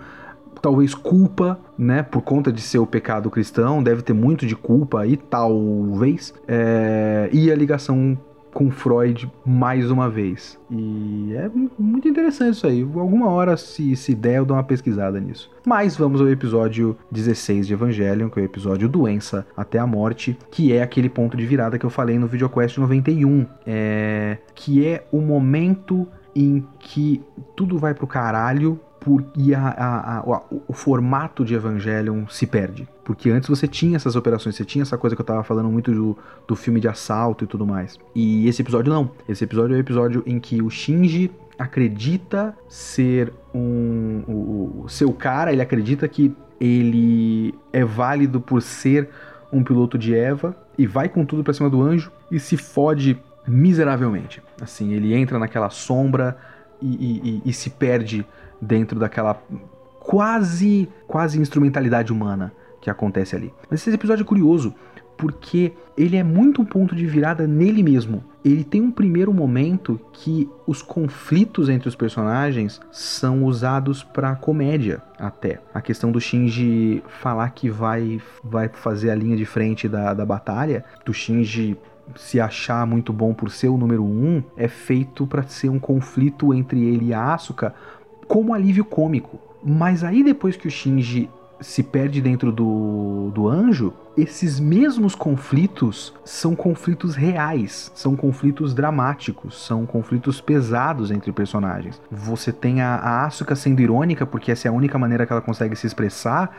talvez 0.61 0.95
culpa, 0.95 1.59
né, 1.79 2.03
por 2.03 2.23
conta 2.23 2.53
de 2.53 2.61
ser 2.61 2.79
o 2.79 2.87
pecado 2.87 3.31
cristão, 3.31 3.83
deve 3.83 4.03
ter 4.03 4.13
muito 4.13 4.45
de 4.45 4.57
culpa 4.57 5.03
aí, 5.03 5.17
talvez, 5.17 6.35
é, 6.49 7.29
e 7.33 7.51
a 7.51 7.55
ligação 7.55 8.19
com 8.57 8.71
Freud 8.71 9.31
mais 9.45 9.91
uma 9.91 10.09
vez. 10.09 10.59
E 10.71 11.35
é 11.35 11.51
muito 11.79 12.09
interessante 12.09 12.55
isso 12.55 12.67
aí. 12.67 12.81
Alguma 12.81 13.29
hora, 13.29 13.55
se, 13.55 13.95
se 13.97 14.15
der, 14.15 14.39
eu 14.39 14.47
dou 14.47 14.57
uma 14.57 14.65
pesquisada 14.65 15.21
nisso. 15.21 15.51
Mas 15.67 15.95
vamos 15.95 16.23
ao 16.23 16.29
episódio 16.31 16.97
16 17.11 17.67
de 17.67 17.75
Evangelion, 17.75 18.31
que 18.31 18.41
é 18.41 18.43
o 18.43 18.47
episódio 18.47 18.89
Doença 18.89 19.47
até 19.55 19.79
a 19.79 19.87
Morte, 19.87 20.39
que 20.51 20.73
é 20.73 20.81
aquele 20.81 21.11
ponto 21.11 21.37
de 21.37 21.45
virada 21.45 21.79
que 21.79 21.85
eu 21.85 21.91
falei 21.91 22.19
no 22.19 22.27
VideoQuest 22.27 22.79
91. 22.79 23.45
É... 23.67 24.39
Que 24.55 24.87
é 24.87 25.07
o 25.13 25.21
momento 25.21 26.09
em 26.35 26.65
que 26.79 27.23
tudo 27.55 27.79
vai 27.79 27.93
pro 27.93 28.07
caralho 28.07 28.81
por, 29.01 29.25
e 29.37 29.55
a, 29.55 29.69
a, 29.69 30.19
a, 30.19 30.43
o 30.51 30.73
formato 30.73 31.45
de 31.45 31.55
Evangelion 31.55 32.27
se 32.29 32.47
perde. 32.47 32.89
Porque 33.05 33.31
antes 33.31 33.49
você 33.49 33.69
tinha 33.69 33.97
essas 33.97 34.17
operações, 34.17 34.57
você 34.57 34.65
tinha 34.65 34.83
essa 34.83 34.99
coisa 34.99 35.15
que 35.15 35.23
eu 35.23 35.27
tava 35.27 35.45
falando 35.45 35.69
muito 35.69 35.93
do, 35.93 36.19
do 36.47 36.57
filme 36.57 36.81
de 36.81 36.89
assalto 36.89 37.45
e 37.45 37.47
tudo 37.47 37.67
mais. 37.67 37.99
E 38.15 38.49
esse 38.49 38.63
episódio 38.63 38.93
não. 38.93 39.11
Esse 39.29 39.45
episódio 39.45 39.75
é 39.75 39.79
o 39.79 39.81
episódio 39.81 40.23
em 40.27 40.41
que 40.41 40.61
o 40.61 40.69
Shinji 40.69 41.31
acredita 41.59 42.57
ser 42.69 43.33
um. 43.55 44.23
O, 44.27 44.83
o 44.85 44.89
seu 44.89 45.13
cara, 45.13 45.53
ele 45.53 45.63
acredita 45.63 46.09
que 46.09 46.35
ele 46.61 47.55
é 47.73 47.85
válido 47.85 48.41
por 48.41 48.61
ser 48.63 49.09
um 49.53 49.63
piloto 49.63 49.97
de 49.97 50.15
Eva 50.15 50.57
e 50.77 50.87
vai 50.87 51.09
com 51.09 51.25
tudo 51.25 51.45
pra 51.45 51.53
cima 51.53 51.71
do 51.71 51.81
anjo 51.81 52.11
e 52.31 52.41
se 52.41 52.57
fode 52.57 53.19
miseravelmente. 53.47 54.43
Assim, 54.61 54.93
ele 54.93 55.15
entra 55.15 55.39
naquela 55.39 55.71
sombra 55.71 56.37
e, 56.81 56.87
e, 56.87 57.43
e, 57.47 57.51
e 57.51 57.53
se 57.53 57.71
perde 57.71 58.27
dentro 58.61 58.99
daquela 58.99 59.41
quase 60.01 60.89
quase 61.07 61.41
instrumentalidade 61.41 62.13
humana 62.13 62.53
que 62.81 62.91
acontece 62.91 63.35
ali. 63.35 63.53
Mas 63.69 63.81
esse 63.81 63.95
episódio 63.95 64.23
é 64.23 64.27
curioso 64.27 64.75
porque 65.17 65.73
ele 65.97 66.17
é 66.17 66.23
muito 66.23 66.61
um 66.61 66.65
ponto 66.65 66.95
de 66.95 67.07
virada 67.07 67.47
nele 67.47 67.83
mesmo. 67.83 68.23
Ele 68.45 68.63
tem 68.63 68.83
um 68.83 68.91
primeiro 68.91 69.33
momento 69.33 69.99
que 70.13 70.49
os 70.67 70.83
conflitos 70.83 71.69
entre 71.69 71.89
os 71.89 71.97
personagens 71.97 72.81
são 72.93 73.45
usados 73.45 74.05
para 74.05 74.37
comédia 74.37 75.03
até. 75.19 75.61
A 75.73 75.81
questão 75.81 76.13
do 76.13 76.21
Shinji 76.21 77.03
falar 77.09 77.51
que 77.51 77.71
vai 77.71 78.21
vai 78.45 78.69
fazer 78.69 79.11
a 79.11 79.15
linha 79.15 79.37
de 79.37 79.47
frente 79.47 79.89
da, 79.89 80.13
da 80.15 80.25
batalha, 80.25 80.85
do 81.05 81.13
Shinji 81.13 81.77
se 82.15 82.39
achar 82.39 82.87
muito 82.87 83.13
bom 83.13 83.35
por 83.35 83.51
ser 83.51 83.69
o 83.69 83.77
número 83.77 84.05
um, 84.05 84.43
é 84.57 84.69
feito 84.69 85.27
para 85.27 85.43
ser 85.43 85.69
um 85.69 85.79
conflito 85.79 86.55
entre 86.55 86.81
ele 86.85 87.07
e 87.07 87.15
a 87.15 87.35
Asuka 87.35 87.75
como 88.29 88.55
alívio 88.55 88.85
cômico. 88.85 89.39
Mas 89.63 90.05
aí 90.05 90.23
depois 90.23 90.57
que 90.57 90.69
o 90.69 90.71
Shinji 90.71 91.29
se 91.61 91.83
perde 91.83 92.21
dentro 92.21 92.53
do, 92.53 93.31
do 93.35 93.49
anjo, 93.49 93.93
esses 94.17 94.61
mesmos 94.61 95.15
conflitos 95.15 96.15
são 96.25 96.55
conflitos 96.55 97.15
reais, 97.15 97.91
são 97.95 98.15
conflitos 98.17 98.75
dramáticos, 98.75 99.65
são 99.67 99.87
conflitos 99.87 100.41
pesados 100.41 101.11
entre 101.11 101.33
personagens. 101.33 102.01
Você 102.11 102.53
tem 102.53 102.81
a, 102.81 102.97
a 102.97 103.27
Asuka 103.27 103.55
sendo 103.55 103.81
irônica, 103.81 104.27
porque 104.27 104.53
essa 104.53 104.69
é 104.69 104.71
a 104.71 104.75
única 104.75 104.99
maneira 104.99 105.27
que 105.27 105.33
ela 105.33 105.43
consegue 105.43 105.77
se 105.77 105.87
expressar, 105.87 106.51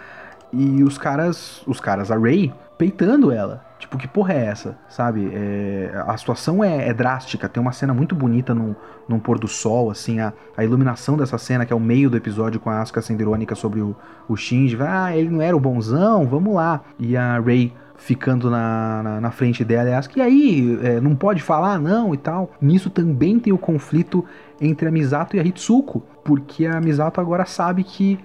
e 0.51 0.83
os 0.83 0.97
caras, 0.97 1.61
os 1.67 1.79
caras, 1.79 2.11
a 2.11 2.17
Ray, 2.17 2.53
peitando 2.77 3.31
ela. 3.31 3.65
Tipo, 3.79 3.97
que 3.97 4.07
porra 4.07 4.33
é 4.33 4.45
essa? 4.45 4.77
Sabe? 4.89 5.29
É, 5.31 5.91
a 6.07 6.17
situação 6.17 6.63
é, 6.63 6.89
é, 6.89 6.93
drástica. 6.93 7.47
Tem 7.47 7.61
uma 7.61 7.71
cena 7.71 7.93
muito 7.93 8.15
bonita 8.15 8.53
no, 8.53 8.75
num 9.07 9.19
pôr 9.19 9.37
do 9.37 9.47
sol, 9.47 9.91
assim, 9.91 10.19
a, 10.19 10.33
a 10.55 10.63
iluminação 10.63 11.15
dessa 11.15 11.37
cena, 11.37 11.65
que 11.65 11.71
é 11.71 11.75
o 11.75 11.79
meio 11.79 12.09
do 12.09 12.17
episódio 12.17 12.59
com 12.59 12.69
a 12.69 12.81
Asuka 12.81 13.01
sendo 13.01 13.21
irônica 13.21 13.53
sobre 13.53 13.81
o, 13.81 13.95
o 14.27 14.35
Shinji. 14.35 14.77
Ah, 14.81 15.15
ele 15.15 15.29
não 15.29 15.41
era 15.41 15.55
o 15.55 15.59
bonzão? 15.59 16.25
Vamos 16.25 16.55
lá. 16.55 16.81
E 16.97 17.15
a 17.15 17.39
Rei 17.39 17.71
ficando 17.97 18.49
na, 18.49 19.01
na, 19.03 19.21
na, 19.21 19.31
frente 19.31 19.65
dela 19.65 19.89
e 19.89 19.93
Asuka, 19.93 20.19
e 20.19 20.21
aí, 20.21 20.79
é, 20.83 21.01
não 21.01 21.15
pode 21.15 21.41
falar 21.41 21.79
não 21.79 22.13
e 22.13 22.17
tal. 22.17 22.51
Nisso 22.59 22.89
também 22.89 23.39
tem 23.39 23.53
o 23.53 23.57
conflito 23.57 24.25
entre 24.59 24.87
a 24.87 24.91
Misato 24.91 25.35
e 25.35 25.39
a 25.39 25.43
Hitsuko, 25.43 26.03
porque 26.23 26.65
a 26.65 26.79
Misato 26.81 27.21
agora 27.21 27.45
sabe 27.45 27.83
que 27.83 28.19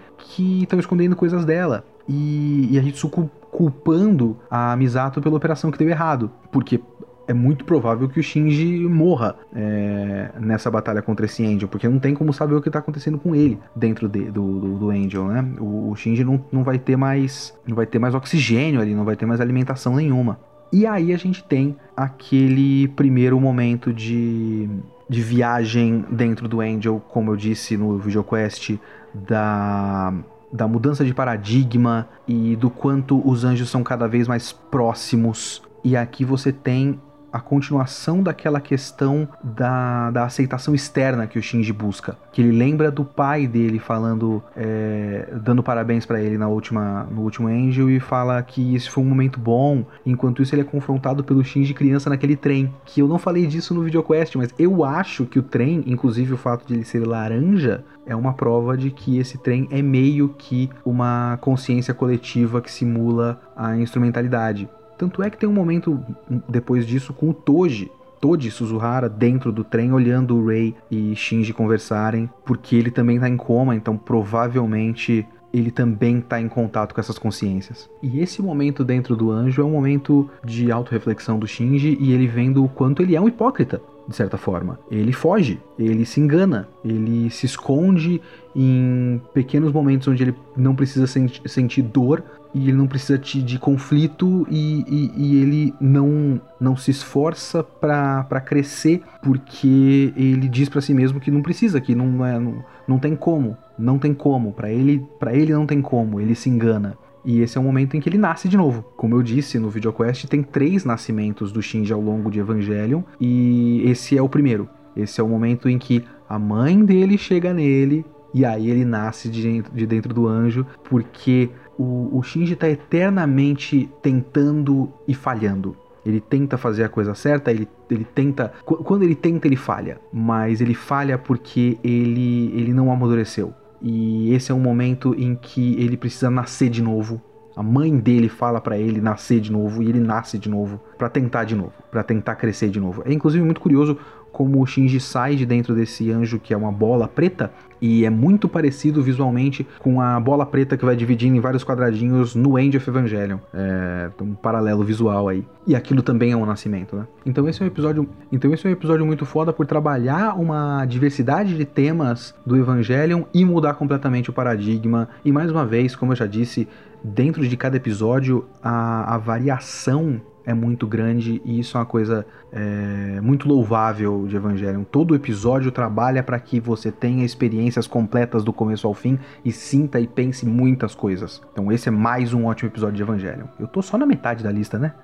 estão 0.62 0.78
escondendo 0.78 1.16
coisas 1.16 1.44
dela. 1.44 1.84
E, 2.08 2.68
e 2.70 2.78
a 2.78 2.82
Hitsuko 2.82 3.30
culpando 3.50 4.36
a 4.50 4.74
Misato 4.76 5.20
pela 5.20 5.36
operação 5.36 5.70
que 5.70 5.78
deu 5.78 5.88
errado, 5.88 6.30
porque 6.50 6.80
é 7.26 7.34
muito 7.34 7.64
provável 7.64 8.08
que 8.08 8.18
o 8.18 8.22
Shinji 8.22 8.86
morra 8.88 9.36
é, 9.54 10.30
nessa 10.40 10.70
batalha 10.70 11.02
contra 11.02 11.26
esse 11.26 11.44
Angel, 11.44 11.68
porque 11.68 11.88
não 11.88 11.98
tem 11.98 12.14
como 12.14 12.32
saber 12.32 12.54
o 12.54 12.62
que 12.62 12.68
está 12.68 12.78
acontecendo 12.78 13.18
com 13.18 13.34
ele 13.34 13.58
dentro 13.74 14.08
de, 14.08 14.24
do, 14.24 14.60
do, 14.60 14.78
do, 14.78 14.90
Angel, 14.90 15.28
né? 15.28 15.46
O, 15.60 15.90
o, 15.90 15.96
Shinji 15.96 16.24
não, 16.24 16.44
não 16.50 16.64
vai 16.64 16.78
ter 16.78 16.96
mais 16.96 17.54
não 17.66 17.76
vai 17.76 17.86
ter 17.86 17.98
mais 17.98 18.14
oxigênio 18.14 18.80
ali, 18.80 18.94
não 18.94 19.04
vai 19.04 19.16
ter 19.16 19.26
mais 19.26 19.40
alimentação 19.40 19.96
nenhuma. 19.96 20.38
E 20.72 20.86
aí 20.86 21.12
a 21.12 21.18
gente 21.18 21.44
tem 21.44 21.76
aquele 21.96 22.88
primeiro 22.88 23.38
momento 23.38 23.92
de, 23.92 24.68
de 25.08 25.20
viagem 25.20 26.04
dentro 26.10 26.48
do 26.48 26.60
Angel, 26.60 27.00
como 27.10 27.30
eu 27.30 27.36
disse 27.36 27.76
no 27.76 27.98
VideoQuest, 27.98 28.78
da 29.14 30.14
da 30.52 30.68
mudança 30.68 31.04
de 31.04 31.14
paradigma 31.14 32.08
e 32.28 32.54
do 32.56 32.68
quanto 32.68 33.26
os 33.28 33.44
anjos 33.44 33.70
são 33.70 33.82
cada 33.82 34.06
vez 34.06 34.28
mais 34.28 34.52
próximos. 34.52 35.62
E 35.82 35.96
aqui 35.96 36.24
você 36.24 36.52
tem 36.52 37.00
a 37.32 37.40
continuação 37.40 38.22
daquela 38.22 38.60
questão 38.60 39.28
da, 39.42 40.10
da 40.10 40.24
aceitação 40.24 40.74
externa 40.74 41.26
que 41.26 41.38
o 41.38 41.42
Shinji 41.42 41.72
busca. 41.72 42.16
Que 42.30 42.42
ele 42.42 42.52
lembra 42.52 42.90
do 42.90 43.04
pai 43.04 43.46
dele 43.46 43.78
falando, 43.78 44.42
é, 44.56 45.28
dando 45.42 45.62
parabéns 45.62 46.04
para 46.04 46.20
ele 46.20 46.36
na 46.36 46.48
última, 46.48 47.04
no 47.10 47.22
último 47.22 47.48
Angel 47.48 47.88
e 47.88 47.98
fala 47.98 48.42
que 48.42 48.74
esse 48.74 48.90
foi 48.90 49.02
um 49.02 49.06
momento 49.06 49.40
bom. 49.40 49.84
Enquanto 50.04 50.42
isso, 50.42 50.54
ele 50.54 50.62
é 50.62 50.64
confrontado 50.64 51.24
pelo 51.24 51.44
Shinji 51.44 51.72
criança 51.72 52.10
naquele 52.10 52.36
trem. 52.36 52.72
Que 52.84 53.00
eu 53.00 53.08
não 53.08 53.18
falei 53.18 53.46
disso 53.46 53.74
no 53.74 53.82
VideoQuest, 53.82 54.36
mas 54.36 54.54
eu 54.58 54.84
acho 54.84 55.24
que 55.24 55.38
o 55.38 55.42
trem, 55.42 55.82
inclusive 55.86 56.34
o 56.34 56.36
fato 56.36 56.66
de 56.66 56.74
ele 56.74 56.84
ser 56.84 57.06
laranja, 57.06 57.84
é 58.04 58.14
uma 58.14 58.34
prova 58.34 58.76
de 58.76 58.90
que 58.90 59.18
esse 59.18 59.38
trem 59.38 59.68
é 59.70 59.80
meio 59.80 60.30
que 60.36 60.68
uma 60.84 61.38
consciência 61.40 61.94
coletiva 61.94 62.60
que 62.60 62.70
simula 62.70 63.40
a 63.56 63.76
instrumentalidade. 63.76 64.68
Tanto 64.98 65.22
é 65.22 65.30
que 65.30 65.38
tem 65.38 65.48
um 65.48 65.52
momento 65.52 66.00
depois 66.48 66.86
disso 66.86 67.12
com 67.12 67.30
o 67.30 67.34
Toji, 67.34 67.90
Toji 68.20 68.52
Suzuhara 68.52 69.08
dentro 69.08 69.50
do 69.50 69.64
trem 69.64 69.92
olhando 69.92 70.36
o 70.36 70.46
Rei 70.46 70.76
e 70.88 71.14
Shinji 71.16 71.52
conversarem, 71.52 72.30
porque 72.44 72.76
ele 72.76 72.90
também 72.90 73.18
tá 73.18 73.28
em 73.28 73.36
coma, 73.36 73.74
então 73.74 73.96
provavelmente 73.96 75.26
ele 75.52 75.70
também 75.70 76.18
está 76.18 76.40
em 76.40 76.48
contato 76.48 76.94
com 76.94 77.00
essas 77.00 77.18
consciências. 77.18 77.90
E 78.02 78.20
esse 78.20 78.40
momento 78.40 78.84
dentro 78.84 79.14
do 79.14 79.30
anjo 79.30 79.60
é 79.60 79.64
um 79.64 79.72
momento 79.72 80.30
de 80.44 80.70
autorreflexão 80.70 81.38
do 81.38 81.46
Shinji 81.46 81.98
e 82.00 82.12
ele 82.12 82.26
vendo 82.26 82.64
o 82.64 82.68
quanto 82.68 83.02
ele 83.02 83.14
é 83.14 83.20
um 83.20 83.28
hipócrita, 83.28 83.82
de 84.08 84.16
certa 84.16 84.38
forma. 84.38 84.78
Ele 84.90 85.12
foge, 85.12 85.60
ele 85.78 86.06
se 86.06 86.20
engana, 86.20 86.68
ele 86.84 87.28
se 87.28 87.44
esconde 87.44 88.22
em 88.54 89.20
pequenos 89.34 89.72
momentos 89.72 90.08
onde 90.08 90.22
ele 90.22 90.34
não 90.56 90.74
precisa 90.74 91.06
senti 91.06 91.42
sentir 91.46 91.82
dor 91.82 92.22
e 92.54 92.68
ele 92.68 92.76
não 92.76 92.86
precisa 92.86 93.18
de, 93.18 93.42
de 93.42 93.58
conflito 93.58 94.46
e, 94.50 94.84
e, 94.86 95.12
e, 95.16 95.42
ele 95.42 95.74
não, 95.80 96.40
não 96.60 96.76
se 96.76 96.90
esforça 96.90 97.62
para 97.62 98.40
crescer 98.40 99.02
porque 99.22 100.12
ele 100.16 100.48
diz 100.48 100.68
para 100.68 100.80
si 100.80 100.92
mesmo 100.92 101.20
que 101.20 101.30
não 101.30 101.42
precisa, 101.42 101.80
que 101.80 101.94
não, 101.94 102.24
é, 102.24 102.38
não, 102.38 102.64
não 102.86 102.98
tem 102.98 103.16
como, 103.16 103.56
não 103.78 103.98
tem 103.98 104.12
como, 104.12 104.52
para 104.52 104.70
ele, 104.70 105.04
para 105.18 105.34
ele 105.34 105.52
não 105.52 105.66
tem 105.66 105.80
como, 105.80 106.20
ele 106.20 106.34
se 106.34 106.50
engana. 106.50 106.96
E 107.24 107.40
esse 107.40 107.56
é 107.56 107.60
o 107.60 107.64
momento 107.64 107.96
em 107.96 108.00
que 108.00 108.08
ele 108.08 108.18
nasce 108.18 108.48
de 108.48 108.56
novo. 108.56 108.84
Como 108.96 109.14
eu 109.14 109.22
disse 109.22 109.58
no 109.58 109.70
VideoQuest, 109.70 110.26
tem 110.26 110.42
três 110.42 110.84
nascimentos 110.84 111.52
do 111.52 111.62
Shinji 111.62 111.92
ao 111.92 112.00
longo 112.00 112.30
de 112.30 112.40
Evangelion, 112.40 113.02
e 113.20 113.82
esse 113.86 114.18
é 114.18 114.22
o 114.22 114.28
primeiro. 114.28 114.68
Esse 114.96 115.20
é 115.20 115.24
o 115.24 115.28
momento 115.28 115.68
em 115.68 115.78
que 115.78 116.04
a 116.28 116.38
mãe 116.38 116.84
dele 116.84 117.16
chega 117.16 117.54
nele, 117.54 118.04
e 118.34 118.44
aí 118.44 118.70
ele 118.70 118.84
nasce 118.84 119.28
de 119.28 119.42
dentro, 119.42 119.74
de 119.74 119.86
dentro 119.86 120.14
do 120.14 120.26
anjo, 120.26 120.66
porque 120.88 121.50
o, 121.82 122.18
o 122.18 122.22
Shinji 122.22 122.52
está 122.54 122.68
eternamente 122.68 123.90
tentando 124.00 124.92
e 125.06 125.14
falhando. 125.14 125.76
Ele 126.04 126.20
tenta 126.20 126.56
fazer 126.56 126.84
a 126.84 126.88
coisa 126.88 127.14
certa, 127.14 127.50
ele, 127.50 127.68
ele 127.90 128.04
tenta. 128.04 128.52
Quando 128.64 129.02
ele 129.02 129.14
tenta, 129.14 129.46
ele 129.46 129.56
falha. 129.56 130.00
Mas 130.12 130.60
ele 130.60 130.74
falha 130.74 131.18
porque 131.18 131.78
ele, 131.82 132.52
ele 132.54 132.72
não 132.72 132.92
amadureceu. 132.92 133.52
E 133.80 134.32
esse 134.32 134.50
é 134.52 134.54
um 134.54 134.60
momento 134.60 135.14
em 135.18 135.34
que 135.34 135.74
ele 135.80 135.96
precisa 135.96 136.30
nascer 136.30 136.70
de 136.70 136.82
novo. 136.82 137.20
A 137.54 137.62
mãe 137.62 137.96
dele 137.98 138.28
fala 138.28 138.60
para 138.60 138.78
ele 138.78 139.00
nascer 139.00 139.40
de 139.40 139.52
novo 139.52 139.82
e 139.82 139.88
ele 139.88 140.00
nasce 140.00 140.38
de 140.38 140.48
novo 140.48 140.80
para 140.96 141.08
tentar 141.08 141.44
de 141.44 141.54
novo, 141.54 141.72
para 141.90 142.02
tentar 142.02 142.36
crescer 142.36 142.70
de 142.70 142.80
novo. 142.80 143.02
É 143.04 143.12
inclusive 143.12 143.44
muito 143.44 143.60
curioso 143.60 143.98
como 144.32 144.62
o 144.62 144.66
Shinji 144.66 144.98
sai 144.98 145.36
de 145.36 145.44
dentro 145.44 145.74
desse 145.74 146.10
anjo 146.10 146.40
que 146.40 146.54
é 146.54 146.56
uma 146.56 146.72
bola 146.72 147.06
preta 147.06 147.52
e 147.82 148.04
é 148.04 148.10
muito 148.10 148.48
parecido 148.48 149.02
visualmente 149.02 149.66
com 149.80 150.00
a 150.00 150.18
bola 150.20 150.46
preta 150.46 150.76
que 150.76 150.84
vai 150.84 150.94
dividindo 150.94 151.36
em 151.36 151.40
vários 151.40 151.64
quadradinhos 151.64 152.32
no 152.36 152.56
End 152.56 152.76
of 152.76 152.88
Evangelion. 152.88 153.38
É 153.52 154.08
um 154.20 154.34
paralelo 154.34 154.84
visual 154.84 155.28
aí. 155.28 155.44
E 155.66 155.74
aquilo 155.74 156.00
também 156.00 156.30
é 156.30 156.36
um 156.36 156.46
nascimento, 156.46 156.94
né? 156.94 157.08
Então 157.26 157.48
esse 157.48 157.60
é 157.60 157.64
um 157.64 157.66
episódio, 157.66 158.08
então 158.30 158.54
esse 158.54 158.64
é 158.64 158.70
um 158.70 158.72
episódio 158.72 159.04
muito 159.04 159.26
foda 159.26 159.52
por 159.52 159.66
trabalhar 159.66 160.38
uma 160.38 160.84
diversidade 160.86 161.56
de 161.56 161.64
temas 161.64 162.32
do 162.46 162.56
Evangelion 162.56 163.24
e 163.34 163.44
mudar 163.44 163.74
completamente 163.74 164.30
o 164.30 164.32
paradigma. 164.32 165.08
E 165.24 165.32
mais 165.32 165.50
uma 165.50 165.66
vez, 165.66 165.96
como 165.96 166.12
eu 166.12 166.16
já 166.16 166.26
disse, 166.26 166.68
dentro 167.02 167.46
de 167.46 167.56
cada 167.56 167.76
episódio 167.76 168.44
a, 168.62 169.16
a 169.16 169.18
variação 169.18 170.20
é 170.44 170.54
muito 170.54 170.86
grande 170.86 171.40
e 171.44 171.58
isso 171.58 171.76
é 171.76 171.80
uma 171.80 171.86
coisa 171.86 172.26
é, 172.52 173.20
muito 173.20 173.48
louvável 173.48 174.26
de 174.26 174.36
Evangelion. 174.36 174.84
Todo 174.84 175.14
episódio 175.14 175.70
trabalha 175.70 176.22
para 176.22 176.38
que 176.38 176.60
você 176.60 176.90
tenha 176.90 177.24
experiências 177.24 177.86
completas 177.86 178.44
do 178.44 178.52
começo 178.52 178.86
ao 178.86 178.94
fim 178.94 179.18
e 179.44 179.52
sinta 179.52 180.00
e 180.00 180.06
pense 180.06 180.46
muitas 180.46 180.94
coisas. 180.94 181.42
Então 181.52 181.70
esse 181.70 181.88
é 181.88 181.92
mais 181.92 182.32
um 182.32 182.46
ótimo 182.46 182.70
episódio 182.70 182.96
de 182.96 183.02
Evangelion. 183.02 183.46
Eu 183.58 183.66
tô 183.66 183.82
só 183.82 183.96
na 183.98 184.06
metade 184.06 184.42
da 184.42 184.50
lista, 184.50 184.78
né? 184.78 184.94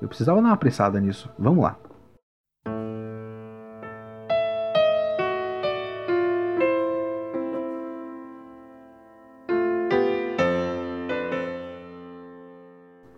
Eu 0.00 0.08
precisava 0.08 0.40
dar 0.40 0.48
uma 0.48 0.54
apressada 0.54 1.00
nisso. 1.00 1.30
Vamos 1.38 1.62
lá. 1.62 1.76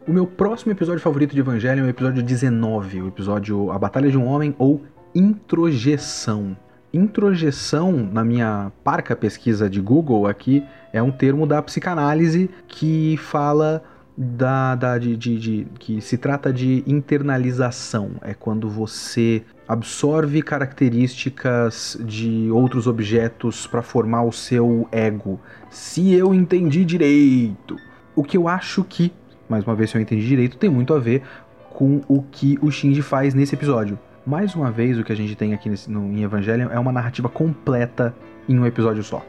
O 0.06 0.12
meu 0.12 0.26
próximo 0.26 0.70
episódio 0.70 1.00
favorito 1.00 1.32
de 1.32 1.40
Evangelho 1.40 1.80
é 1.80 1.86
o 1.86 1.88
episódio 1.88 2.22
19, 2.22 3.00
o 3.00 3.08
episódio 3.08 3.72
A 3.72 3.78
Batalha 3.78 4.10
de 4.10 4.18
um 4.18 4.26
Homem 4.26 4.54
ou 4.58 4.82
Introjeção. 5.14 6.54
Introjeção, 6.92 7.90
na 7.90 8.22
minha 8.22 8.70
parca 8.84 9.16
pesquisa 9.16 9.68
de 9.68 9.80
Google 9.80 10.26
aqui, 10.26 10.62
é 10.92 11.02
um 11.02 11.10
termo 11.10 11.46
da 11.46 11.62
psicanálise 11.62 12.50
que 12.68 13.16
fala 13.16 13.82
da, 14.14 14.74
da 14.74 14.98
de, 14.98 15.16
de, 15.16 15.38
de, 15.38 15.66
que 15.78 16.02
se 16.02 16.18
trata 16.18 16.52
de 16.52 16.84
internalização. 16.86 18.10
É 18.20 18.34
quando 18.34 18.68
você 18.68 19.42
absorve 19.66 20.42
características 20.42 21.96
de 22.04 22.50
outros 22.50 22.86
objetos 22.86 23.66
para 23.66 23.80
formar 23.80 24.24
o 24.24 24.32
seu 24.32 24.86
ego. 24.92 25.40
Se 25.70 26.12
eu 26.12 26.34
entendi 26.34 26.84
direito. 26.84 27.78
O 28.14 28.22
que 28.22 28.36
eu 28.36 28.46
acho 28.46 28.84
que 28.84 29.12
mais 29.48 29.64
uma 29.64 29.74
vez, 29.74 29.90
se 29.90 29.96
eu 29.96 30.02
entendi 30.02 30.26
direito, 30.26 30.56
tem 30.56 30.70
muito 30.70 30.94
a 30.94 30.98
ver 30.98 31.22
com 31.70 32.00
o 32.08 32.22
que 32.22 32.58
o 32.62 32.70
Shinji 32.70 33.02
faz 33.02 33.34
nesse 33.34 33.54
episódio. 33.54 33.98
Mais 34.26 34.54
uma 34.54 34.70
vez, 34.70 34.98
o 34.98 35.04
que 35.04 35.12
a 35.12 35.16
gente 35.16 35.34
tem 35.34 35.52
aqui 35.52 35.68
nesse, 35.68 35.90
no, 35.90 36.06
em 36.06 36.22
Evangelion 36.22 36.68
é 36.70 36.78
uma 36.78 36.92
narrativa 36.92 37.28
completa 37.28 38.14
em 38.48 38.58
um 38.58 38.66
episódio 38.66 39.02
só. 39.02 39.24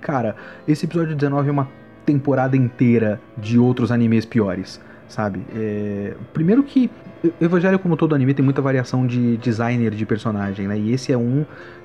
Cara, 0.00 0.34
esse 0.66 0.86
episódio 0.86 1.14
19 1.14 1.48
é 1.48 1.52
uma 1.52 1.68
temporada 2.04 2.56
inteira 2.56 3.20
de 3.36 3.58
outros 3.58 3.92
animes 3.92 4.24
piores, 4.24 4.80
sabe? 5.08 5.44
É... 5.54 6.14
Primeiro 6.32 6.62
que 6.62 6.90
Evangelho, 7.40 7.78
como 7.78 7.96
todo 7.96 8.14
anime, 8.14 8.32
tem 8.32 8.44
muita 8.44 8.62
variação 8.62 9.06
de 9.06 9.36
designer 9.36 9.90
de 9.90 10.06
personagem, 10.06 10.66
né? 10.66 10.78
E 10.78 10.92
esse 10.92 11.12
é 11.12 11.18
um 11.18 11.44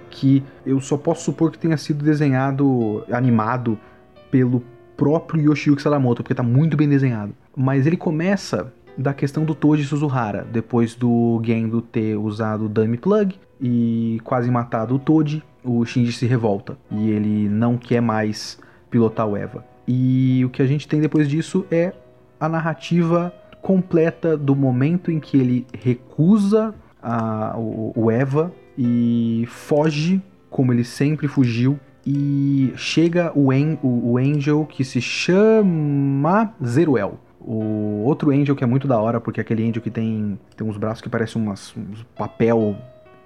que 0.10 0.42
eu 0.66 0.80
só 0.80 0.96
posso 0.98 1.24
supor 1.26 1.52
que 1.52 1.58
tenha 1.58 1.76
sido 1.76 2.04
desenhado, 2.04 3.04
animado 3.12 3.78
pelo 4.32 4.64
próprio 4.96 5.42
Yoshiyuki 5.42 5.82
Sadamoto, 5.82 6.24
porque 6.24 6.36
tá 6.36 6.44
muito 6.44 6.78
bem 6.78 6.88
desenhado. 6.88 7.34
Mas 7.56 7.86
ele 7.86 7.98
começa 7.98 8.74
da 8.98 9.14
questão 9.14 9.44
do 9.44 9.54
Toji 9.54 9.84
Suzuhara, 9.84 10.48
depois 10.52 10.96
do 10.96 11.42
Gendo 11.44 11.82
ter 11.82 12.16
usado 12.16 12.66
o 12.66 12.70
Dummy 12.70 12.98
Plug 12.98 13.36
e 13.60 14.20
quase 14.24 14.50
matado 14.50 14.96
o 14.96 15.00
Toji, 15.00 15.44
o 15.64 15.84
Shinji 15.86 16.14
se 16.14 16.26
revolta 16.26 16.78
e 16.92 17.10
ele 17.10 17.50
não 17.50 17.78
quer 17.78 18.02
mais 18.02 18.60
pilotar 18.90 19.28
o 19.28 19.36
Eva. 19.36 19.66
E 19.88 20.44
o 20.46 20.50
que 20.50 20.62
a 20.62 20.66
gente 20.66 20.88
tem 20.88 21.02
depois 21.02 21.28
disso 21.28 21.66
é 21.70 21.94
a 22.40 22.48
narrativa 22.48 23.34
completa 23.62 24.38
do 24.38 24.56
momento 24.56 25.12
em 25.12 25.20
que 25.20 25.38
ele 25.38 25.68
recusa 25.74 26.74
a, 27.02 27.56
o, 27.58 27.94
o 27.96 28.12
Eva 28.12 28.52
e 28.78 29.46
foge, 29.48 30.22
como 30.50 30.72
ele 30.72 30.84
sempre 30.84 31.28
fugiu, 31.28 31.80
e 32.06 32.74
chega 32.76 33.32
o, 33.34 33.52
en, 33.52 33.80
o, 33.82 34.12
o 34.12 34.18
Angel 34.18 34.66
que 34.66 34.84
se 34.84 35.02
chama 35.02 36.54
Zeruel. 36.64 37.20
O 37.40 38.04
outro 38.04 38.32
Angel 38.32 38.56
que 38.56 38.64
é 38.64 38.68
muito 38.68 38.88
da 38.88 39.00
hora, 39.00 39.20
porque 39.20 39.40
é 39.40 39.42
aquele 39.42 39.68
Angel 39.68 39.82
que 39.82 39.90
tem, 39.92 40.40
tem 40.56 40.68
uns 40.68 40.78
braços 40.78 41.02
que 41.02 41.10
parecem 41.10 41.42
umas, 41.42 41.76
uns 41.76 42.04
papel, 42.16 42.76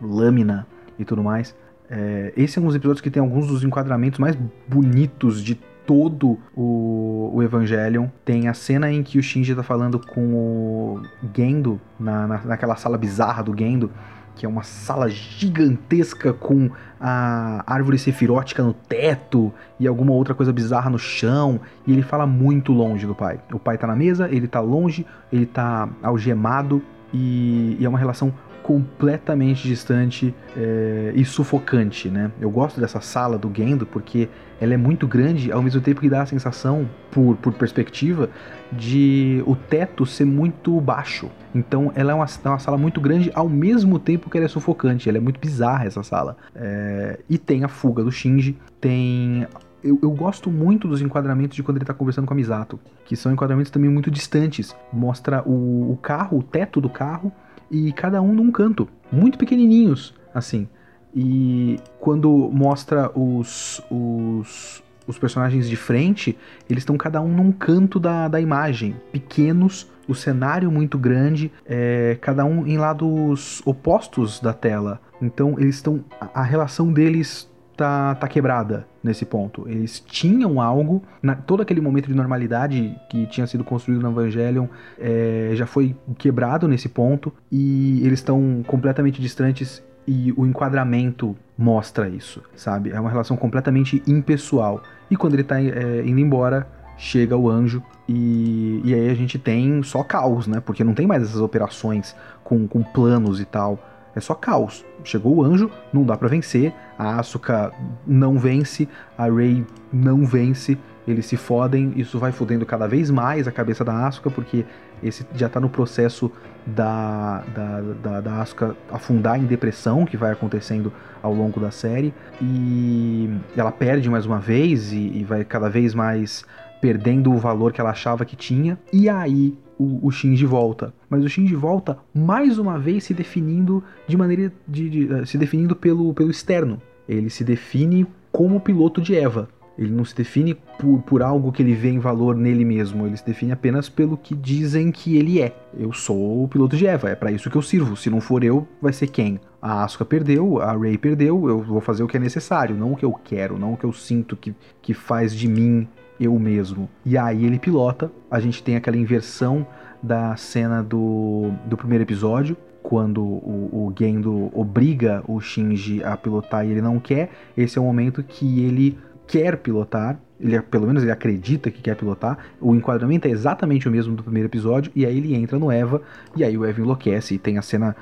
lâmina 0.01 0.65
e 0.97 1.03
tudo 1.03 1.23
mais. 1.23 1.55
É, 1.89 2.31
esse 2.37 2.59
é 2.59 2.61
um 2.61 2.65
dos 2.65 2.75
episódios 2.75 3.01
que 3.01 3.09
tem 3.09 3.21
alguns 3.21 3.47
dos 3.47 3.63
enquadramentos 3.63 4.19
mais 4.19 4.37
bonitos 4.67 5.43
de 5.43 5.55
todo 5.85 6.37
o, 6.55 7.31
o 7.33 7.43
Evangelion. 7.43 8.07
Tem 8.23 8.47
a 8.47 8.53
cena 8.53 8.91
em 8.91 9.01
que 9.01 9.17
o 9.17 9.23
Shinji 9.23 9.55
tá 9.55 9.63
falando 9.63 9.99
com 9.99 10.33
o 10.33 11.01
Gendo, 11.35 11.81
na, 11.99 12.27
na, 12.27 12.41
naquela 12.45 12.75
sala 12.75 12.97
bizarra 12.97 13.41
do 13.41 13.57
Gendo, 13.57 13.91
que 14.35 14.45
é 14.45 14.49
uma 14.49 14.63
sala 14.63 15.09
gigantesca 15.09 16.31
com 16.31 16.69
a 16.99 17.63
árvore 17.65 17.97
sefirótica 17.97 18.61
no 18.61 18.73
teto 18.73 19.53
e 19.79 19.87
alguma 19.87 20.11
outra 20.11 20.33
coisa 20.33 20.51
bizarra 20.51 20.89
no 20.89 20.99
chão, 20.99 21.59
e 21.87 21.93
ele 21.93 22.01
fala 22.01 22.27
muito 22.27 22.73
longe 22.73 23.07
do 23.07 23.15
pai. 23.15 23.39
O 23.53 23.59
pai 23.59 23.77
tá 23.77 23.87
na 23.87 23.95
mesa, 23.95 24.27
ele 24.29 24.47
tá 24.47 24.59
longe, 24.59 25.05
ele 25.31 25.45
tá 25.45 25.87
algemado 26.03 26.81
e, 27.13 27.77
e 27.79 27.85
é 27.85 27.89
uma 27.89 27.97
relação 27.97 28.33
completamente 28.69 29.67
distante 29.67 30.31
é, 30.55 31.11
e 31.15 31.25
sufocante, 31.25 32.07
né? 32.07 32.31
Eu 32.39 32.51
gosto 32.51 32.79
dessa 32.79 33.01
sala 33.01 33.35
do 33.35 33.51
Gendo 33.51 33.83
porque 33.83 34.29
ela 34.61 34.75
é 34.75 34.77
muito 34.77 35.07
grande, 35.07 35.51
ao 35.51 35.59
mesmo 35.59 35.81
tempo 35.81 35.99
que 35.99 36.07
dá 36.07 36.21
a 36.21 36.25
sensação, 36.27 36.87
por, 37.09 37.35
por 37.37 37.51
perspectiva, 37.53 38.29
de 38.71 39.43
o 39.47 39.55
teto 39.55 40.05
ser 40.05 40.25
muito 40.25 40.79
baixo. 40.79 41.31
Então 41.55 41.91
ela 41.95 42.11
é 42.11 42.13
uma, 42.13 42.25
é 42.25 42.47
uma 42.47 42.59
sala 42.59 42.77
muito 42.77 43.01
grande, 43.01 43.31
ao 43.33 43.49
mesmo 43.49 43.97
tempo 43.97 44.29
que 44.29 44.37
ela 44.37 44.45
é 44.45 44.49
sufocante. 44.49 45.09
Ela 45.09 45.17
é 45.17 45.21
muito 45.21 45.39
bizarra 45.39 45.85
essa 45.85 46.03
sala. 46.03 46.37
É, 46.55 47.19
e 47.27 47.39
tem 47.39 47.63
a 47.63 47.67
fuga 47.67 48.03
do 48.03 48.11
Shinji, 48.11 48.55
tem 48.79 49.47
eu, 49.83 49.97
eu, 50.03 50.11
gosto 50.11 50.51
muito 50.51 50.87
dos 50.87 51.01
enquadramentos 51.01 51.55
de 51.55 51.63
quando 51.63 51.77
ele 51.77 51.85
tá 51.85 51.93
conversando 51.93 52.27
com 52.27 52.33
a 52.33 52.35
Misato, 52.35 52.79
que 53.05 53.15
são 53.15 53.31
enquadramentos 53.31 53.71
também 53.71 53.89
muito 53.89 54.11
distantes. 54.11 54.75
Mostra 54.91 55.41
o, 55.43 55.91
o, 55.91 55.97
carro, 55.97 56.37
o 56.37 56.43
teto 56.43 56.81
do 56.81 56.89
carro, 56.89 57.31
e 57.69 57.91
cada 57.91 58.21
um 58.21 58.33
num 58.33 58.51
canto, 58.51 58.87
muito 59.11 59.37
pequenininhos, 59.37 60.13
assim. 60.33 60.67
E 61.15 61.79
quando 61.99 62.29
mostra 62.53 63.11
os, 63.17 63.81
os, 63.89 64.83
os 65.07 65.17
personagens 65.17 65.67
de 65.67 65.75
frente, 65.75 66.37
eles 66.69 66.81
estão 66.81 66.97
cada 66.97 67.19
um 67.21 67.29
num 67.29 67.51
canto 67.51 67.99
da, 67.99 68.27
da 68.27 68.39
imagem, 68.39 68.95
pequenos, 69.11 69.89
o 70.07 70.15
cenário 70.15 70.71
muito 70.71 70.97
grande, 70.97 71.51
é, 71.65 72.17
cada 72.21 72.45
um 72.45 72.65
em 72.65 72.77
lados 72.77 73.61
opostos 73.65 74.39
da 74.39 74.53
tela. 74.53 74.99
Então 75.21 75.55
eles 75.59 75.75
estão. 75.75 76.03
A, 76.19 76.41
a 76.41 76.43
relação 76.43 76.91
deles 76.91 77.49
tá, 77.79 78.13
tá 78.15 78.27
quebrada 78.27 78.85
nesse 79.01 79.25
ponto. 79.25 79.65
Eles 79.65 80.03
tinham 80.05 80.59
algo, 80.59 81.01
na, 81.23 81.33
todo 81.33 81.61
aquele 81.61 81.79
momento 81.79 82.07
de 82.07 82.13
normalidade 82.13 82.93
que 83.09 83.25
tinha 83.27 83.47
sido 83.47 83.63
construído 83.63 84.01
no 84.01 84.09
Evangelion 84.09 84.67
é, 84.99 85.51
já 85.53 85.65
foi 85.65 85.95
quebrado 86.17 86.67
nesse 86.67 86.89
ponto 86.89 87.33
e 87.49 88.05
eles 88.05 88.19
estão 88.19 88.61
completamente 88.67 89.21
distantes 89.21 89.81
e 90.05 90.33
o 90.35 90.45
enquadramento 90.45 91.37
mostra 91.57 92.09
isso, 92.09 92.43
sabe? 92.53 92.91
É 92.91 92.99
uma 92.99 93.09
relação 93.09 93.37
completamente 93.37 94.03
impessoal. 94.05 94.83
E 95.09 95.15
quando 95.15 95.35
ele 95.35 95.43
tá 95.45 95.61
é, 95.61 96.03
indo 96.05 96.19
embora, 96.19 96.67
chega 96.97 97.37
o 97.37 97.49
anjo 97.49 97.81
e, 98.09 98.81
e 98.83 98.93
aí 98.93 99.09
a 99.09 99.13
gente 99.13 99.39
tem 99.39 99.81
só 99.83 100.03
caos, 100.03 100.47
né? 100.47 100.59
Porque 100.59 100.83
não 100.83 100.93
tem 100.93 101.07
mais 101.07 101.23
essas 101.23 101.39
operações 101.39 102.13
com, 102.43 102.67
com 102.67 102.83
planos 102.83 103.39
e 103.39 103.45
tal 103.45 103.79
é 104.19 104.21
só 104.21 104.35
caos. 104.35 104.85
Chegou 105.03 105.37
o 105.37 105.43
anjo, 105.43 105.71
não 105.91 106.03
dá 106.03 106.15
para 106.15 106.27
vencer, 106.27 106.73
a 106.97 107.19
Asuka 107.19 107.71
não 108.05 108.37
vence, 108.37 108.87
a 109.17 109.25
Rei 109.25 109.65
não 109.91 110.25
vence, 110.25 110.77
eles 111.07 111.25
se 111.25 111.37
fodem, 111.37 111.93
isso 111.95 112.19
vai 112.19 112.31
fodendo 112.31 112.65
cada 112.65 112.87
vez 112.87 113.09
mais 113.09 113.47
a 113.47 113.51
cabeça 113.51 113.83
da 113.83 114.05
Asuka, 114.05 114.29
porque 114.29 114.65
esse 115.01 115.25
já 115.33 115.49
tá 115.49 115.59
no 115.59 115.69
processo 115.69 116.31
da, 116.65 117.43
da, 117.55 117.81
da, 117.81 118.21
da 118.21 118.41
Asuka 118.41 118.75
afundar 118.91 119.39
em 119.39 119.45
depressão, 119.45 120.05
que 120.05 120.17
vai 120.17 120.31
acontecendo 120.31 120.93
ao 121.23 121.33
longo 121.33 121.59
da 121.59 121.71
série, 121.71 122.13
e 122.41 123.29
ela 123.57 123.71
perde 123.71 124.09
mais 124.09 124.25
uma 124.25 124.39
vez 124.39 124.91
e, 124.91 125.17
e 125.17 125.23
vai 125.23 125.43
cada 125.43 125.69
vez 125.69 125.95
mais 125.95 126.45
perdendo 126.81 127.31
o 127.31 127.37
valor 127.37 127.73
que 127.73 127.81
ela 127.81 127.89
achava 127.89 128.23
que 128.23 128.35
tinha, 128.35 128.77
e 128.93 129.09
aí 129.09 129.57
o, 129.79 130.05
o 130.05 130.11
Shinji 130.11 130.45
volta. 130.45 130.93
Mas 131.09 131.23
o 131.23 131.29
Shinji 131.29 131.55
volta 131.55 131.97
mais 132.13 132.59
uma 132.59 132.77
vez 132.77 133.05
se 133.05 133.13
definindo 133.13 133.81
de 134.05 134.17
maneira 134.17 134.51
de, 134.67 134.89
de, 134.89 135.13
eh, 135.13 135.25
se 135.25 135.37
definindo 135.37 135.75
pelo, 135.75 136.13
pelo 136.13 136.29
externo. 136.29 136.81
Ele 137.07 137.29
se 137.29 137.43
define 137.43 138.05
como 138.31 138.59
piloto 138.59 139.01
de 139.01 139.15
Eva. 139.15 139.47
Ele 139.77 139.91
não 139.91 140.03
se 140.03 140.13
define 140.13 140.55
por, 140.77 141.01
por 141.03 141.23
algo 141.23 141.53
que 141.53 141.63
ele 141.63 141.73
vê 141.73 141.89
em 141.89 141.99
valor 141.99 142.35
nele 142.35 142.65
mesmo. 142.65 143.07
Ele 143.07 143.15
se 143.15 143.25
define 143.25 143.53
apenas 143.53 143.87
pelo 143.87 144.17
que 144.17 144.35
dizem 144.35 144.91
que 144.91 145.15
ele 145.15 145.41
é. 145.41 145.55
Eu 145.73 145.93
sou 145.93 146.43
o 146.43 146.47
piloto 146.49 146.75
de 146.75 146.85
Eva, 146.85 147.09
é 147.09 147.15
para 147.15 147.31
isso 147.31 147.49
que 147.49 147.55
eu 147.55 147.61
sirvo. 147.61 147.95
Se 147.95 148.09
não 148.09 148.19
for 148.19 148.43
eu, 148.43 148.67
vai 148.81 148.91
ser 148.91 149.07
quem? 149.07 149.39
A 149.61 149.85
Asuka 149.85 150.03
perdeu, 150.03 150.61
a 150.61 150.75
Rey 150.75 150.97
perdeu, 150.97 151.47
eu 151.47 151.61
vou 151.61 151.79
fazer 151.79 152.03
o 152.03 152.07
que 152.07 152.17
é 152.17 152.19
necessário, 152.19 152.75
não 152.75 152.91
o 152.91 152.95
que 152.95 153.05
eu 153.05 153.13
quero, 153.13 153.57
não 153.57 153.73
o 153.73 153.77
que 153.77 153.85
eu 153.85 153.93
sinto 153.93 154.35
que, 154.35 154.53
que 154.81 154.93
faz 154.93 155.33
de 155.33 155.47
mim 155.47 155.87
eu 156.19 156.37
mesmo. 156.37 156.89
E 157.05 157.17
aí 157.17 157.45
ele 157.45 157.59
pilota, 157.59 158.11
a 158.29 158.39
gente 158.39 158.61
tem 158.61 158.75
aquela 158.75 158.97
inversão 158.97 159.65
da 160.01 160.35
cena 160.35 160.83
do, 160.83 161.51
do 161.65 161.77
primeiro 161.77 162.03
episódio, 162.03 162.57
quando 162.81 163.21
o, 163.21 163.87
o 163.87 163.93
Gendo 163.97 164.49
obriga 164.53 165.23
o 165.27 165.39
Shinji 165.39 166.03
a 166.03 166.17
pilotar 166.17 166.65
e 166.65 166.71
ele 166.71 166.81
não 166.81 166.99
quer. 166.99 167.29
Esse 167.55 167.77
é 167.77 167.81
o 167.81 167.83
momento 167.83 168.23
que 168.23 168.63
ele 168.63 168.97
quer 169.27 169.57
pilotar, 169.57 170.19
ele 170.39 170.59
pelo 170.59 170.87
menos 170.87 171.03
ele 171.03 171.11
acredita 171.11 171.69
que 171.69 171.81
quer 171.81 171.95
pilotar. 171.95 172.37
O 172.59 172.73
enquadramento 172.73 173.27
é 173.27 173.31
exatamente 173.31 173.87
o 173.87 173.91
mesmo 173.91 174.15
do 174.15 174.23
primeiro 174.23 174.47
episódio 174.47 174.91
e 174.95 175.05
aí 175.05 175.17
ele 175.17 175.35
entra 175.35 175.59
no 175.59 175.71
Eva 175.71 176.01
e 176.35 176.43
aí 176.43 176.57
o 176.57 176.65
Eva 176.65 176.81
enlouquece 176.81 177.35
e 177.35 177.37
tem 177.37 177.57
a 177.57 177.61
cena 177.61 177.95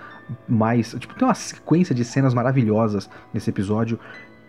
mais, 0.48 0.96
tipo, 0.98 1.16
tem 1.16 1.28
uma 1.28 1.34
sequência 1.34 1.94
de 1.94 2.06
cenas 2.06 2.34
maravilhosas 2.34 3.10
nesse 3.34 3.50
episódio 3.50 4.00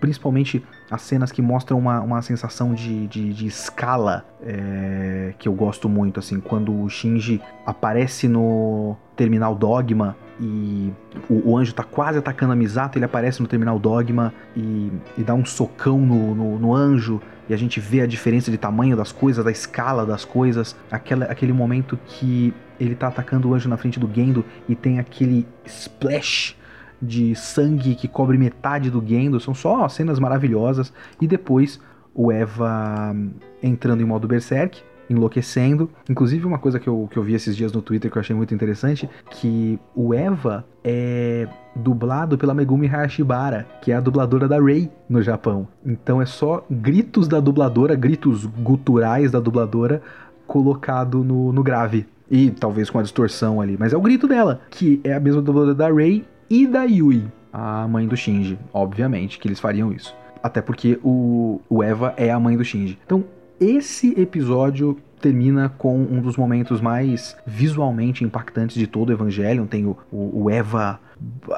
principalmente 0.01 0.65
as 0.91 1.03
cenas 1.03 1.31
que 1.33 1.43
mostram 1.43 1.79
uma, 1.79 2.01
uma 2.01 2.23
sensação 2.23 2.75
de, 2.75 3.07
de, 3.09 3.33
de 3.33 3.47
escala 3.47 4.25
é, 4.43 5.35
que 5.39 5.49
eu 5.49 5.53
gosto 5.53 5.89
muito, 5.89 6.21
assim, 6.21 6.41
quando 6.41 6.73
o 6.73 6.89
Shinji 6.89 7.41
aparece 7.67 8.29
no 8.29 8.97
Terminal 9.17 9.55
Dogma 9.55 10.17
e 10.41 10.93
o, 11.29 11.51
o 11.51 11.57
anjo 11.57 11.75
tá 11.75 11.83
quase 11.83 12.19
atacando 12.19 12.53
a 12.53 12.57
Misato, 12.57 12.97
ele 12.97 13.05
aparece 13.05 13.43
no 13.43 13.49
Terminal 13.49 13.79
Dogma 13.79 14.33
e, 14.57 14.93
e 15.17 15.23
dá 15.23 15.35
um 15.35 15.45
socão 15.45 15.99
no, 15.99 16.35
no, 16.35 16.59
no, 16.59 16.75
anjo 16.75 17.21
e 17.49 17.55
a 17.55 17.57
gente 17.57 17.81
vê 17.81 18.01
a 18.01 18.07
diferença 18.07 18.51
de 18.51 18.57
tamanho 18.57 18.97
das 18.97 19.11
coisas, 19.11 19.45
da 19.45 19.51
escala 19.51 20.07
das 20.07 20.25
coisas, 20.25 20.77
aquela, 20.91 21.27
aquele 21.27 21.53
momento 21.53 21.99
que 22.07 22.55
ele 22.79 22.95
tá 22.95 23.09
atacando 23.09 23.49
o 23.49 23.55
anjo 23.55 23.69
na 23.69 23.77
frente 23.77 23.99
do 23.99 24.09
Gendo 24.13 24.45
e 24.69 24.77
tem 24.77 25.01
aquele 25.01 25.47
splash 25.65 26.57
de 27.01 27.35
sangue 27.35 27.95
que 27.95 28.09
cobre 28.09 28.37
metade 28.37 28.91
do 28.91 29.03
Gendo, 29.07 29.41
são 29.41 29.55
só 29.55 29.89
cenas 29.89 30.19
maravilhosas. 30.19 30.93
E 31.21 31.27
depois 31.27 31.81
o 32.15 32.33
Eva 32.33 33.15
entrando 33.63 34.03
em 34.03 34.05
modo 34.05 34.27
Berserk, 34.27 34.83
enlouquecendo. 35.09 35.91
Inclusive, 36.09 36.45
uma 36.47 36.59
coisa 36.59 36.79
que 36.79 36.89
eu, 36.89 37.09
que 37.11 37.17
eu 37.17 37.23
vi 37.23 37.35
esses 37.35 37.57
dias 37.57 37.73
no 37.73 37.81
Twitter 37.81 38.11
que 38.11 38.19
eu 38.19 38.21
achei 38.21 38.35
muito 38.35 38.55
interessante, 38.55 39.09
que 39.31 39.79
o 39.95 40.13
Eva 40.13 40.65
é 40.85 41.49
dublado 41.75 42.37
pela 42.37 42.55
Megumi 42.55 42.89
Hayashibara, 42.89 43.67
que 43.81 43.93
é 43.93 43.95
a 43.95 44.01
dubladora 44.01 44.49
da 44.49 44.61
Rei 44.61 44.91
no 45.09 45.23
Japão. 45.23 45.69
Então 45.85 46.21
é 46.21 46.27
só 46.27 46.65
gritos 46.71 47.29
da 47.29 47.41
dubladora, 47.41 47.95
gritos 47.95 48.45
guturais 48.45 49.31
da 49.31 49.41
dubladora 49.41 50.03
colocado 50.47 51.23
no, 51.23 51.53
no 51.53 51.63
grave. 51.63 52.07
E 52.31 52.51
talvez 52.51 52.91
com 52.91 52.99
a 52.99 53.03
distorção 53.03 53.61
ali, 53.61 53.77
mas 53.79 53.93
é 53.93 53.97
o 53.97 54.03
grito 54.03 54.29
dela, 54.29 54.61
que 54.71 55.01
é 55.03 55.15
a 55.15 55.21
mesma 55.21 55.41
dubladora 55.41 55.75
da 55.75 55.91
Rei 55.91 56.27
e 56.51 56.67
da 56.67 56.85
Yui, 56.85 57.27
a 57.53 57.87
mãe 57.89 58.07
do 58.07 58.17
Shinji. 58.17 58.59
Obviamente 58.73 59.39
que 59.39 59.49
eles 59.49 59.61
fariam 59.61 59.93
isso. 59.93 60.15
Até 60.43 60.61
porque 60.61 60.99
o, 61.03 61.61
o 61.69 61.83
Eva 61.83 62.15
é 62.17 62.31
a 62.31 62.39
mãe 62.39 62.57
do 62.57 62.65
Shinji. 62.65 62.99
Então, 63.05 63.25
esse 63.61 64.19
episódio 64.21 64.97
termina 65.21 65.69
com 65.69 65.97
um 65.97 66.21
dos 66.21 66.37
momentos 66.37 66.81
mais 66.81 67.37
visualmente 67.47 68.25
impactantes 68.25 68.77
de 68.77 68.87
todo 68.87 69.11
o 69.11 69.13
Evangelion. 69.13 69.67
Tem 69.67 69.85
o, 69.85 69.97
o, 70.11 70.45
o 70.45 70.51
Eva 70.51 71.01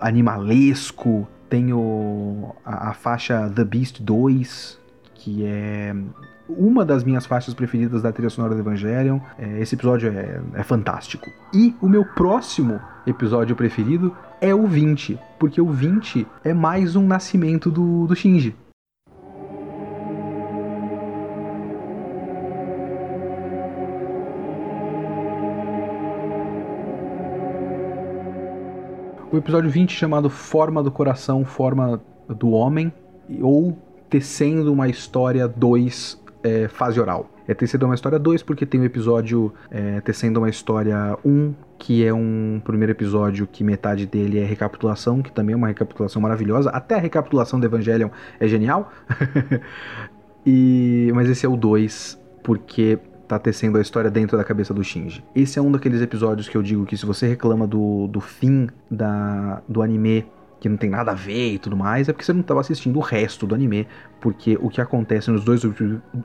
animalesco, 0.01 1.29
tem 1.49 1.73
o, 1.73 2.55
a, 2.65 2.91
a, 2.91 2.93
faixa 2.95 3.51
The 3.51 3.65
Beast 3.65 4.01
2, 4.01 4.79
que 5.15 5.45
é 5.45 5.95
uma 6.57 6.85
das 6.85 7.05
minhas 7.05 7.27
faixas 7.27 7.55
preferidas 7.55 8.03
da 8.03 8.13
trilha 8.13 8.31
sonora 8.31 8.55
do 8.55 8.61
Evangelion. 8.61 9.21
É, 9.39 9.61
esse 9.61 9.75
episódio 9.75 10.11
é, 10.11 10.41
é 10.55 10.63
fantástico. 10.63 11.31
E 11.53 11.75
o 11.81 11.89
meu 11.89 12.05
próximo 12.05 12.81
episódio 13.07 13.57
preferido 13.57 14.17
é 14.41 14.55
o 14.55 14.67
20, 14.67 15.19
porque 15.39 15.61
o 15.61 15.71
20 15.71 16.27
é 16.45 16.53
mais 16.53 16.97
um 16.97 17.07
nascimento 17.07 17.71
do, 17.71 18.07
do 18.07 18.15
Shinji. 18.15 18.55
O 29.33 29.37
episódio 29.37 29.71
20 29.71 29.93
chamado 29.93 30.29
Forma 30.29 30.83
do 30.83 30.91
Coração, 30.91 31.45
Forma 31.45 32.03
do 32.29 32.51
Homem, 32.51 32.93
ou 33.41 33.79
Tecendo 34.09 34.73
uma 34.73 34.89
História 34.89 35.47
2 35.47 36.20
é, 36.43 36.69
Fase 36.69 37.01
Oral. 37.01 37.31
É 37.47 37.55
Tecendo 37.55 37.87
uma 37.87 37.95
História 37.95 38.19
2 38.19 38.43
porque 38.43 38.65
tem 38.65 38.81
o 38.81 38.85
episódio 38.85 39.53
é, 39.71 40.01
Tecendo 40.01 40.41
uma 40.41 40.49
História 40.49 41.19
1, 41.25 41.55
que 41.79 42.05
é 42.05 42.13
um 42.13 42.61
primeiro 42.65 42.93
episódio 42.93 43.47
que 43.47 43.65
metade 43.65 44.07
dele 44.07 44.39
é 44.39 44.45
recapitulação, 44.45 45.23
que 45.23 45.33
também 45.33 45.55
é 45.55 45.57
uma 45.57 45.69
recapitulação 45.69 46.23
maravilhosa. 46.23 46.71
Até 46.71 46.95
a 46.95 46.99
recapitulação 46.99 47.59
do 47.59 47.67
Evangelion 47.67 48.11
é 48.39 48.47
genial. 48.47 48.93
e 50.47 51.11
Mas 51.15 51.29
esse 51.29 51.45
é 51.45 51.49
o 51.49 51.57
2, 51.57 52.19
porque 52.43 52.99
tá 53.27 53.39
tecendo 53.39 53.79
a 53.79 53.81
história 53.81 54.11
dentro 54.11 54.37
da 54.37 54.43
cabeça 54.43 54.75
do 54.75 54.83
Shinji. 54.83 55.25
Esse 55.37 55.57
é 55.57 55.63
um 55.63 55.71
daqueles 55.71 56.03
episódios 56.03 56.49
que 56.49 56.57
eu 56.57 56.63
digo 56.63 56.85
que 56.85 56.97
se 56.97 57.07
você 57.07 57.29
reclama 57.29 57.65
do, 57.65 58.09
do 58.09 58.21
fim 58.21 58.69
da, 58.91 59.63
do 59.69 59.83
anime 59.83 60.27
que 60.61 60.69
não 60.69 60.77
tem 60.77 60.91
nada 60.91 61.13
a 61.13 61.15
ver 61.15 61.55
e 61.55 61.59
tudo 61.59 61.77
mais, 61.77 62.09
é 62.09 62.13
porque 62.13 62.25
você 62.25 62.33
não 62.33 62.43
estava 62.43 62.61
assistindo 62.61 62.97
o 62.99 63.01
resto 63.01 63.47
do 63.47 63.55
anime, 63.55 63.89
porque 64.21 64.59
o 64.61 64.69
que 64.69 64.81
acontece 64.81 65.31
nos 65.31 65.43
dois, 65.43 65.63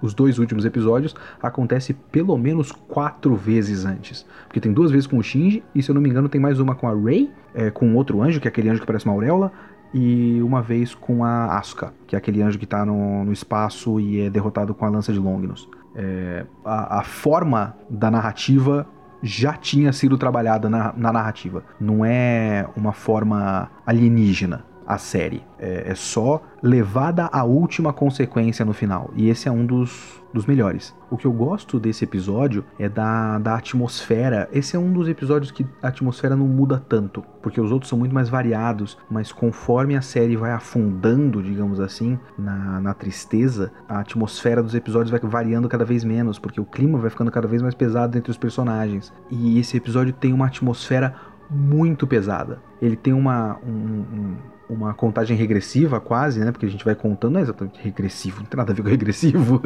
os 0.01 0.13
dois 0.13 0.37
últimos 0.37 0.65
episódios 0.65 1.15
acontece 1.41 1.93
pelo 2.11 2.37
menos 2.37 2.71
quatro 2.71 3.35
vezes 3.35 3.85
antes. 3.85 4.25
Porque 4.47 4.59
tem 4.59 4.73
duas 4.73 4.91
vezes 4.91 5.07
com 5.07 5.17
o 5.17 5.23
Shinji, 5.23 5.63
e 5.73 5.81
se 5.81 5.89
eu 5.89 5.95
não 5.95 6.01
me 6.01 6.09
engano 6.09 6.27
tem 6.27 6.41
mais 6.41 6.59
uma 6.59 6.75
com 6.75 6.87
a 6.87 6.93
Rei, 6.93 7.31
é, 7.53 7.71
com 7.71 7.95
outro 7.95 8.21
anjo, 8.21 8.41
que 8.41 8.47
é 8.47 8.49
aquele 8.49 8.69
anjo 8.69 8.81
que 8.81 8.87
parece 8.87 9.05
uma 9.05 9.13
auréola, 9.13 9.51
e 9.93 10.41
uma 10.41 10.61
vez 10.61 10.93
com 10.93 11.23
a 11.23 11.57
Asuka, 11.57 11.93
que 12.05 12.15
é 12.15 12.19
aquele 12.19 12.41
anjo 12.41 12.59
que 12.59 12.65
está 12.65 12.85
no, 12.85 13.23
no, 13.23 13.31
espaço 13.31 13.97
e 13.97 14.19
é 14.19 14.29
derrotado 14.29 14.75
com 14.75 14.85
a 14.85 14.89
lança 14.89 15.13
de 15.13 15.19
Longinus. 15.19 15.69
É, 15.95 16.45
a, 16.65 16.99
a, 16.99 17.03
forma 17.03 17.77
da 17.89 18.11
narrativa 18.11 18.85
já 19.21 19.53
tinha 19.53 19.91
sido 19.91 20.17
trabalhada 20.17 20.69
na, 20.69 20.93
na 20.95 21.11
narrativa. 21.11 21.63
Não 21.79 22.05
é 22.05 22.67
uma 22.75 22.91
forma 22.91 23.69
alienígena 23.85 24.63
a 24.85 24.97
série. 24.97 25.43
É, 25.57 25.91
é, 25.91 25.95
só 25.95 26.41
levada 26.61 27.29
à 27.31 27.43
última 27.43 27.93
consequência 27.93 28.65
no 28.65 28.73
final. 28.73 29.09
E 29.15 29.29
esse 29.29 29.47
é 29.47 29.51
um 29.51 29.65
dos, 29.65 30.21
dos 30.33 30.45
melhores. 30.45 30.95
O 31.09 31.17
que 31.17 31.25
eu 31.25 31.31
gosto 31.31 31.79
desse 31.79 32.03
episódio 32.03 32.65
é 32.77 32.89
da, 32.89 33.39
da 33.39 33.55
atmosfera. 33.55 34.49
Esse 34.51 34.75
é 34.75 34.79
um 34.79 34.91
dos 34.91 35.07
episódios 35.07 35.51
que 35.51 35.65
a 35.81 35.87
atmosfera 35.87 36.35
não 36.35 36.47
muda 36.47 36.77
tanto, 36.77 37.23
porque 37.41 37.59
os 37.59 37.71
outros 37.71 37.89
são 37.89 37.97
muito 37.97 38.13
mais 38.13 38.29
variados, 38.29 38.97
mas 39.09 39.31
conforme 39.31 39.95
a 39.95 40.01
série 40.01 40.35
vai 40.35 40.51
afundando, 40.51 41.41
digamos 41.41 41.79
assim, 41.79 42.19
na, 42.37 42.81
na 42.81 42.93
tristeza, 42.93 43.71
a 43.87 43.99
atmosfera 43.99 44.61
dos 44.61 44.75
episódios 44.75 45.11
vai 45.11 45.19
variando 45.19 45.69
cada 45.69 45.85
vez 45.85 46.03
menos, 46.03 46.37
porque 46.37 46.59
o 46.59 46.65
clima 46.65 46.99
vai 46.99 47.09
ficando 47.09 47.31
cada 47.31 47.47
vez 47.47 47.61
mais 47.61 47.73
pesado 47.73 48.17
entre 48.17 48.31
os 48.31 48.37
personagens. 48.37 49.13
E 49.29 49.59
esse 49.59 49.77
episódio 49.77 50.13
tem 50.13 50.33
uma 50.33 50.47
atmosfera 50.47 51.15
muito 51.49 52.07
pesada. 52.07 52.59
Ele 52.81 52.95
tem 52.95 53.13
uma, 53.13 53.57
um, 53.65 53.69
um 53.69 54.35
uma 54.69 54.93
contagem 54.93 55.35
regressiva 55.37 55.99
quase, 55.99 56.39
né? 56.39 56.51
Porque 56.51 56.65
a 56.65 56.69
gente 56.69 56.83
vai 56.83 56.95
contando, 56.95 57.33
não 57.33 57.39
é 57.39 57.43
exatamente 57.43 57.79
regressivo, 57.81 58.39
não 58.39 58.45
tem 58.45 58.57
nada 58.57 58.71
a 58.71 58.75
ver 58.75 58.81
com 58.81 58.89
regressivo. 58.89 59.61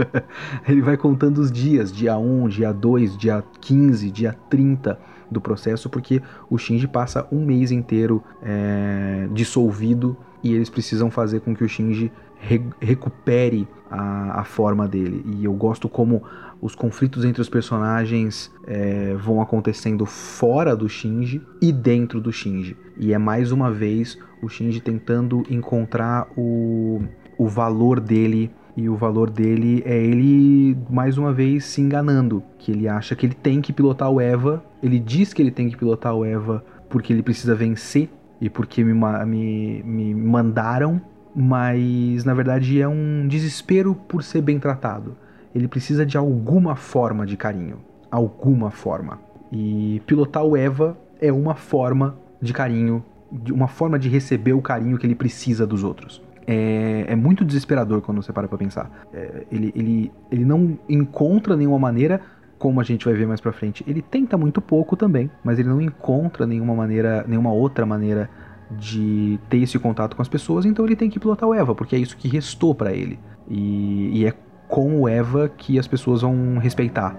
Ele 0.67 0.81
vai 0.81 0.97
contando 0.97 1.39
os 1.39 1.51
dias, 1.51 1.91
dia 1.91 2.17
1, 2.17 2.47
dia 2.49 2.71
2, 2.71 3.17
dia 3.17 3.43
15, 3.61 4.11
dia 4.11 4.33
30 4.49 4.99
do 5.29 5.39
processo, 5.39 5.89
porque 5.89 6.21
o 6.49 6.57
Shinji 6.57 6.87
passa 6.87 7.27
um 7.31 7.45
mês 7.45 7.71
inteiro 7.71 8.23
é, 8.41 9.27
dissolvido 9.31 10.17
e 10.43 10.53
eles 10.53 10.69
precisam 10.69 11.11
fazer 11.11 11.41
com 11.41 11.55
que 11.55 11.63
o 11.63 11.69
Shinji 11.69 12.11
re 12.39 12.63
recupere 12.79 13.67
a, 13.91 14.41
a 14.41 14.43
forma 14.43 14.87
dele. 14.87 15.23
E 15.25 15.45
eu 15.45 15.53
gosto 15.53 15.89
como 15.89 16.23
os 16.61 16.75
conflitos 16.75 17.23
entre 17.25 17.41
os 17.41 17.49
personagens 17.49 18.51
é, 18.65 19.13
vão 19.15 19.41
acontecendo 19.41 20.05
fora 20.05 20.75
do 20.75 20.87
Shinji 20.87 21.41
e 21.61 21.71
dentro 21.71 22.19
do 22.19 22.31
Shinji. 22.31 22.77
E 22.97 23.13
é 23.13 23.17
mais 23.17 23.51
uma 23.51 23.71
vez 23.71 24.17
o 24.41 24.49
Shinji 24.49 24.79
tentando 24.81 25.43
encontrar 25.49 26.27
o, 26.37 27.01
o 27.37 27.47
valor 27.47 27.99
dele. 27.99 28.51
E 28.77 28.87
o 28.87 28.95
valor 28.95 29.29
dele 29.29 29.83
é 29.85 29.97
ele, 29.97 30.77
mais 30.89 31.17
uma 31.17 31.33
vez, 31.33 31.65
se 31.65 31.81
enganando. 31.81 32.41
Que 32.57 32.71
ele 32.71 32.87
acha 32.87 33.15
que 33.15 33.25
ele 33.25 33.33
tem 33.33 33.59
que 33.59 33.73
pilotar 33.73 34.09
o 34.09 34.21
Eva. 34.21 34.63
Ele 34.81 34.99
diz 34.99 35.33
que 35.33 35.41
ele 35.41 35.51
tem 35.51 35.69
que 35.69 35.75
pilotar 35.75 36.15
o 36.15 36.23
Eva 36.23 36.63
porque 36.89 37.11
ele 37.11 37.21
precisa 37.21 37.53
vencer 37.53 38.09
e 38.39 38.49
porque 38.49 38.83
me, 38.83 38.93
me, 39.25 39.83
me 39.83 40.15
mandaram. 40.15 41.01
Mas 41.35 42.23
na 42.23 42.33
verdade 42.33 42.81
é 42.81 42.87
um 42.87 43.27
desespero 43.27 43.93
por 43.93 44.23
ser 44.23 44.41
bem 44.41 44.57
tratado 44.59 45.15
ele 45.53 45.67
precisa 45.67 46.05
de 46.05 46.17
alguma 46.17 46.75
forma 46.75 47.25
de 47.25 47.35
carinho. 47.35 47.79
Alguma 48.09 48.71
forma. 48.71 49.19
E 49.51 50.01
pilotar 50.05 50.43
o 50.43 50.55
Eva 50.55 50.97
é 51.19 51.31
uma 51.31 51.55
forma 51.55 52.17
de 52.41 52.53
carinho, 52.53 53.03
uma 53.51 53.67
forma 53.67 53.99
de 53.99 54.09
receber 54.09 54.53
o 54.53 54.61
carinho 54.61 54.97
que 54.97 55.05
ele 55.05 55.15
precisa 55.15 55.65
dos 55.65 55.83
outros. 55.83 56.21
É, 56.47 57.05
é 57.07 57.15
muito 57.15 57.45
desesperador 57.45 58.01
quando 58.01 58.23
você 58.23 58.33
para 58.33 58.47
pra 58.47 58.57
pensar. 58.57 59.07
É, 59.13 59.45
ele, 59.51 59.71
ele, 59.75 60.11
ele 60.31 60.45
não 60.45 60.79
encontra 60.87 61.55
nenhuma 61.55 61.77
maneira, 61.77 62.21
como 62.57 62.81
a 62.81 62.83
gente 62.83 63.05
vai 63.05 63.13
ver 63.13 63.27
mais 63.27 63.39
pra 63.39 63.51
frente. 63.51 63.83
Ele 63.87 64.01
tenta 64.01 64.37
muito 64.37 64.59
pouco 64.61 64.95
também, 64.95 65.29
mas 65.43 65.59
ele 65.59 65.69
não 65.69 65.79
encontra 65.79 66.47
nenhuma 66.47 66.73
maneira, 66.73 67.23
nenhuma 67.27 67.51
outra 67.51 67.85
maneira 67.85 68.29
de 68.71 69.39
ter 69.49 69.57
esse 69.57 69.79
contato 69.79 70.15
com 70.15 70.21
as 70.21 70.27
pessoas, 70.27 70.65
então 70.65 70.85
ele 70.85 70.95
tem 70.95 71.09
que 71.09 71.19
pilotar 71.19 71.49
o 71.49 71.53
Eva, 71.53 71.73
porque 71.73 71.95
é 71.95 71.99
isso 71.99 72.15
que 72.15 72.27
restou 72.27 72.75
para 72.75 72.93
ele. 72.93 73.19
E, 73.47 74.19
e 74.19 74.25
é 74.25 74.33
com 74.67 75.01
o 75.01 75.07
Eva 75.07 75.49
que 75.49 75.79
as 75.79 75.87
pessoas 75.87 76.21
vão 76.21 76.57
respeitar 76.59 77.15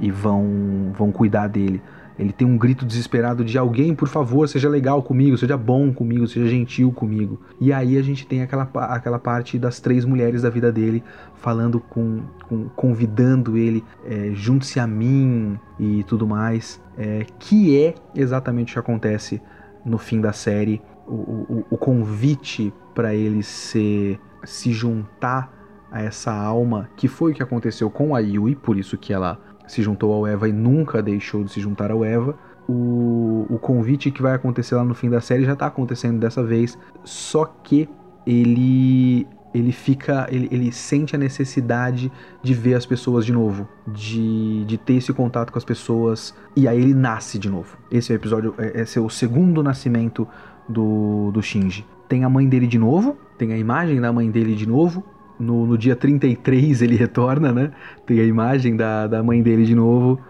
e 0.00 0.10
vão, 0.10 0.92
vão 0.94 1.12
cuidar 1.12 1.48
dele. 1.48 1.82
Ele 2.18 2.32
tem 2.32 2.46
um 2.46 2.56
grito 2.56 2.84
desesperado 2.84 3.44
de 3.44 3.58
alguém, 3.58 3.94
por 3.94 4.08
favor, 4.08 4.48
seja 4.48 4.68
legal 4.68 5.02
comigo, 5.02 5.36
seja 5.36 5.56
bom 5.56 5.92
comigo, 5.92 6.26
seja 6.26 6.48
gentil 6.48 6.90
comigo. 6.90 7.40
E 7.60 7.72
aí 7.72 7.98
a 7.98 8.02
gente 8.02 8.26
tem 8.26 8.42
aquela, 8.42 8.68
aquela 8.74 9.18
parte 9.18 9.58
das 9.58 9.80
três 9.80 10.04
mulheres 10.04 10.42
da 10.42 10.50
vida 10.50 10.72
dele 10.72 11.02
falando 11.34 11.78
com, 11.78 12.22
com 12.48 12.68
convidando 12.70 13.56
ele, 13.56 13.84
é, 14.04 14.30
junte-se 14.32 14.80
a 14.80 14.86
mim 14.86 15.58
e 15.78 16.02
tudo 16.04 16.26
mais, 16.26 16.80
é, 16.96 17.26
que 17.38 17.78
é 17.78 17.94
exatamente 18.14 18.70
o 18.70 18.74
que 18.74 18.78
acontece 18.78 19.42
no 19.84 19.98
fim 19.98 20.20
da 20.20 20.32
série. 20.32 20.80
O, 21.06 21.12
o, 21.12 21.64
o 21.70 21.76
convite 21.76 22.72
para 22.94 23.14
ele 23.14 23.42
se, 23.42 24.18
se 24.42 24.72
juntar 24.72 25.52
a 25.90 26.02
essa 26.02 26.32
alma, 26.32 26.88
que 26.96 27.08
foi 27.08 27.32
o 27.32 27.34
que 27.34 27.42
aconteceu 27.42 27.90
com 27.90 28.14
a 28.14 28.18
Yui, 28.18 28.56
por 28.56 28.76
isso 28.76 28.98
que 28.98 29.12
ela 29.12 29.38
se 29.66 29.82
juntou 29.82 30.12
ao 30.12 30.26
Eva 30.26 30.48
e 30.48 30.52
nunca 30.52 31.02
deixou 31.02 31.44
de 31.44 31.52
se 31.52 31.60
juntar 31.60 31.90
ao 31.90 32.04
Eva. 32.04 32.36
O, 32.68 33.46
o 33.48 33.58
convite 33.58 34.10
que 34.10 34.20
vai 34.20 34.34
acontecer 34.34 34.74
lá 34.74 34.84
no 34.84 34.94
fim 34.94 35.08
da 35.08 35.20
série 35.20 35.44
já 35.44 35.52
está 35.52 35.66
acontecendo 35.66 36.18
dessa 36.18 36.42
vez, 36.42 36.76
só 37.04 37.44
que 37.44 37.88
ele 38.26 39.26
ele 39.54 39.72
fica 39.72 40.26
ele, 40.30 40.48
ele 40.50 40.70
sente 40.70 41.14
a 41.14 41.18
necessidade 41.18 42.12
de 42.42 42.52
ver 42.52 42.74
as 42.74 42.84
pessoas 42.84 43.24
de 43.24 43.32
novo, 43.32 43.66
de, 43.86 44.64
de 44.66 44.76
ter 44.76 44.94
esse 44.94 45.12
contato 45.12 45.50
com 45.50 45.58
as 45.58 45.64
pessoas 45.64 46.34
e 46.54 46.68
aí 46.68 46.78
ele 46.78 46.92
nasce 46.92 47.38
de 47.38 47.48
novo. 47.48 47.78
Esse 47.90 48.12
é 48.12 48.16
o 48.16 48.18
episódio, 48.18 48.54
é, 48.58 48.82
esse 48.82 48.98
é 48.98 49.00
o 49.00 49.08
segundo 49.08 49.62
nascimento 49.62 50.28
do, 50.68 51.30
do 51.32 51.42
Shinji. 51.42 51.86
Tem 52.08 52.24
a 52.24 52.28
mãe 52.28 52.46
dele 52.48 52.66
de 52.66 52.78
novo, 52.78 53.16
tem 53.38 53.52
a 53.52 53.58
imagem 53.58 54.00
da 54.00 54.12
mãe 54.12 54.30
dele 54.30 54.54
de 54.54 54.66
novo, 54.66 55.02
no, 55.38 55.66
no 55.66 55.78
dia 55.78 55.94
33 55.94 56.82
ele 56.82 56.96
retorna, 56.96 57.52
né? 57.52 57.72
Tem 58.04 58.20
a 58.20 58.24
imagem 58.24 58.76
da, 58.76 59.06
da 59.06 59.22
mãe 59.22 59.42
dele 59.42 59.64
de 59.64 59.74
novo. 59.74 60.20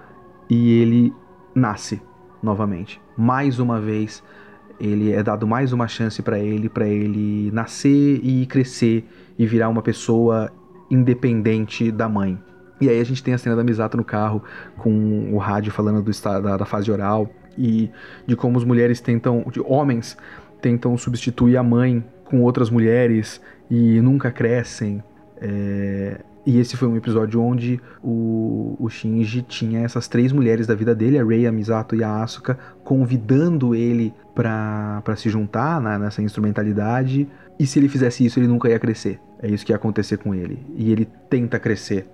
E 0.49 0.81
ele 0.81 1.13
nasce 1.55 2.01
novamente. 2.43 3.01
Mais 3.17 3.59
uma 3.59 3.81
vez, 3.81 4.23
ele 4.79 5.13
é 5.13 5.23
dado 5.23 5.47
mais 5.47 5.73
uma 5.73 5.89
chance 5.89 6.23
para 6.23 6.39
ele, 6.39 6.69
para 6.69 6.87
ele 6.87 7.51
nascer 7.53 8.21
e 8.23 8.47
crescer 8.47 9.09
e 9.39 9.47
virar 9.47 9.69
uma 9.69 9.83
pessoa 9.83 10.53
independente 10.91 11.91
da 11.91 12.09
mãe. 12.09 12.39
E 12.81 12.89
aí 12.89 13.01
a 13.01 13.05
gente 13.05 13.23
tem 13.23 13.33
a 13.33 13.39
cena 13.39 13.57
da 13.57 13.65
Misato 13.65 13.97
no 13.97 14.05
carro, 14.05 14.43
com 14.77 15.33
o 15.33 15.39
rádio 15.39 15.73
falando 15.73 16.03
do 16.03 16.23
da, 16.23 16.57
da 16.59 16.65
fase 16.65 16.91
oral 16.91 17.29
e 17.57 17.91
de 18.27 18.37
como 18.37 18.59
as 18.59 18.65
mulheres 18.65 19.01
tentam, 19.01 19.45
de 19.51 19.61
homens 19.61 20.17
tentam 20.61 20.97
substituir 20.97 21.57
a 21.57 21.63
mãe 21.63 22.05
com 22.25 22.43
outras 22.43 22.69
mulheres 22.69 23.41
e 23.71 24.01
nunca 24.01 24.31
crescem. 24.31 25.03
É... 25.41 26.21
E 26.47 26.61
esse 26.61 26.77
foi 26.77 26.87
um 26.87 26.97
episódio 26.97 27.43
onde 27.43 27.81
o, 28.01 28.77
o, 28.79 28.89
Shinji 28.89 29.43
tinha 29.43 29.81
essas 29.81 30.07
três 30.07 30.31
mulheres 30.31 30.65
da 30.65 30.77
vida 30.77 30.95
dele, 30.95 31.19
a 31.19 31.25
Rei, 31.25 31.45
a 31.45 31.51
Misato 31.51 31.97
e 31.97 32.05
a 32.05 32.23
Asuka, 32.23 32.57
convidando 32.85 33.75
ele 33.75 34.15
para 34.33 35.03
se 35.17 35.29
juntar 35.29 35.81
né, 35.81 35.99
nessa 35.99 36.23
instrumentalidade. 36.23 37.29
E 37.59 37.67
se 37.67 37.81
ele 37.81 37.89
fizesse 37.89 38.25
isso, 38.25 38.39
ele 38.39 38.47
nunca 38.47 38.69
ia 38.69 38.79
crescer. 38.79 39.19
É 39.43 39.49
isso 39.49 39.67
que 39.67 39.73
ia 39.73 39.77
acontecer 39.77 40.19
com 40.19 40.33
ele. 40.33 40.65
E 40.77 40.93
ele 40.93 41.09
tenta 41.29 41.59
crescer 41.59 42.07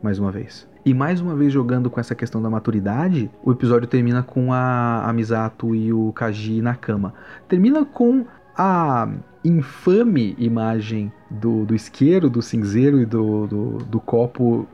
mais 0.00 0.20
uma 0.20 0.30
vez. 0.30 0.68
E 0.84 0.94
mais 0.94 1.20
uma 1.20 1.34
vez 1.34 1.52
jogando 1.52 1.90
com 1.90 2.00
essa 2.00 2.14
questão 2.14 2.40
da 2.40 2.48
maturidade, 2.48 3.30
o 3.42 3.52
episódio 3.52 3.86
termina 3.86 4.22
com 4.22 4.52
a, 4.52 5.04
a 5.04 5.12
Misato 5.12 5.74
e 5.74 5.92
o 5.92 6.12
Kaji 6.12 6.62
na 6.62 6.74
cama. 6.74 7.12
Termina 7.48 7.84
com 7.84 8.24
a 8.56 9.08
infame 9.44 10.34
imagem 10.38 11.12
do, 11.30 11.64
do 11.64 11.74
isqueiro, 11.74 12.28
do 12.28 12.42
cinzeiro 12.42 13.00
e 13.00 13.06
do, 13.06 13.46
do, 13.46 13.78
do 13.78 14.00
copo 14.00 14.66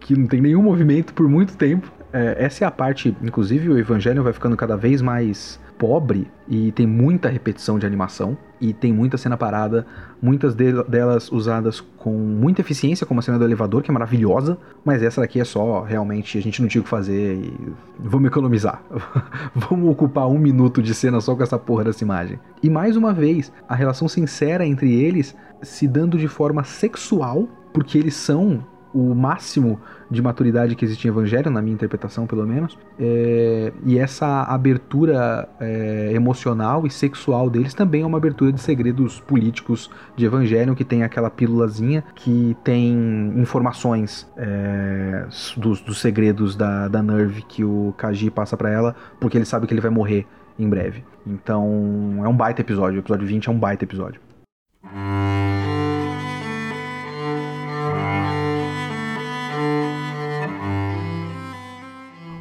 que 0.00 0.16
não 0.16 0.26
tem 0.26 0.40
nenhum 0.40 0.62
movimento 0.62 1.12
por 1.14 1.28
muito 1.28 1.56
tempo. 1.56 1.90
É, 2.12 2.36
essa 2.38 2.64
é 2.64 2.66
a 2.66 2.70
parte, 2.70 3.16
inclusive 3.22 3.68
o 3.68 3.78
Evangelho 3.78 4.22
vai 4.22 4.32
ficando 4.32 4.56
cada 4.56 4.76
vez 4.76 5.02
mais 5.02 5.60
pobre 5.78 6.26
e 6.48 6.72
tem 6.72 6.86
muita 6.86 7.28
repetição 7.28 7.78
de 7.78 7.86
animação 7.86 8.36
e 8.60 8.72
tem 8.72 8.92
muita 8.92 9.16
cena 9.16 9.36
parada, 9.36 9.86
muitas 10.22 10.54
delas 10.54 11.30
usadas 11.30 11.80
com 11.80 12.12
muita 12.12 12.60
eficiência, 12.60 13.06
como 13.06 13.20
a 13.20 13.22
cena 13.22 13.38
do 13.38 13.44
elevador, 13.44 13.82
que 13.82 13.90
é 13.90 13.92
maravilhosa, 13.94 14.56
mas 14.84 15.02
essa 15.02 15.20
daqui 15.20 15.40
é 15.40 15.44
só 15.44 15.82
realmente 15.82 16.38
a 16.38 16.42
gente 16.42 16.62
não 16.62 16.68
tinha 16.68 16.80
o 16.80 16.84
que 16.84 16.90
fazer 16.90 17.36
e 17.36 17.72
vamos 17.98 18.28
economizar. 18.28 18.82
vamos 19.54 19.90
ocupar 19.90 20.28
um 20.28 20.38
minuto 20.38 20.82
de 20.82 20.94
cena 20.94 21.20
só 21.20 21.34
com 21.34 21.42
essa 21.42 21.58
porra 21.58 21.84
dessa 21.84 22.04
imagem. 22.04 22.38
E 22.62 22.70
mais 22.70 22.96
uma 22.96 23.12
vez, 23.12 23.52
a 23.68 23.74
relação 23.74 24.08
sincera 24.08 24.66
entre 24.66 24.92
eles 24.92 25.34
se 25.62 25.88
dando 25.88 26.18
de 26.18 26.28
forma 26.28 26.64
sexual, 26.64 27.48
porque 27.72 27.98
eles 27.98 28.14
são 28.14 28.64
o 28.94 29.14
máximo 29.14 29.80
de 30.08 30.22
maturidade 30.22 30.76
que 30.76 30.84
existe 30.84 31.06
em 31.06 31.10
Evangelho, 31.10 31.50
na 31.50 31.60
minha 31.60 31.74
interpretação 31.74 32.26
pelo 32.26 32.46
menos. 32.46 32.78
É, 32.98 33.72
e 33.84 33.98
essa 33.98 34.42
abertura 34.42 35.48
é, 35.58 36.12
emocional 36.14 36.86
e 36.86 36.90
sexual 36.90 37.50
deles 37.50 37.74
também 37.74 38.02
é 38.02 38.06
uma 38.06 38.18
abertura 38.18 38.52
de 38.52 38.60
segredos 38.60 39.20
políticos 39.20 39.90
de 40.16 40.24
Evangelho, 40.24 40.76
que 40.76 40.84
tem 40.84 41.02
aquela 41.02 41.28
pílulazinha 41.28 42.04
que 42.14 42.56
tem 42.62 42.92
informações 43.36 44.30
é, 44.36 45.26
dos, 45.56 45.80
dos, 45.80 46.00
segredos 46.00 46.54
da, 46.54 46.86
da 46.86 47.02
Nerve 47.02 47.42
que 47.42 47.64
o 47.64 47.92
Kaji 47.98 48.30
passa 48.30 48.56
para 48.56 48.70
ela, 48.70 48.94
porque 49.18 49.36
ele 49.36 49.44
sabe 49.44 49.66
que 49.66 49.74
ele 49.74 49.80
vai 49.80 49.90
morrer 49.90 50.26
em 50.56 50.68
breve. 50.68 51.02
Então 51.26 52.20
é 52.22 52.28
um 52.28 52.36
baita 52.36 52.60
episódio, 52.60 52.98
o 52.98 53.00
episódio 53.00 53.26
20 53.26 53.48
é 53.48 53.52
um 53.52 53.58
baita 53.58 53.84
episódio. 53.84 54.20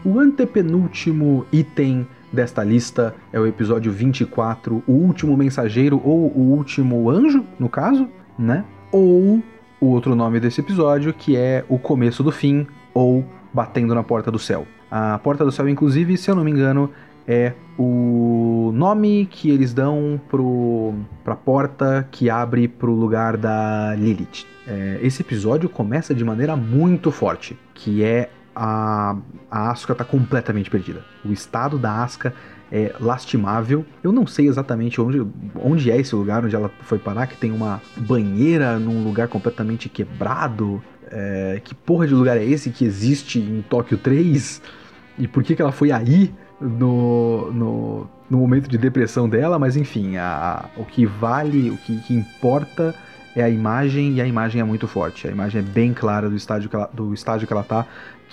O 0.05 0.19
antepenúltimo 0.19 1.45
item 1.51 2.05
desta 2.31 2.61
lista 2.61 3.15
é 3.31 3.39
o 3.39 3.47
episódio 3.47 3.89
24, 3.89 4.83
O 4.85 4.91
Último 4.91 5.37
Mensageiro 5.37 6.01
ou 6.03 6.27
O 6.35 6.51
Último 6.57 7.09
Anjo, 7.09 7.45
no 7.57 7.69
caso, 7.69 8.09
né? 8.37 8.65
Ou 8.91 9.41
o 9.79 9.85
outro 9.85 10.13
nome 10.13 10.41
desse 10.41 10.59
episódio, 10.59 11.13
que 11.13 11.37
é 11.37 11.63
O 11.69 11.79
Começo 11.79 12.21
do 12.21 12.31
Fim 12.31 12.67
ou 12.93 13.23
Batendo 13.53 13.95
na 13.95 14.03
Porta 14.03 14.29
do 14.29 14.37
Céu. 14.37 14.67
A 14.91 15.17
Porta 15.19 15.45
do 15.45 15.51
Céu, 15.53 15.69
inclusive, 15.69 16.17
se 16.17 16.29
eu 16.29 16.35
não 16.35 16.43
me 16.43 16.51
engano, 16.51 16.89
é 17.25 17.53
o 17.77 18.71
nome 18.73 19.25
que 19.31 19.49
eles 19.49 19.73
dão 19.73 20.19
pro, 20.29 20.93
pra 21.23 21.35
porta 21.35 22.07
que 22.11 22.29
abre 22.29 22.67
pro 22.67 22.91
lugar 22.91 23.37
da 23.37 23.95
Lilith. 23.95 24.45
É, 24.67 24.99
esse 25.01 25.21
episódio 25.21 25.69
começa 25.69 26.13
de 26.13 26.23
maneira 26.23 26.55
muito 26.55 27.09
forte, 27.09 27.57
que 27.73 28.03
é 28.03 28.29
a, 28.55 29.15
a 29.49 29.71
Asuka 29.71 29.95
tá 29.95 30.03
completamente 30.03 30.69
perdida. 30.69 31.03
O 31.25 31.31
estado 31.31 31.77
da 31.77 32.03
Asuka 32.03 32.33
é 32.71 32.93
lastimável. 32.99 33.85
Eu 34.03 34.11
não 34.11 34.25
sei 34.25 34.47
exatamente 34.47 34.99
onde, 34.99 35.25
onde 35.55 35.91
é 35.91 35.97
esse 35.97 36.15
lugar 36.15 36.43
onde 36.43 36.55
ela 36.55 36.71
foi 36.81 36.97
parar, 36.97 37.27
que 37.27 37.37
tem 37.37 37.51
uma 37.51 37.81
banheira 37.97 38.79
num 38.79 39.03
lugar 39.03 39.27
completamente 39.27 39.87
quebrado. 39.89 40.81
É, 41.11 41.61
que 41.63 41.75
porra 41.75 42.07
de 42.07 42.13
lugar 42.13 42.37
é 42.37 42.43
esse 42.43 42.71
que 42.71 42.83
existe 42.83 43.39
em 43.39 43.61
Tóquio 43.61 43.97
3? 43.97 44.61
E 45.19 45.27
por 45.27 45.43
que, 45.43 45.55
que 45.55 45.61
ela 45.61 45.71
foi 45.71 45.91
aí 45.91 46.33
no, 46.59 47.51
no, 47.51 48.09
no 48.27 48.37
momento 48.39 48.67
de 48.67 48.77
depressão 48.77 49.29
dela? 49.29 49.59
Mas 49.59 49.77
enfim, 49.77 50.17
a, 50.17 50.69
a, 50.75 50.81
o 50.81 50.85
que 50.85 51.05
vale, 51.05 51.69
o 51.69 51.77
que, 51.77 51.95
que 52.01 52.13
importa 52.15 52.95
é 53.35 53.43
a 53.43 53.49
imagem 53.49 54.13
e 54.13 54.21
a 54.21 54.27
imagem 54.27 54.61
é 54.61 54.63
muito 54.63 54.87
forte. 54.87 55.27
A 55.27 55.31
imagem 55.31 55.59
é 55.59 55.63
bem 55.63 55.93
clara 55.93 56.29
do 56.29 56.35
estágio 56.35 56.69
que 56.69 56.75
ela, 56.75 56.89
do 56.93 57.13
estágio 57.13 57.47
que 57.47 57.53
ela 57.53 57.63
tá 57.63 57.85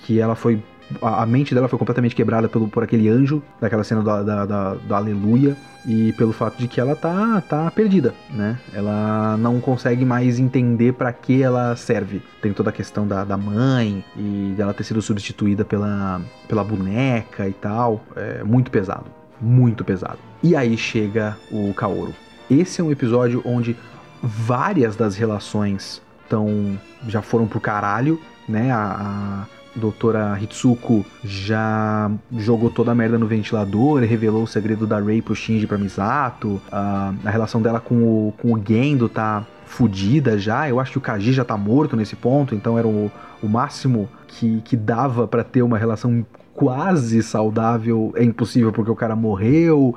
que 0.04 0.20
ela 0.20 0.34
foi. 0.34 0.62
A, 1.00 1.24
mente 1.24 1.54
dela 1.54 1.68
foi 1.68 1.78
completamente 1.78 2.16
quebrada 2.16 2.48
pelo, 2.48 2.68
por 2.68 2.82
aquele 2.82 3.08
anjo, 3.08 3.40
daquela 3.60 3.84
cena 3.84 4.02
da, 4.02 4.22
da, 4.22 4.46
da, 4.46 4.74
da 4.74 4.96
Aleluia, 4.96 5.56
e 5.86 6.12
pelo 6.14 6.32
fato 6.32 6.58
de 6.58 6.66
que 6.66 6.80
ela 6.80 6.96
tá, 6.96 7.40
tá 7.42 7.70
perdida, 7.70 8.12
né? 8.28 8.58
Ela 8.72 9.36
não 9.38 9.60
consegue 9.60 10.04
mais 10.04 10.38
entender 10.38 10.92
para 10.94 11.12
que 11.12 11.42
ela 11.42 11.76
serve. 11.76 12.20
Tem 12.42 12.52
toda 12.52 12.70
a 12.70 12.72
questão 12.72 13.06
da, 13.06 13.24
da 13.24 13.36
mãe 13.36 14.04
e 14.16 14.52
dela 14.56 14.74
ter 14.74 14.82
sido 14.84 15.00
substituída 15.00 15.64
pela, 15.64 16.20
pela 16.48 16.64
boneca 16.64 17.48
e 17.48 17.52
tal. 17.52 18.04
É 18.16 18.42
muito 18.42 18.70
pesado. 18.70 19.06
Muito 19.40 19.84
pesado. 19.84 20.18
E 20.42 20.54
aí 20.54 20.76
chega 20.76 21.36
o 21.50 21.72
Kaoru. 21.72 22.14
Esse 22.50 22.80
é 22.80 22.84
um 22.84 22.90
episódio 22.90 23.40
onde 23.44 23.76
várias 24.22 24.96
das 24.96 25.16
relações 25.16 26.02
tão, 26.28 26.78
já 27.08 27.22
foram 27.22 27.46
pro 27.46 27.60
caralho, 27.60 28.20
né? 28.48 28.70
A, 28.70 29.46
a 29.46 29.59
doutora 29.74 30.38
Hitsuko 30.40 31.04
já 31.22 32.10
jogou 32.36 32.70
toda 32.70 32.92
a 32.92 32.94
merda 32.94 33.18
no 33.18 33.26
ventilador, 33.26 34.02
revelou 34.02 34.42
o 34.42 34.46
segredo 34.46 34.86
da 34.86 35.00
Rei 35.00 35.22
pro 35.22 35.34
Shinji 35.34 35.66
pra 35.66 35.78
Misato, 35.78 36.60
a, 36.70 37.12
a 37.24 37.30
relação 37.30 37.62
dela 37.62 37.80
com 37.80 37.96
o, 38.02 38.34
com 38.38 38.52
o 38.52 38.62
Gendo 38.64 39.08
tá 39.08 39.44
fudida 39.66 40.36
já, 40.36 40.68
eu 40.68 40.80
acho 40.80 40.92
que 40.92 40.98
o 40.98 41.00
Kaji 41.00 41.32
já 41.32 41.44
tá 41.44 41.56
morto 41.56 41.96
nesse 41.96 42.16
ponto, 42.16 42.54
então 42.54 42.76
era 42.76 42.88
o, 42.88 43.10
o 43.40 43.48
máximo 43.48 44.08
que, 44.26 44.60
que 44.62 44.76
dava 44.76 45.28
para 45.28 45.44
ter 45.44 45.62
uma 45.62 45.78
relação 45.78 46.26
quase 46.52 47.22
saudável, 47.22 48.12
é 48.16 48.24
impossível 48.24 48.72
porque 48.72 48.90
o 48.90 48.96
cara 48.96 49.14
morreu, 49.14 49.94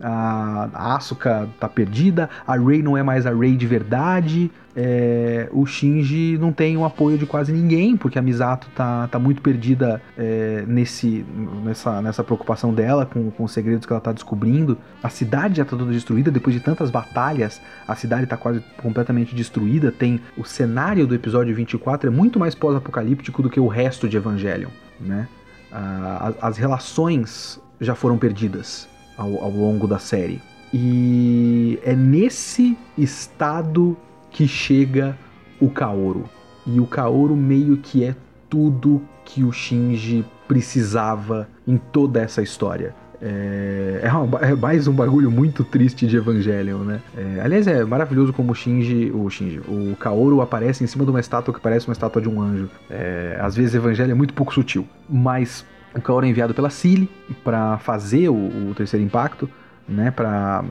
a 0.00 0.94
Asuka 0.94 1.48
tá 1.58 1.68
perdida, 1.68 2.28
a 2.46 2.56
Rei 2.56 2.82
não 2.82 2.96
é 2.96 3.02
mais 3.02 3.26
a 3.26 3.34
Rei 3.34 3.56
de 3.56 3.66
verdade, 3.66 4.50
é, 4.76 5.48
o 5.52 5.64
Shinji 5.64 6.36
não 6.38 6.52
tem 6.52 6.76
o 6.76 6.84
apoio 6.84 7.16
de 7.16 7.26
quase 7.26 7.52
ninguém, 7.52 7.96
porque 7.96 8.18
a 8.18 8.22
Misato 8.22 8.68
tá, 8.74 9.06
tá 9.06 9.18
muito 9.18 9.40
perdida 9.40 10.02
é, 10.18 10.64
nesse, 10.66 11.24
nessa, 11.64 12.02
nessa 12.02 12.24
preocupação 12.24 12.74
dela 12.74 13.06
com, 13.06 13.30
com 13.30 13.44
os 13.44 13.52
segredos 13.52 13.86
que 13.86 13.92
ela 13.92 14.00
tá 14.00 14.12
descobrindo. 14.12 14.76
A 15.02 15.08
cidade 15.08 15.58
já 15.58 15.64
tá 15.64 15.76
toda 15.76 15.92
destruída, 15.92 16.30
depois 16.30 16.54
de 16.54 16.60
tantas 16.60 16.90
batalhas, 16.90 17.60
a 17.86 17.94
cidade 17.94 18.26
tá 18.26 18.36
quase 18.36 18.62
completamente 18.82 19.34
destruída. 19.34 19.92
Tem 19.92 20.20
o 20.36 20.44
cenário 20.44 21.06
do 21.06 21.14
episódio 21.14 21.54
24 21.54 22.08
é 22.08 22.12
muito 22.12 22.38
mais 22.38 22.54
pós-apocalíptico 22.54 23.42
do 23.42 23.50
que 23.50 23.60
o 23.60 23.68
resto 23.68 24.08
de 24.08 24.16
Evangelion, 24.16 24.70
né? 25.00 25.28
As, 25.70 26.34
as 26.40 26.56
relações 26.56 27.60
já 27.80 27.94
foram 27.94 28.16
perdidas 28.16 28.88
ao, 29.16 29.42
ao 29.42 29.50
longo 29.50 29.86
da 29.86 29.98
série. 29.98 30.40
E 30.72 31.78
é 31.84 31.94
nesse 31.94 32.76
estado 32.96 33.96
que 34.34 34.48
chega 34.48 35.16
o 35.60 35.70
Kaoru. 35.70 36.24
E 36.66 36.80
o 36.80 36.86
Kaoru 36.86 37.36
meio 37.36 37.76
que 37.76 38.04
é 38.04 38.16
tudo 38.50 39.00
que 39.24 39.44
o 39.44 39.52
Shinji 39.52 40.24
precisava 40.48 41.48
em 41.66 41.76
toda 41.76 42.20
essa 42.20 42.42
história. 42.42 42.94
É, 43.22 44.02
é, 44.02 44.50
é, 44.50 44.54
mais 44.56 44.88
um 44.88 44.92
bagulho 44.92 45.30
muito 45.30 45.62
triste 45.62 46.04
de 46.04 46.16
Evangelion, 46.16 46.78
né? 46.78 47.00
É, 47.16 47.40
aliás, 47.42 47.66
é 47.68 47.84
maravilhoso 47.84 48.32
como 48.32 48.50
o 48.50 48.54
Shinji, 48.56 49.12
o 49.14 49.30
Shinji, 49.30 49.60
o 49.60 49.94
Kaoru 49.96 50.42
aparece 50.42 50.82
em 50.82 50.86
cima 50.88 51.04
de 51.04 51.10
uma 51.10 51.20
estátua 51.20 51.54
que 51.54 51.60
parece 51.60 51.86
uma 51.86 51.92
estátua 51.92 52.20
de 52.20 52.28
um 52.28 52.42
anjo. 52.42 52.68
É, 52.90 53.38
às 53.40 53.54
vezes 53.54 53.72
Evangelho 53.76 54.10
é 54.10 54.14
muito 54.14 54.34
pouco 54.34 54.52
sutil, 54.52 54.84
mas 55.08 55.64
o 55.94 56.02
Kaoru 56.02 56.26
é 56.26 56.28
enviado 56.28 56.52
pela 56.52 56.70
Cilly 56.70 57.08
para 57.44 57.78
fazer 57.78 58.28
o, 58.30 58.34
o, 58.34 58.74
terceiro 58.74 59.06
impacto, 59.06 59.48
né, 59.88 60.10
para 60.10 60.64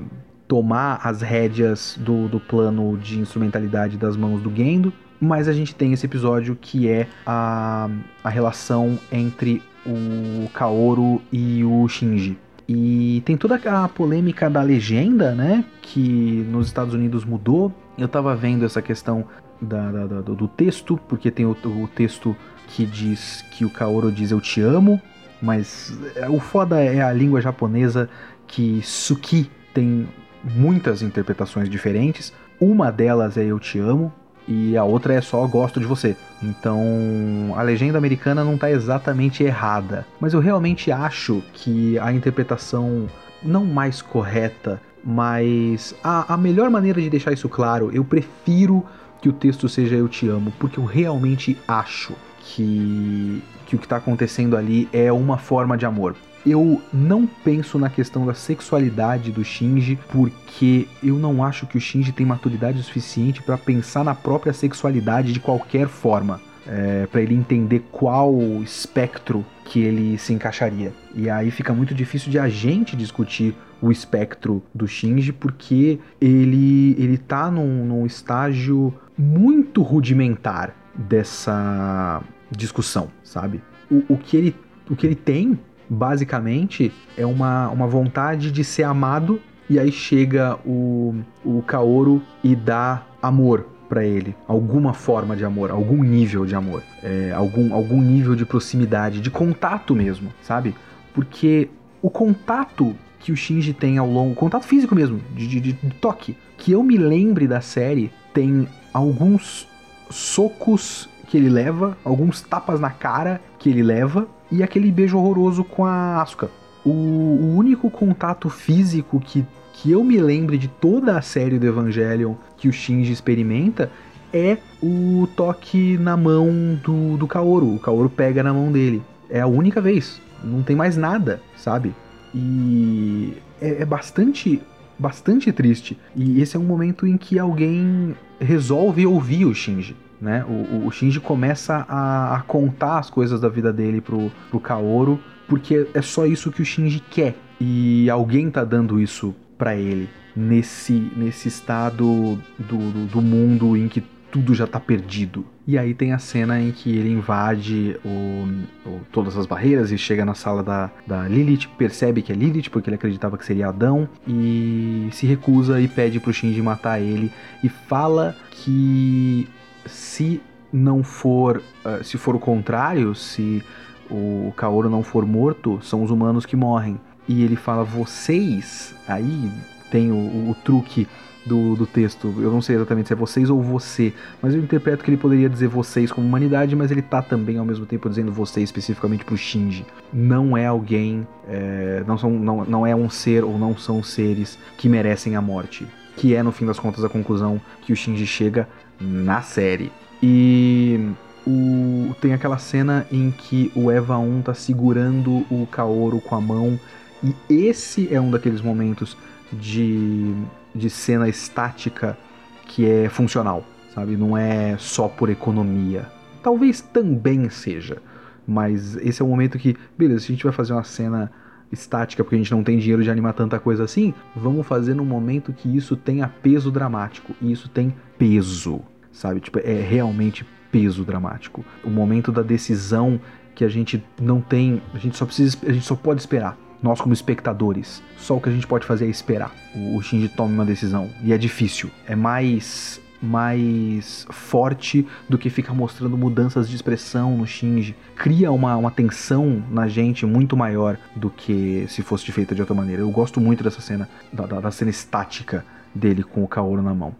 tomar 0.53 0.99
as 1.03 1.23
rédeas 1.23 1.97
do, 1.99 2.27
do 2.27 2.39
plano 2.39 2.95
de 2.95 3.19
instrumentalidade 3.19 3.97
das 3.97 4.15
mãos 4.15 4.39
do 4.39 4.55
Gendo. 4.55 4.93
Mas 5.19 5.47
a 5.47 5.53
gente 5.53 5.73
tem 5.73 5.93
esse 5.93 6.05
episódio 6.05 6.55
que 6.55 6.87
é 6.87 7.07
a, 7.25 7.89
a 8.23 8.29
relação 8.29 8.99
entre 9.11 9.63
o 9.83 10.47
Kaoru 10.53 11.19
e 11.31 11.63
o 11.63 11.87
Shinji. 11.87 12.37
E 12.69 13.23
tem 13.25 13.35
toda 13.35 13.55
a 13.55 13.89
polêmica 13.89 14.47
da 14.47 14.61
legenda, 14.61 15.33
né? 15.33 15.65
Que 15.81 16.45
nos 16.51 16.67
Estados 16.67 16.93
Unidos 16.93 17.25
mudou. 17.25 17.73
Eu 17.97 18.07
tava 18.07 18.35
vendo 18.35 18.63
essa 18.63 18.79
questão 18.79 19.25
da, 19.59 19.91
da, 19.91 20.05
da, 20.05 20.21
do 20.21 20.47
texto, 20.47 20.99
porque 21.09 21.31
tem 21.31 21.47
o, 21.47 21.57
o, 21.65 21.89
texto 21.95 22.35
que 22.67 22.85
diz 22.85 23.43
que 23.53 23.65
o 23.65 23.71
Kaoru 23.71 24.11
diz 24.11 24.29
eu 24.29 24.39
te 24.39 24.61
amo, 24.61 25.01
mas 25.41 25.97
é, 26.15 26.29
o 26.29 26.39
foda 26.39 26.79
é 26.79 27.01
a 27.01 27.11
língua 27.11 27.41
japonesa 27.41 28.07
que 28.45 28.81
Suki 28.83 29.49
tem 29.73 30.07
muitas 30.43 31.01
interpretações 31.01 31.69
diferentes. 31.69 32.33
Uma 32.59 32.91
delas 32.91 33.37
é 33.37 33.45
eu 33.45 33.59
te 33.59 33.79
amo 33.79 34.11
e 34.47 34.75
a 34.75 34.83
outra 34.83 35.13
é 35.13 35.21
só 35.21 35.45
gosto 35.47 35.79
de 35.79 35.85
você. 35.85 36.15
Então, 36.41 37.53
a 37.55 37.61
legenda 37.61 37.97
americana 37.97 38.43
não 38.43 38.55
está 38.55 38.69
exatamente 38.69 39.43
errada, 39.43 40.05
mas 40.19 40.33
eu 40.33 40.39
realmente 40.39 40.91
acho 40.91 41.41
que 41.53 41.97
a 41.99 42.11
interpretação 42.11 43.07
não 43.41 43.65
mais 43.65 44.01
correta, 44.01 44.81
mas 45.03 45.95
a, 46.03 46.33
a 46.33 46.37
melhor 46.37 46.69
maneira 46.69 47.01
de 47.01 47.09
deixar 47.09 47.31
isso 47.31 47.49
claro, 47.49 47.91
eu 47.93 48.03
prefiro 48.03 48.85
que 49.21 49.29
o 49.29 49.33
texto 49.33 49.69
seja 49.69 49.95
eu 49.95 50.07
te 50.07 50.27
amo, 50.27 50.51
porque 50.59 50.77
eu 50.77 50.85
realmente 50.85 51.57
acho 51.67 52.13
que, 52.39 53.41
que 53.65 53.75
o 53.75 53.79
que 53.79 53.85
está 53.85 53.97
acontecendo 53.97 54.57
ali 54.57 54.87
é 54.91 55.11
uma 55.11 55.37
forma 55.37 55.77
de 55.77 55.85
amor. 55.85 56.15
Eu 56.45 56.81
não 56.91 57.25
penso 57.25 57.79
na 57.79 57.89
questão 57.89 58.25
da 58.25 58.33
sexualidade 58.33 59.31
do 59.31 59.43
Shinji, 59.43 59.97
porque 60.11 60.87
eu 61.01 61.15
não 61.15 61.43
acho 61.43 61.65
que 61.65 61.77
o 61.77 61.81
Shinji 61.81 62.11
tem 62.11 62.25
maturidade 62.25 62.81
suficiente 62.83 63.41
para 63.41 63.57
pensar 63.57 64.03
na 64.03 64.13
própria 64.13 64.51
sexualidade 64.51 65.31
de 65.31 65.39
qualquer 65.39 65.87
forma. 65.87 66.41
É, 66.65 67.05
para 67.07 67.21
ele 67.21 67.35
entender 67.35 67.83
qual 67.91 68.33
espectro 68.63 69.45
que 69.65 69.81
ele 69.81 70.17
se 70.17 70.31
encaixaria. 70.31 70.93
E 71.13 71.29
aí 71.29 71.51
fica 71.51 71.73
muito 71.73 71.93
difícil 71.93 72.31
de 72.31 72.39
a 72.39 72.47
gente 72.47 72.95
discutir 72.95 73.53
o 73.81 73.91
espectro 73.91 74.63
do 74.73 74.87
Shinji, 74.87 75.33
porque 75.33 75.99
ele, 76.21 76.95
ele 76.97 77.17
tá 77.17 77.51
num, 77.51 77.85
num 77.85 78.05
estágio 78.05 78.93
muito 79.17 79.81
rudimentar 79.81 80.73
dessa 80.95 82.21
discussão, 82.49 83.09
sabe? 83.23 83.61
O, 83.91 84.13
o, 84.13 84.17
que, 84.17 84.37
ele, 84.37 84.55
o 84.89 84.95
que 84.95 85.05
ele 85.05 85.15
tem, 85.15 85.59
basicamente, 85.93 86.91
é 87.17 87.25
uma, 87.25 87.69
uma 87.69 87.87
vontade 87.87 88.51
de 88.51 88.63
ser 88.63 88.83
amado, 88.83 89.39
e 89.69 89.79
aí 89.79 89.91
chega 89.91 90.57
o, 90.65 91.15
o 91.45 91.61
Kaoru 91.61 92.21
e 92.43 92.55
dá 92.55 93.03
amor 93.21 93.67
para 93.87 94.03
ele 94.03 94.35
alguma 94.47 94.93
forma 94.93 95.35
de 95.35 95.45
amor, 95.45 95.69
algum 95.69 96.03
nível 96.03 96.45
de 96.45 96.55
amor, 96.55 96.81
é, 97.03 97.31
algum, 97.31 97.73
algum 97.73 98.01
nível 98.01 98.35
de 98.35 98.45
proximidade, 98.45 99.21
de 99.21 99.29
contato 99.29 99.95
mesmo, 99.95 100.33
sabe? 100.41 100.75
Porque 101.13 101.69
o 102.01 102.09
contato 102.09 102.95
que 103.19 103.31
o 103.31 103.35
Shinji 103.35 103.73
tem 103.73 103.97
ao 103.97 104.09
longo, 104.09 104.35
contato 104.35 104.65
físico 104.65 104.95
mesmo, 104.95 105.21
de, 105.33 105.47
de, 105.47 105.59
de 105.61 105.73
toque, 106.01 106.35
que 106.57 106.71
eu 106.71 106.83
me 106.83 106.97
lembre 106.97 107.47
da 107.47 107.61
série, 107.61 108.11
tem 108.33 108.67
alguns 108.93 109.67
socos 110.09 111.09
que 111.27 111.37
ele 111.37 111.49
leva, 111.49 111.97
alguns 112.03 112.41
tapas 112.41 112.79
na 112.79 112.89
cara 112.89 113.41
que 113.57 113.69
ele 113.69 113.81
leva 113.81 114.27
e 114.53 114.61
aquele 114.61 114.91
beijo 114.91 115.17
horroroso 115.17 115.63
com 115.63 115.83
a 115.83 116.21
Asuka. 116.21 116.49
O, 116.85 116.89
o 116.91 117.55
único 117.57 117.89
contato 117.89 118.51
físico 118.51 119.19
que, 119.19 119.43
que 119.73 119.89
eu 119.89 120.03
me 120.03 120.19
lembre 120.19 120.59
de 120.59 120.67
toda 120.67 121.17
a 121.17 121.21
série 121.23 121.57
do 121.57 121.65
Evangelion 121.65 122.35
que 122.55 122.67
o 122.67 122.71
Shinji 122.71 123.11
experimenta 123.11 123.89
é 124.31 124.59
o 124.81 125.27
toque 125.35 125.97
na 125.97 126.15
mão 126.15 126.77
do, 126.83 127.17
do 127.17 127.27
Kaoru. 127.27 127.75
O 127.75 127.79
Kaoru 127.79 128.09
pega 128.09 128.43
na 128.43 128.53
mão 128.53 128.71
dele. 128.71 129.01
É 129.27 129.39
a 129.39 129.47
única 129.47 129.81
vez. 129.81 130.21
Não 130.43 130.61
tem 130.61 130.75
mais 130.75 130.95
nada, 130.95 131.41
sabe? 131.57 131.95
E 132.35 133.33
é, 133.59 133.81
é 133.81 133.85
bastante 133.85 134.61
bastante 134.99 135.51
triste. 135.51 135.97
E 136.15 136.39
esse 136.41 136.55
é 136.55 136.59
um 136.59 136.63
momento 136.63 137.07
em 137.07 137.17
que 137.17 137.39
alguém 137.39 138.15
resolve 138.39 139.07
ouvir 139.07 139.45
o 139.45 139.53
Shinji. 139.53 139.95
Né? 140.23 140.45
O, 140.47 140.87
o 140.87 140.89
Shinji 140.91 141.19
começa 141.19 141.85
a, 141.85 142.37
a, 142.37 142.41
contar 142.43 142.97
as 142.97 143.09
coisas 143.09 143.41
da 143.41 143.49
vida 143.49 143.73
dele 143.73 143.99
pro, 143.99 144.31
pro 144.49 144.57
Kaoru, 144.57 145.19
porque 145.49 145.85
é 145.93 146.01
só 146.01 146.25
isso 146.25 146.49
que 146.49 146.61
o 146.61 146.65
Shinji 146.65 147.01
quer. 147.01 147.35
E 147.59 148.09
alguém 148.09 148.49
tá 148.49 148.63
dando 148.63 149.01
isso 149.01 149.35
para 149.57 149.75
ele 149.75 150.07
nesse, 150.33 150.93
nesse 151.17 151.49
estado 151.49 152.39
do, 152.57 152.77
do, 152.77 153.05
do 153.07 153.21
mundo 153.21 153.75
em 153.75 153.89
que 153.89 154.01
tudo 154.31 154.55
já 154.55 154.65
tá 154.65 154.79
perdido. 154.79 155.45
E 155.67 155.77
aí 155.77 155.93
tem 155.93 156.13
a 156.13 156.17
cena 156.17 156.57
em 156.57 156.71
que 156.71 156.95
ele 156.95 157.09
invade 157.09 157.99
o, 158.05 158.47
o, 158.87 159.01
todas 159.11 159.35
as 159.35 159.45
barreiras 159.45 159.91
e 159.91 159.97
chega 159.97 160.23
na 160.23 160.33
sala 160.33 160.63
da, 160.63 160.89
da 161.05 161.27
Lilith, 161.27 161.67
percebe 161.77 162.21
que 162.21 162.31
é 162.31 162.35
Lilith 162.35 162.69
porque 162.69 162.89
ele 162.89 162.95
acreditava 162.95 163.37
que 163.37 163.45
seria 163.45 163.67
Adão 163.67 164.07
e 164.25 165.09
se 165.11 165.27
recusa 165.27 165.81
e 165.81 165.87
pede 165.89 166.21
pro 166.21 166.31
Shinji 166.31 166.61
matar 166.61 167.01
ele 167.01 167.29
e 167.61 167.67
fala 167.67 168.37
que 168.51 169.49
se 169.85 170.41
não 170.71 171.03
for, 171.03 171.61
uh, 171.85 172.03
se 172.03 172.17
for 172.17 172.35
o 172.35 172.39
contrário, 172.39 173.13
se 173.13 173.63
o 174.09 174.53
Kaoru 174.55 174.89
não 174.89 175.03
for 175.03 175.25
morto, 175.25 175.79
são 175.81 176.03
os 176.03 176.11
humanos 176.11 176.45
que 176.45 176.55
morrem. 176.55 176.99
E 177.27 177.43
ele 177.43 177.55
fala 177.55 177.83
vocês, 177.83 178.93
aí 179.07 179.51
tem 179.89 180.11
o, 180.11 180.49
o 180.49 180.55
truque 180.63 181.07
do, 181.45 181.75
do 181.75 181.85
texto. 181.85 182.33
Eu 182.37 182.51
não 182.51 182.61
sei 182.61 182.75
exatamente 182.75 183.07
se 183.07 183.13
é 183.13 183.15
vocês 183.15 183.49
ou 183.49 183.61
você, 183.61 184.13
mas 184.41 184.53
eu 184.53 184.61
interpreto 184.61 185.03
que 185.03 185.09
ele 185.09 185.17
poderia 185.17 185.49
dizer 185.49 185.67
vocês 185.67 186.11
como 186.11 186.27
humanidade, 186.27 186.75
mas 186.75 186.91
ele 186.91 187.01
tá 187.01 187.21
também 187.21 187.57
ao 187.57 187.65
mesmo 187.65 187.85
tempo 187.85 188.09
dizendo 188.09 188.31
você 188.31 188.61
especificamente 188.61 189.25
pro 189.25 189.37
Shinji. 189.37 189.85
Não 190.11 190.57
é 190.57 190.65
alguém, 190.65 191.27
é, 191.47 192.03
não, 192.07 192.17
são, 192.17 192.31
não, 192.31 192.65
não 192.65 192.87
é 192.87 192.95
um 192.95 193.09
ser 193.09 193.43
ou 193.43 193.57
não 193.57 193.77
são 193.77 194.03
seres 194.03 194.57
que 194.77 194.89
merecem 194.89 195.35
a 195.35 195.41
morte. 195.41 195.87
Que 196.15 196.35
é, 196.35 196.43
no 196.43 196.51
fim 196.51 196.65
das 196.65 196.79
contas, 196.79 197.03
a 197.03 197.09
conclusão 197.09 197.59
que 197.81 197.91
o 197.91 197.95
Shinji 197.95 198.27
chega 198.27 198.67
na 198.99 199.41
série. 199.41 199.91
E 200.21 201.11
o, 201.45 202.15
tem 202.21 202.33
aquela 202.33 202.57
cena 202.57 203.05
em 203.11 203.31
que 203.31 203.71
o 203.75 203.91
Eva 203.91 204.17
1 204.17 204.43
tá 204.43 204.53
segurando 204.53 205.45
o 205.49 205.67
Kaoru 205.71 206.21
com 206.21 206.35
a 206.35 206.41
mão. 206.41 206.79
E 207.21 207.33
esse 207.67 208.13
é 208.13 208.19
um 208.19 208.31
daqueles 208.31 208.61
momentos 208.61 209.17
de 209.51 210.33
de 210.73 210.89
cena 210.89 211.29
estática 211.29 212.17
que 212.65 212.85
é 212.85 213.09
funcional, 213.09 213.63
sabe? 213.93 214.17
Não 214.17 214.37
é 214.37 214.75
só 214.77 215.07
por 215.07 215.29
economia. 215.29 216.07
Talvez 216.41 216.81
também 216.81 217.49
seja, 217.49 218.01
mas 218.47 218.95
esse 218.97 219.21
é 219.21 219.25
o 219.25 219.27
momento 219.27 219.59
que, 219.59 219.77
beleza, 219.97 220.21
se 220.21 220.31
a 220.31 220.35
gente 220.35 220.43
vai 220.43 220.53
fazer 220.53 220.73
uma 220.73 220.83
cena 220.83 221.31
estática 221.73 222.23
porque 222.23 222.35
a 222.35 222.37
gente 222.37 222.51
não 222.51 222.63
tem 222.63 222.77
dinheiro 222.77 223.03
de 223.03 223.09
animar 223.09 223.33
tanta 223.33 223.59
coisa 223.59 223.83
assim, 223.83 224.13
vamos 224.35 224.65
fazer 224.65 224.93
num 224.93 225.05
momento 225.05 225.51
que 225.51 225.75
isso 225.75 225.95
tenha 225.97 226.27
peso 226.27 226.71
dramático. 226.71 227.35
E 227.41 227.51
isso 227.51 227.67
tem 227.67 227.93
peso, 228.17 228.81
sabe? 229.11 229.39
Tipo, 229.39 229.59
é 229.59 229.81
realmente 229.81 230.45
peso 230.71 231.03
dramático. 231.03 231.65
O 231.83 231.89
momento 231.89 232.31
da 232.31 232.41
decisão 232.41 233.19
que 233.55 233.63
a 233.63 233.69
gente 233.69 234.03
não 234.21 234.41
tem, 234.41 234.81
a 234.93 234.97
gente 234.97 235.17
só 235.17 235.25
precisa, 235.25 235.57
a 235.67 235.71
gente 235.71 235.85
só 235.85 235.95
pode 235.95 236.21
esperar 236.21 236.57
nós 236.81 236.99
como 236.99 237.13
espectadores, 237.13 238.03
só 238.17 238.35
o 238.35 238.41
que 238.41 238.49
a 238.49 238.51
gente 238.51 238.67
pode 238.67 238.85
fazer 238.85 239.05
é 239.05 239.09
esperar 239.09 239.55
o, 239.73 240.01
Shinji 240.01 240.27
tome 240.27 240.53
uma 240.53 240.65
decisão. 240.65 241.09
E 241.23 241.31
é 241.31 241.37
difícil. 241.37 241.89
É 242.05 242.13
mais 242.15 242.99
mais 243.23 244.27
forte 244.29 245.07
do 245.29 245.37
que 245.37 245.49
ficar 245.49 245.73
mostrando 245.73 246.17
mudanças 246.17 246.67
de 246.67 246.75
expressão 246.75 247.37
no 247.37 247.47
Shinji. 247.47 247.95
Cria 248.17 248.51
uma, 248.51 248.75
uma 248.75 248.91
tensão 248.91 249.63
na 249.71 249.87
gente 249.87 250.25
muito 250.25 250.57
maior 250.57 250.97
do 251.15 251.29
que 251.29 251.85
se 251.87 252.01
fosse 252.01 252.29
feita 252.33 252.53
de 252.53 252.61
outra 252.61 252.75
maneira. 252.75 253.01
Eu 253.01 253.09
gosto 253.09 253.39
muito 253.39 253.63
dessa 253.63 253.79
cena, 253.79 254.09
da, 254.31 254.45
da 254.45 254.71
cena 254.71 254.91
estática 254.91 255.65
dele 255.95 256.21
com 256.21 256.43
o 256.43 256.47
Kaoru 256.47 256.81
na 256.81 256.93
mão. 256.93 257.15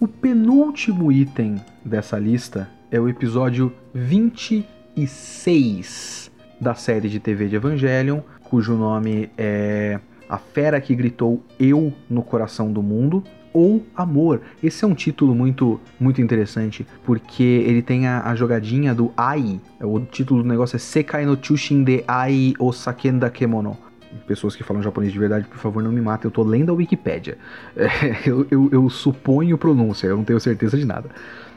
O 0.00 0.08
penúltimo 0.08 1.12
item 1.12 1.56
dessa 1.84 2.18
lista 2.18 2.70
é 2.90 2.98
o 2.98 3.06
episódio 3.06 3.70
26 3.92 6.29
da 6.60 6.74
série 6.74 7.08
de 7.08 7.18
TV 7.18 7.48
de 7.48 7.56
Evangelion, 7.56 8.20
cujo 8.44 8.74
nome 8.74 9.30
é 9.38 9.98
A 10.28 10.38
Fera 10.38 10.80
que 10.80 10.94
Gritou 10.94 11.42
Eu 11.58 11.92
no 12.08 12.22
Coração 12.22 12.72
do 12.72 12.82
Mundo, 12.82 13.24
ou 13.52 13.84
Amor. 13.96 14.42
Esse 14.62 14.84
é 14.84 14.88
um 14.88 14.94
título 14.94 15.34
muito 15.34 15.80
muito 15.98 16.20
interessante, 16.20 16.86
porque 17.04 17.42
ele 17.42 17.82
tem 17.82 18.06
a, 18.06 18.22
a 18.22 18.34
jogadinha 18.34 18.94
do 18.94 19.12
Ai. 19.16 19.60
O 19.80 20.00
título 20.00 20.42
do 20.42 20.48
negócio 20.48 20.76
é 20.76 20.78
Sekai 20.78 21.24
no 21.24 21.38
Chushin 21.40 21.82
de 21.82 22.04
Ai 22.06 22.54
Osakenda 22.58 23.30
Kemono 23.30 23.76
pessoas 24.26 24.56
que 24.56 24.62
falam 24.62 24.82
japonês 24.82 25.12
de 25.12 25.18
verdade, 25.18 25.46
por 25.46 25.58
favor, 25.58 25.82
não 25.82 25.92
me 25.92 26.00
matem. 26.00 26.26
Eu 26.26 26.30
tô 26.30 26.42
lendo 26.42 26.70
a 26.70 26.74
Wikipédia. 26.74 27.38
É, 27.76 28.28
eu, 28.28 28.46
eu, 28.50 28.68
eu, 28.72 28.90
suponho 28.90 29.56
pronúncia, 29.56 30.06
eu 30.06 30.16
não 30.16 30.24
tenho 30.24 30.40
certeza 30.40 30.76
de 30.76 30.84
nada. 30.84 31.10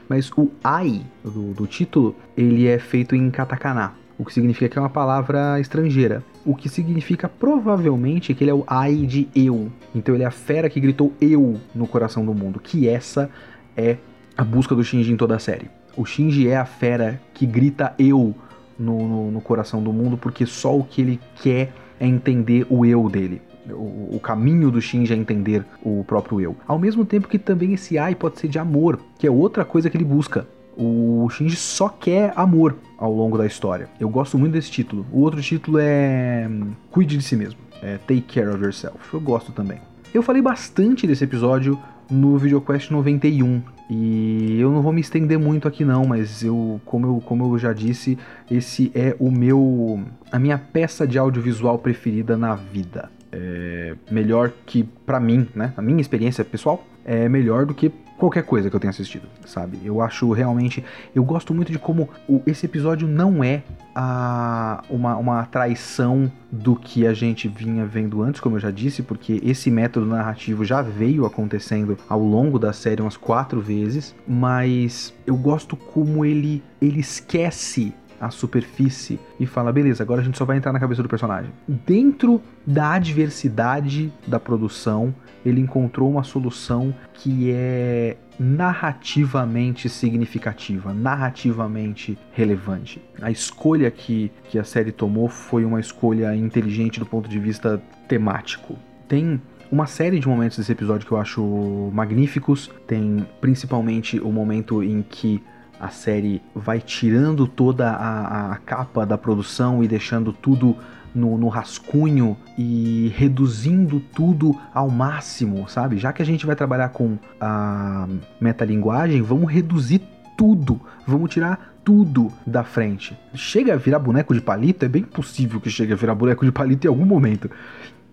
Mas 0.07 0.31
o 0.37 0.51
ai 0.63 1.03
do, 1.23 1.53
do 1.53 1.67
título, 1.67 2.15
ele 2.35 2.67
é 2.67 2.77
feito 2.77 3.15
em 3.15 3.29
katakana, 3.29 3.93
o 4.17 4.25
que 4.25 4.33
significa 4.33 4.69
que 4.69 4.77
é 4.77 4.81
uma 4.81 4.89
palavra 4.89 5.59
estrangeira. 5.59 6.23
O 6.45 6.55
que 6.55 6.69
significa 6.69 7.27
provavelmente 7.27 8.33
que 8.33 8.43
ele 8.43 8.51
é 8.51 8.53
o 8.53 8.63
ai 8.67 8.95
de 8.95 9.27
eu. 9.35 9.71
Então 9.93 10.13
ele 10.13 10.23
é 10.23 10.27
a 10.27 10.31
fera 10.31 10.69
que 10.69 10.79
gritou 10.79 11.13
eu 11.19 11.59
no 11.73 11.87
coração 11.87 12.25
do 12.25 12.33
mundo. 12.33 12.59
Que 12.59 12.87
essa 12.87 13.29
é 13.75 13.97
a 14.37 14.43
busca 14.43 14.75
do 14.75 14.83
Shinji 14.83 15.11
em 15.11 15.17
toda 15.17 15.35
a 15.35 15.39
série. 15.39 15.69
O 15.95 16.05
Shinji 16.05 16.47
é 16.47 16.57
a 16.57 16.65
fera 16.65 17.19
que 17.33 17.45
grita 17.45 17.93
eu 17.97 18.35
no, 18.77 19.07
no, 19.07 19.31
no 19.31 19.41
coração 19.41 19.81
do 19.81 19.93
mundo, 19.93 20.17
porque 20.17 20.45
só 20.45 20.77
o 20.77 20.83
que 20.83 21.01
ele 21.01 21.19
quer 21.41 21.71
é 21.99 22.07
entender 22.07 22.65
o 22.69 22.85
eu 22.85 23.09
dele. 23.09 23.41
O, 23.69 24.15
o, 24.15 24.19
caminho 24.21 24.69
do 24.69 24.81
Shinji 24.81 25.13
é 25.13 25.15
entender 25.15 25.63
o 25.81 26.03
próprio 26.03 26.41
eu. 26.41 26.55
Ao 26.67 26.77
mesmo 26.77 27.05
tempo 27.05 27.29
que 27.29 27.39
também 27.39 27.73
esse 27.73 27.97
ai 27.97 28.13
pode 28.13 28.39
ser 28.39 28.49
de 28.49 28.59
amor, 28.59 28.99
que 29.17 29.25
é 29.25 29.31
outra 29.31 29.63
coisa 29.63 29.89
que 29.89 29.95
ele 29.95 30.03
busca. 30.03 30.45
O 30.77 31.27
Shinji 31.29 31.55
só 31.55 31.89
quer 31.89 32.33
amor 32.35 32.77
ao 32.97 33.13
longo 33.13 33.37
da 33.37 33.45
história. 33.45 33.89
Eu 33.99 34.09
gosto 34.09 34.37
muito 34.37 34.53
desse 34.53 34.71
título. 34.71 35.05
O 35.11 35.21
outro 35.21 35.41
título 35.41 35.77
é 35.79 36.47
hum, 36.49 36.71
Cuide 36.89 37.17
de 37.17 37.23
si 37.23 37.35
mesmo. 37.35 37.59
É 37.81 37.97
Take 37.97 38.21
Care 38.21 38.47
of 38.47 38.63
Yourself. 38.63 38.97
Eu 39.13 39.19
gosto 39.19 39.51
também. 39.51 39.79
Eu 40.13 40.23
falei 40.23 40.41
bastante 40.41 41.05
desse 41.05 41.23
episódio 41.23 41.77
no 42.09 42.37
VideoQuest 42.37 42.91
91. 42.91 43.61
E 43.89 44.59
eu 44.59 44.71
não 44.71 44.81
vou 44.81 44.93
me 44.93 45.01
estender 45.01 45.37
muito 45.37 45.67
aqui 45.67 45.83
não, 45.83 46.05
mas 46.05 46.43
eu, 46.43 46.79
como 46.85 47.05
eu, 47.07 47.21
como 47.25 47.53
eu 47.53 47.59
já 47.59 47.73
disse, 47.73 48.17
esse 48.49 48.91
é 48.95 49.15
o 49.19 49.29
meu 49.29 50.01
a 50.31 50.39
minha 50.39 50.57
peça 50.57 51.05
de 51.05 51.17
audiovisual 51.17 51.77
preferida 51.77 52.37
na 52.37 52.55
vida. 52.55 53.11
É 53.31 53.95
melhor 54.09 54.51
que 54.65 54.83
para 55.05 55.19
mim, 55.19 55.47
né? 55.53 55.73
A 55.75 55.81
minha 55.81 55.99
experiência 55.99 56.45
pessoal 56.45 56.85
é 57.03 57.27
melhor 57.27 57.65
do 57.65 57.73
que 57.73 57.91
qualquer 58.17 58.43
coisa 58.43 58.69
que 58.69 58.75
eu 58.75 58.79
tenha 58.79 58.89
assistido, 58.89 59.27
sabe? 59.45 59.79
Eu 59.83 60.01
acho 60.01 60.31
realmente. 60.31 60.83
Eu 61.13 61.23
gosto 61.23 61.53
muito 61.53 61.71
de 61.71 61.79
como 61.79 62.09
o, 62.27 62.41
esse 62.45 62.65
episódio 62.65 63.07
não 63.07 63.43
é 63.43 63.63
a, 63.95 64.83
uma, 64.89 65.15
uma 65.17 65.45
traição 65.45 66.31
do 66.51 66.75
que 66.75 67.05
a 67.05 67.13
gente 67.13 67.47
vinha 67.47 67.85
vendo 67.85 68.21
antes, 68.21 68.39
como 68.39 68.55
eu 68.55 68.59
já 68.59 68.71
disse, 68.71 69.03
porque 69.03 69.39
esse 69.43 69.69
método 69.71 70.05
narrativo 70.05 70.63
já 70.63 70.81
veio 70.81 71.25
acontecendo 71.25 71.97
ao 72.07 72.19
longo 72.19 72.59
da 72.59 72.71
série 72.71 73.01
umas 73.01 73.17
quatro 73.17 73.59
vezes, 73.59 74.15
mas 74.27 75.13
eu 75.25 75.35
gosto 75.35 75.75
como 75.75 76.23
ele, 76.23 76.63
ele 76.81 76.99
esquece 76.99 77.93
a 78.23 78.29
superfície 78.29 79.19
e 79.37 79.45
fala: 79.45 79.71
beleza, 79.71 80.01
agora 80.01 80.21
a 80.21 80.23
gente 80.23 80.37
só 80.37 80.45
vai 80.45 80.55
entrar 80.55 80.71
na 80.71 80.79
cabeça 80.79 81.03
do 81.03 81.09
personagem. 81.09 81.51
Dentro 81.67 82.41
da 82.65 82.93
adversidade 82.93 84.13
da 84.25 84.39
produção, 84.39 85.13
ele 85.45 85.61
encontrou 85.61 86.09
uma 86.09 86.23
solução 86.23 86.93
que 87.13 87.51
é 87.51 88.17
narrativamente 88.39 89.87
significativa, 89.89 90.93
narrativamente 90.93 92.17
relevante. 92.31 93.01
A 93.21 93.29
escolha 93.29 93.91
que, 93.91 94.31
que 94.49 94.57
a 94.57 94.63
série 94.63 94.91
tomou 94.91 95.29
foi 95.29 95.65
uma 95.65 95.79
escolha 95.79 96.35
inteligente 96.35 96.99
do 96.99 97.05
ponto 97.05 97.29
de 97.29 97.39
vista 97.39 97.81
temático. 98.07 98.75
Tem 99.07 99.39
uma 99.71 99.87
série 99.87 100.19
de 100.19 100.27
momentos 100.27 100.57
desse 100.57 100.71
episódio 100.71 101.05
que 101.07 101.13
eu 101.13 101.17
acho 101.17 101.91
magníficos. 101.93 102.69
Tem 102.87 103.25
principalmente 103.41 104.19
o 104.19 104.31
momento 104.31 104.83
em 104.83 105.01
que 105.01 105.41
a 105.79 105.89
série 105.89 106.41
vai 106.55 106.79
tirando 106.79 107.47
toda 107.47 107.89
a, 107.89 108.53
a 108.53 108.57
capa 108.57 109.05
da 109.05 109.17
produção 109.17 109.83
e 109.83 109.87
deixando 109.87 110.31
tudo 110.31 110.77
no, 111.13 111.37
no, 111.37 111.47
rascunho 111.47 112.35
e 112.57 113.11
reduzindo 113.15 113.99
tudo 113.99 114.59
ao 114.73 114.89
máximo, 114.89 115.67
sabe? 115.69 115.97
Já 115.97 116.11
que 116.11 116.21
a 116.21 116.25
gente 116.25 116.45
vai 116.45 116.55
trabalhar 116.55 116.89
com 116.89 117.17
a 117.39 118.07
metalinguagem, 118.39 119.21
vamos 119.21 119.51
reduzir 119.51 120.01
tudo, 120.37 120.81
vamos 121.05 121.29
tirar 121.29 121.73
tudo 121.83 122.31
da 122.45 122.63
frente. 122.63 123.17
Chega 123.33 123.73
a 123.73 123.77
virar 123.77 123.99
boneco 123.99 124.33
de 124.33 124.41
palito? 124.41 124.85
É 124.85 124.89
bem 124.89 125.03
possível 125.03 125.59
que 125.59 125.69
chegue 125.69 125.93
a 125.93 125.95
virar 125.95 126.15
boneco 126.15 126.45
de 126.45 126.51
palito 126.51 126.87
em 126.87 126.89
algum 126.89 127.05
momento. 127.05 127.49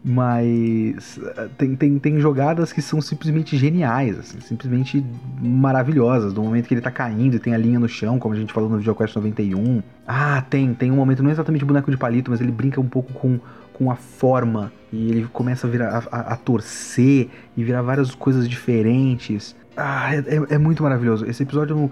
Mas 0.03 1.21
eh, 1.37 1.49
tem, 1.59 1.77
tem, 1.77 1.99
tem 1.99 2.21
jogadas 2.21 2.73
que 2.73 2.81
são 2.81 3.03
simplesmente 3.03 3.57
geniais, 3.57 4.19
assim, 4.19 4.41
simplesmente 4.41 5.05
maravilhosas. 5.41 6.33
Do 6.33 6.43
momento 6.43 6.67
que 6.67 6.75
ele 6.75 6.81
tá 6.81 6.91
caindo 6.91 7.37
e 7.37 7.39
tem 7.39 7.55
a 7.55 7.59
linha 7.59 7.79
no 7.79 7.89
chão, 7.89 8.19
como 8.19 8.35
a 8.35 8.39
gente 8.39 8.53
falou 8.53 8.71
no 8.71 8.79
VideoQuest 8.79 9.17
91. 9.17 9.83
Ah, 10.07 10.43
tem, 10.49 10.73
tem 10.73 10.91
um 10.91 10.97
momento, 10.97 11.23
não 11.23 11.29
é 11.29 11.33
exatamente 11.33 11.65
boneco 11.65 11.91
de 11.91 11.99
palito, 11.99 12.31
mas 12.31 12.41
ele 12.41 12.51
brinca 12.51 12.81
um 12.81 12.89
pouco 12.89 13.13
com, 13.13 13.39
com 13.75 13.91
a 13.91 13.97
forma. 13.97 14.73
E 14.91 15.11
ele 15.11 15.29
começa 15.33 15.67
a, 15.67 15.71
virar, 15.71 16.05
a, 16.11 16.21
a, 16.33 16.37
torcer 16.37 17.29
e 17.55 17.63
virar 17.63 17.83
várias 17.83 18.15
coisas 18.15 18.49
diferentes. 18.49 19.55
Ah, 19.77 20.15
é, 20.15 20.19
é, 20.19 20.55
é 20.55 20.59
muito 20.59 20.83
maravilhoso. 20.83 21.27
Esse 21.27 21.43
episódio 21.43 21.91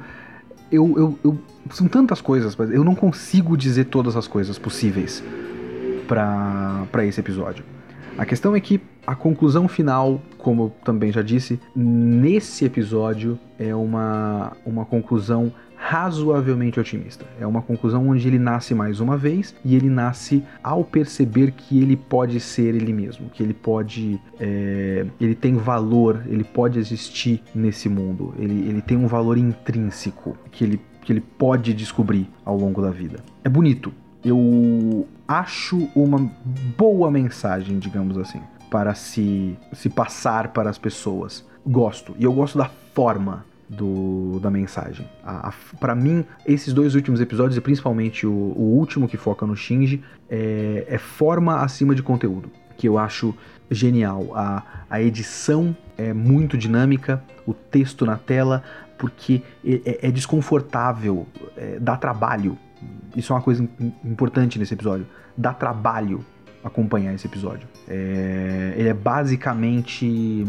eu, 0.72 0.94
eu, 0.96 1.18
eu, 1.24 1.38
São 1.70 1.86
tantas 1.86 2.22
coisas, 2.22 2.56
mas 2.56 2.70
eu 2.70 2.82
não 2.82 2.94
consigo 2.94 3.54
dizer 3.54 3.84
todas 3.84 4.16
as 4.16 4.26
coisas 4.26 4.58
possíveis 4.58 5.22
para 6.06 7.04
esse 7.04 7.20
episódio. 7.20 7.64
A 8.18 8.26
questão 8.26 8.56
é 8.56 8.60
que 8.60 8.80
a 9.06 9.14
conclusão 9.14 9.68
final, 9.68 10.20
como 10.38 10.64
eu 10.64 10.72
também 10.84 11.12
já 11.12 11.22
disse, 11.22 11.60
nesse 11.74 12.64
episódio 12.64 13.38
é 13.56 13.72
uma, 13.72 14.56
uma 14.66 14.84
conclusão 14.84 15.52
razoavelmente 15.76 16.80
otimista. 16.80 17.24
É 17.40 17.46
uma 17.46 17.62
conclusão 17.62 18.08
onde 18.08 18.26
ele 18.26 18.40
nasce 18.40 18.74
mais 18.74 18.98
uma 18.98 19.16
vez 19.16 19.54
e 19.64 19.76
ele 19.76 19.88
nasce 19.88 20.42
ao 20.64 20.82
perceber 20.82 21.52
que 21.52 21.80
ele 21.80 21.96
pode 21.96 22.40
ser 22.40 22.74
ele 22.74 22.92
mesmo, 22.92 23.30
que 23.30 23.40
ele 23.40 23.54
pode, 23.54 24.20
é, 24.40 25.06
ele 25.20 25.36
tem 25.36 25.54
valor, 25.54 26.24
ele 26.26 26.42
pode 26.42 26.76
existir 26.80 27.40
nesse 27.54 27.88
mundo, 27.88 28.34
ele, 28.36 28.68
ele 28.68 28.82
tem 28.82 28.96
um 28.96 29.06
valor 29.06 29.38
intrínseco 29.38 30.36
que 30.50 30.64
ele, 30.64 30.80
que 31.02 31.12
ele 31.12 31.20
pode 31.20 31.72
descobrir 31.72 32.28
ao 32.44 32.58
longo 32.58 32.82
da 32.82 32.90
vida. 32.90 33.20
É 33.44 33.48
bonito, 33.48 33.92
eu 34.24 35.06
acho 35.26 35.88
uma 35.94 36.30
boa 36.76 37.10
mensagem, 37.10 37.78
digamos 37.78 38.16
assim, 38.18 38.40
para 38.70 38.94
se, 38.94 39.56
se 39.72 39.88
passar 39.88 40.48
para 40.48 40.70
as 40.70 40.78
pessoas. 40.78 41.44
Gosto. 41.66 42.14
E 42.18 42.24
eu 42.24 42.32
gosto 42.32 42.58
da 42.58 42.70
forma 42.94 43.44
do, 43.68 44.40
da 44.40 44.50
mensagem. 44.50 45.06
Para 45.78 45.94
mim, 45.94 46.24
esses 46.46 46.72
dois 46.72 46.94
últimos 46.94 47.20
episódios, 47.20 47.56
e 47.56 47.60
principalmente 47.60 48.26
o, 48.26 48.32
o 48.32 48.76
último 48.78 49.06
que 49.06 49.16
foca 49.16 49.46
no 49.46 49.54
Shinji, 49.54 50.02
é, 50.28 50.86
é, 50.88 50.98
forma 50.98 51.56
acima 51.60 51.94
de 51.94 52.02
conteúdo. 52.02 52.50
Que 52.76 52.88
eu 52.88 52.96
acho 52.96 53.34
genial. 53.70 54.32
A, 54.34 54.62
a 54.88 55.02
edição 55.02 55.76
é 55.96 56.12
muito 56.12 56.56
dinâmica, 56.56 57.22
o 57.46 57.52
texto 57.52 58.06
na 58.06 58.16
tela, 58.16 58.62
porque 58.96 59.42
é, 59.64 59.74
é, 59.84 60.08
é 60.08 60.10
desconfortável, 60.10 61.26
é, 61.56 61.78
dá 61.78 61.96
trabalho 61.96 62.58
isso 63.16 63.32
é 63.32 63.36
uma 63.36 63.42
coisa 63.42 63.66
importante 64.04 64.58
nesse 64.58 64.74
episódio. 64.74 65.06
Dá 65.36 65.52
trabalho 65.52 66.24
acompanhar 66.62 67.14
esse 67.14 67.26
episódio. 67.26 67.68
É, 67.86 68.74
ele 68.76 68.88
é 68.88 68.94
basicamente 68.94 70.44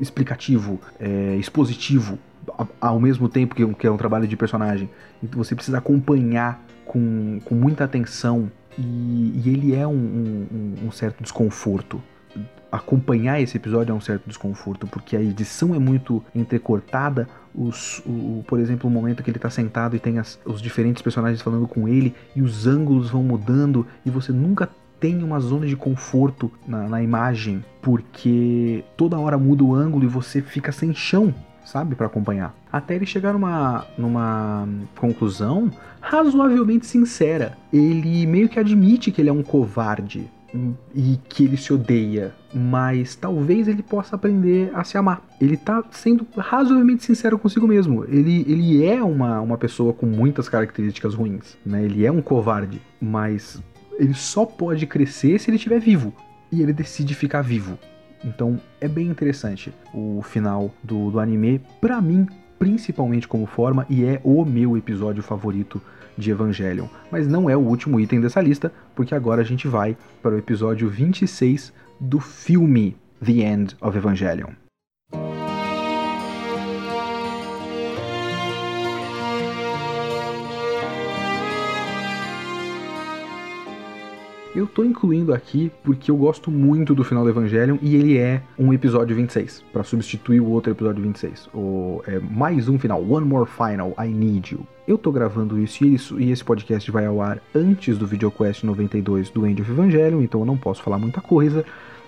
explicativo, 0.00 0.80
é, 1.00 1.36
expositivo, 1.36 2.18
ao 2.80 3.00
mesmo 3.00 3.28
tempo 3.28 3.54
que, 3.54 3.66
que, 3.74 3.86
é 3.86 3.90
um 3.90 3.96
trabalho 3.96 4.26
de 4.26 4.36
personagem. 4.36 4.88
Então 5.22 5.42
você 5.42 5.54
precisa 5.54 5.78
acompanhar 5.78 6.64
com, 6.84 7.40
com 7.44 7.54
muita 7.54 7.84
atenção 7.84 8.50
e, 8.78 9.42
e 9.44 9.48
ele 9.48 9.74
é 9.74 9.86
um, 9.86 9.92
um, 9.92 10.74
um 10.86 10.90
certo 10.92 11.22
desconforto 11.22 12.00
acompanhar 12.70 13.40
esse 13.40 13.56
episódio 13.56 13.92
é 13.92 13.94
um 13.94 14.00
certo 14.00 14.26
desconforto, 14.26 14.86
porque 14.86 15.16
a 15.16 15.22
edição 15.22 15.74
é 15.74 15.78
muito 15.78 16.22
entrecortada. 16.34 17.28
Os, 17.54 18.00
o, 18.06 18.44
por 18.46 18.60
exemplo, 18.60 18.88
o 18.88 18.92
momento 18.92 19.22
que 19.22 19.30
ele 19.30 19.38
está 19.38 19.50
sentado 19.50 19.96
e 19.96 19.98
tem 19.98 20.18
as, 20.18 20.38
os 20.44 20.60
diferentes 20.60 21.02
personagens 21.02 21.40
falando 21.40 21.66
com 21.66 21.88
ele, 21.88 22.14
e 22.34 22.42
os 22.42 22.66
ângulos 22.66 23.10
vão 23.10 23.22
mudando, 23.22 23.86
e 24.04 24.10
você 24.10 24.32
nunca 24.32 24.68
tem 24.98 25.22
uma 25.22 25.40
zona 25.40 25.66
de 25.66 25.76
conforto 25.76 26.50
na, 26.66 26.88
na 26.88 27.02
imagem, 27.02 27.64
porque 27.82 28.84
toda 28.96 29.18
hora 29.18 29.36
muda 29.36 29.62
o 29.62 29.74
ângulo 29.74 30.04
e 30.04 30.08
você 30.08 30.40
fica 30.40 30.72
sem 30.72 30.94
chão 30.94 31.34
sabe, 31.66 31.96
para 31.96 32.06
acompanhar. 32.06 32.54
Até 32.72 32.94
ele 32.94 33.04
chegar 33.04 33.32
numa, 33.32 33.84
numa 33.98 34.68
conclusão 34.96 35.70
razoavelmente 36.00 36.86
sincera. 36.86 37.58
Ele 37.72 38.24
meio 38.24 38.48
que 38.48 38.58
admite 38.58 39.10
que 39.10 39.20
ele 39.20 39.28
é 39.28 39.32
um 39.32 39.42
covarde 39.42 40.30
e 40.94 41.18
que 41.28 41.44
ele 41.44 41.56
se 41.56 41.72
odeia, 41.72 42.34
mas 42.54 43.14
talvez 43.14 43.68
ele 43.68 43.82
possa 43.82 44.16
aprender 44.16 44.70
a 44.74 44.84
se 44.84 44.96
amar. 44.96 45.22
Ele 45.40 45.56
tá 45.56 45.84
sendo 45.90 46.26
razoavelmente 46.36 47.04
sincero 47.04 47.38
consigo 47.38 47.66
mesmo. 47.66 48.04
Ele, 48.04 48.44
ele 48.48 48.84
é 48.84 49.02
uma, 49.02 49.40
uma 49.40 49.58
pessoa 49.58 49.92
com 49.92 50.06
muitas 50.06 50.48
características 50.48 51.14
ruins, 51.14 51.56
né? 51.64 51.84
Ele 51.84 52.06
é 52.06 52.10
um 52.12 52.22
covarde, 52.22 52.80
mas 53.00 53.62
ele 53.98 54.14
só 54.14 54.44
pode 54.44 54.86
crescer 54.86 55.38
se 55.38 55.50
ele 55.50 55.56
estiver 55.56 55.80
vivo. 55.80 56.12
E 56.50 56.62
ele 56.62 56.72
decide 56.72 57.14
ficar 57.14 57.42
vivo. 57.42 57.78
Então 58.24 58.60
é 58.80 58.88
bem 58.88 59.08
interessante 59.08 59.72
o 59.92 60.22
final 60.22 60.72
do, 60.82 61.10
do 61.10 61.20
anime. 61.20 61.60
Para 61.80 62.00
mim, 62.00 62.26
principalmente 62.58 63.28
como 63.28 63.46
forma, 63.46 63.86
e 63.88 64.04
é 64.04 64.20
o 64.24 64.44
meu 64.44 64.76
episódio 64.76 65.22
favorito 65.22 65.80
de 66.16 66.30
Evangelion. 66.30 66.86
Mas 67.10 67.26
não 67.26 67.48
é 67.48 67.56
o 67.56 67.60
último 67.60 68.00
item 68.00 68.20
dessa 68.20 68.40
lista, 68.40 68.72
porque 68.94 69.14
agora 69.14 69.42
a 69.42 69.44
gente 69.44 69.68
vai 69.68 69.96
para 70.22 70.34
o 70.34 70.38
episódio 70.38 70.88
26 70.88 71.72
do 72.00 72.20
filme 72.20 72.96
The 73.24 73.32
End 73.32 73.76
of 73.80 73.96
Evangelion. 73.96 74.65
Eu 84.56 84.66
tô 84.66 84.82
incluindo 84.82 85.34
aqui 85.34 85.70
porque 85.84 86.10
eu 86.10 86.16
gosto 86.16 86.50
muito 86.50 86.94
do 86.94 87.04
final 87.04 87.22
do 87.22 87.28
Evangelion 87.28 87.76
e 87.82 87.94
ele 87.94 88.16
é 88.16 88.40
um 88.58 88.72
episódio 88.72 89.14
26, 89.14 89.62
para 89.70 89.84
substituir 89.84 90.40
o 90.40 90.48
outro 90.48 90.72
episódio 90.72 91.02
26. 91.02 91.50
O, 91.52 92.02
é 92.06 92.18
mais 92.18 92.66
um 92.66 92.78
final, 92.78 93.04
One 93.06 93.26
More 93.26 93.46
Final, 93.46 93.94
I 94.02 94.08
Need 94.08 94.54
You. 94.54 94.66
Eu 94.88 94.96
tô 94.96 95.12
gravando 95.12 95.60
isso 95.60 95.84
e, 95.84 95.94
isso 95.94 96.18
e 96.18 96.30
esse 96.30 96.42
podcast 96.42 96.90
vai 96.90 97.04
ao 97.04 97.20
ar 97.20 97.38
antes 97.54 97.98
do 97.98 98.06
VideoQuest 98.06 98.64
92 98.64 99.28
do 99.28 99.46
End 99.46 99.60
of 99.60 99.70
Evangelion, 99.70 100.22
então 100.22 100.40
eu 100.40 100.46
não 100.46 100.56
posso 100.56 100.82
falar 100.82 100.96
muita 100.96 101.20
coisa. 101.20 101.62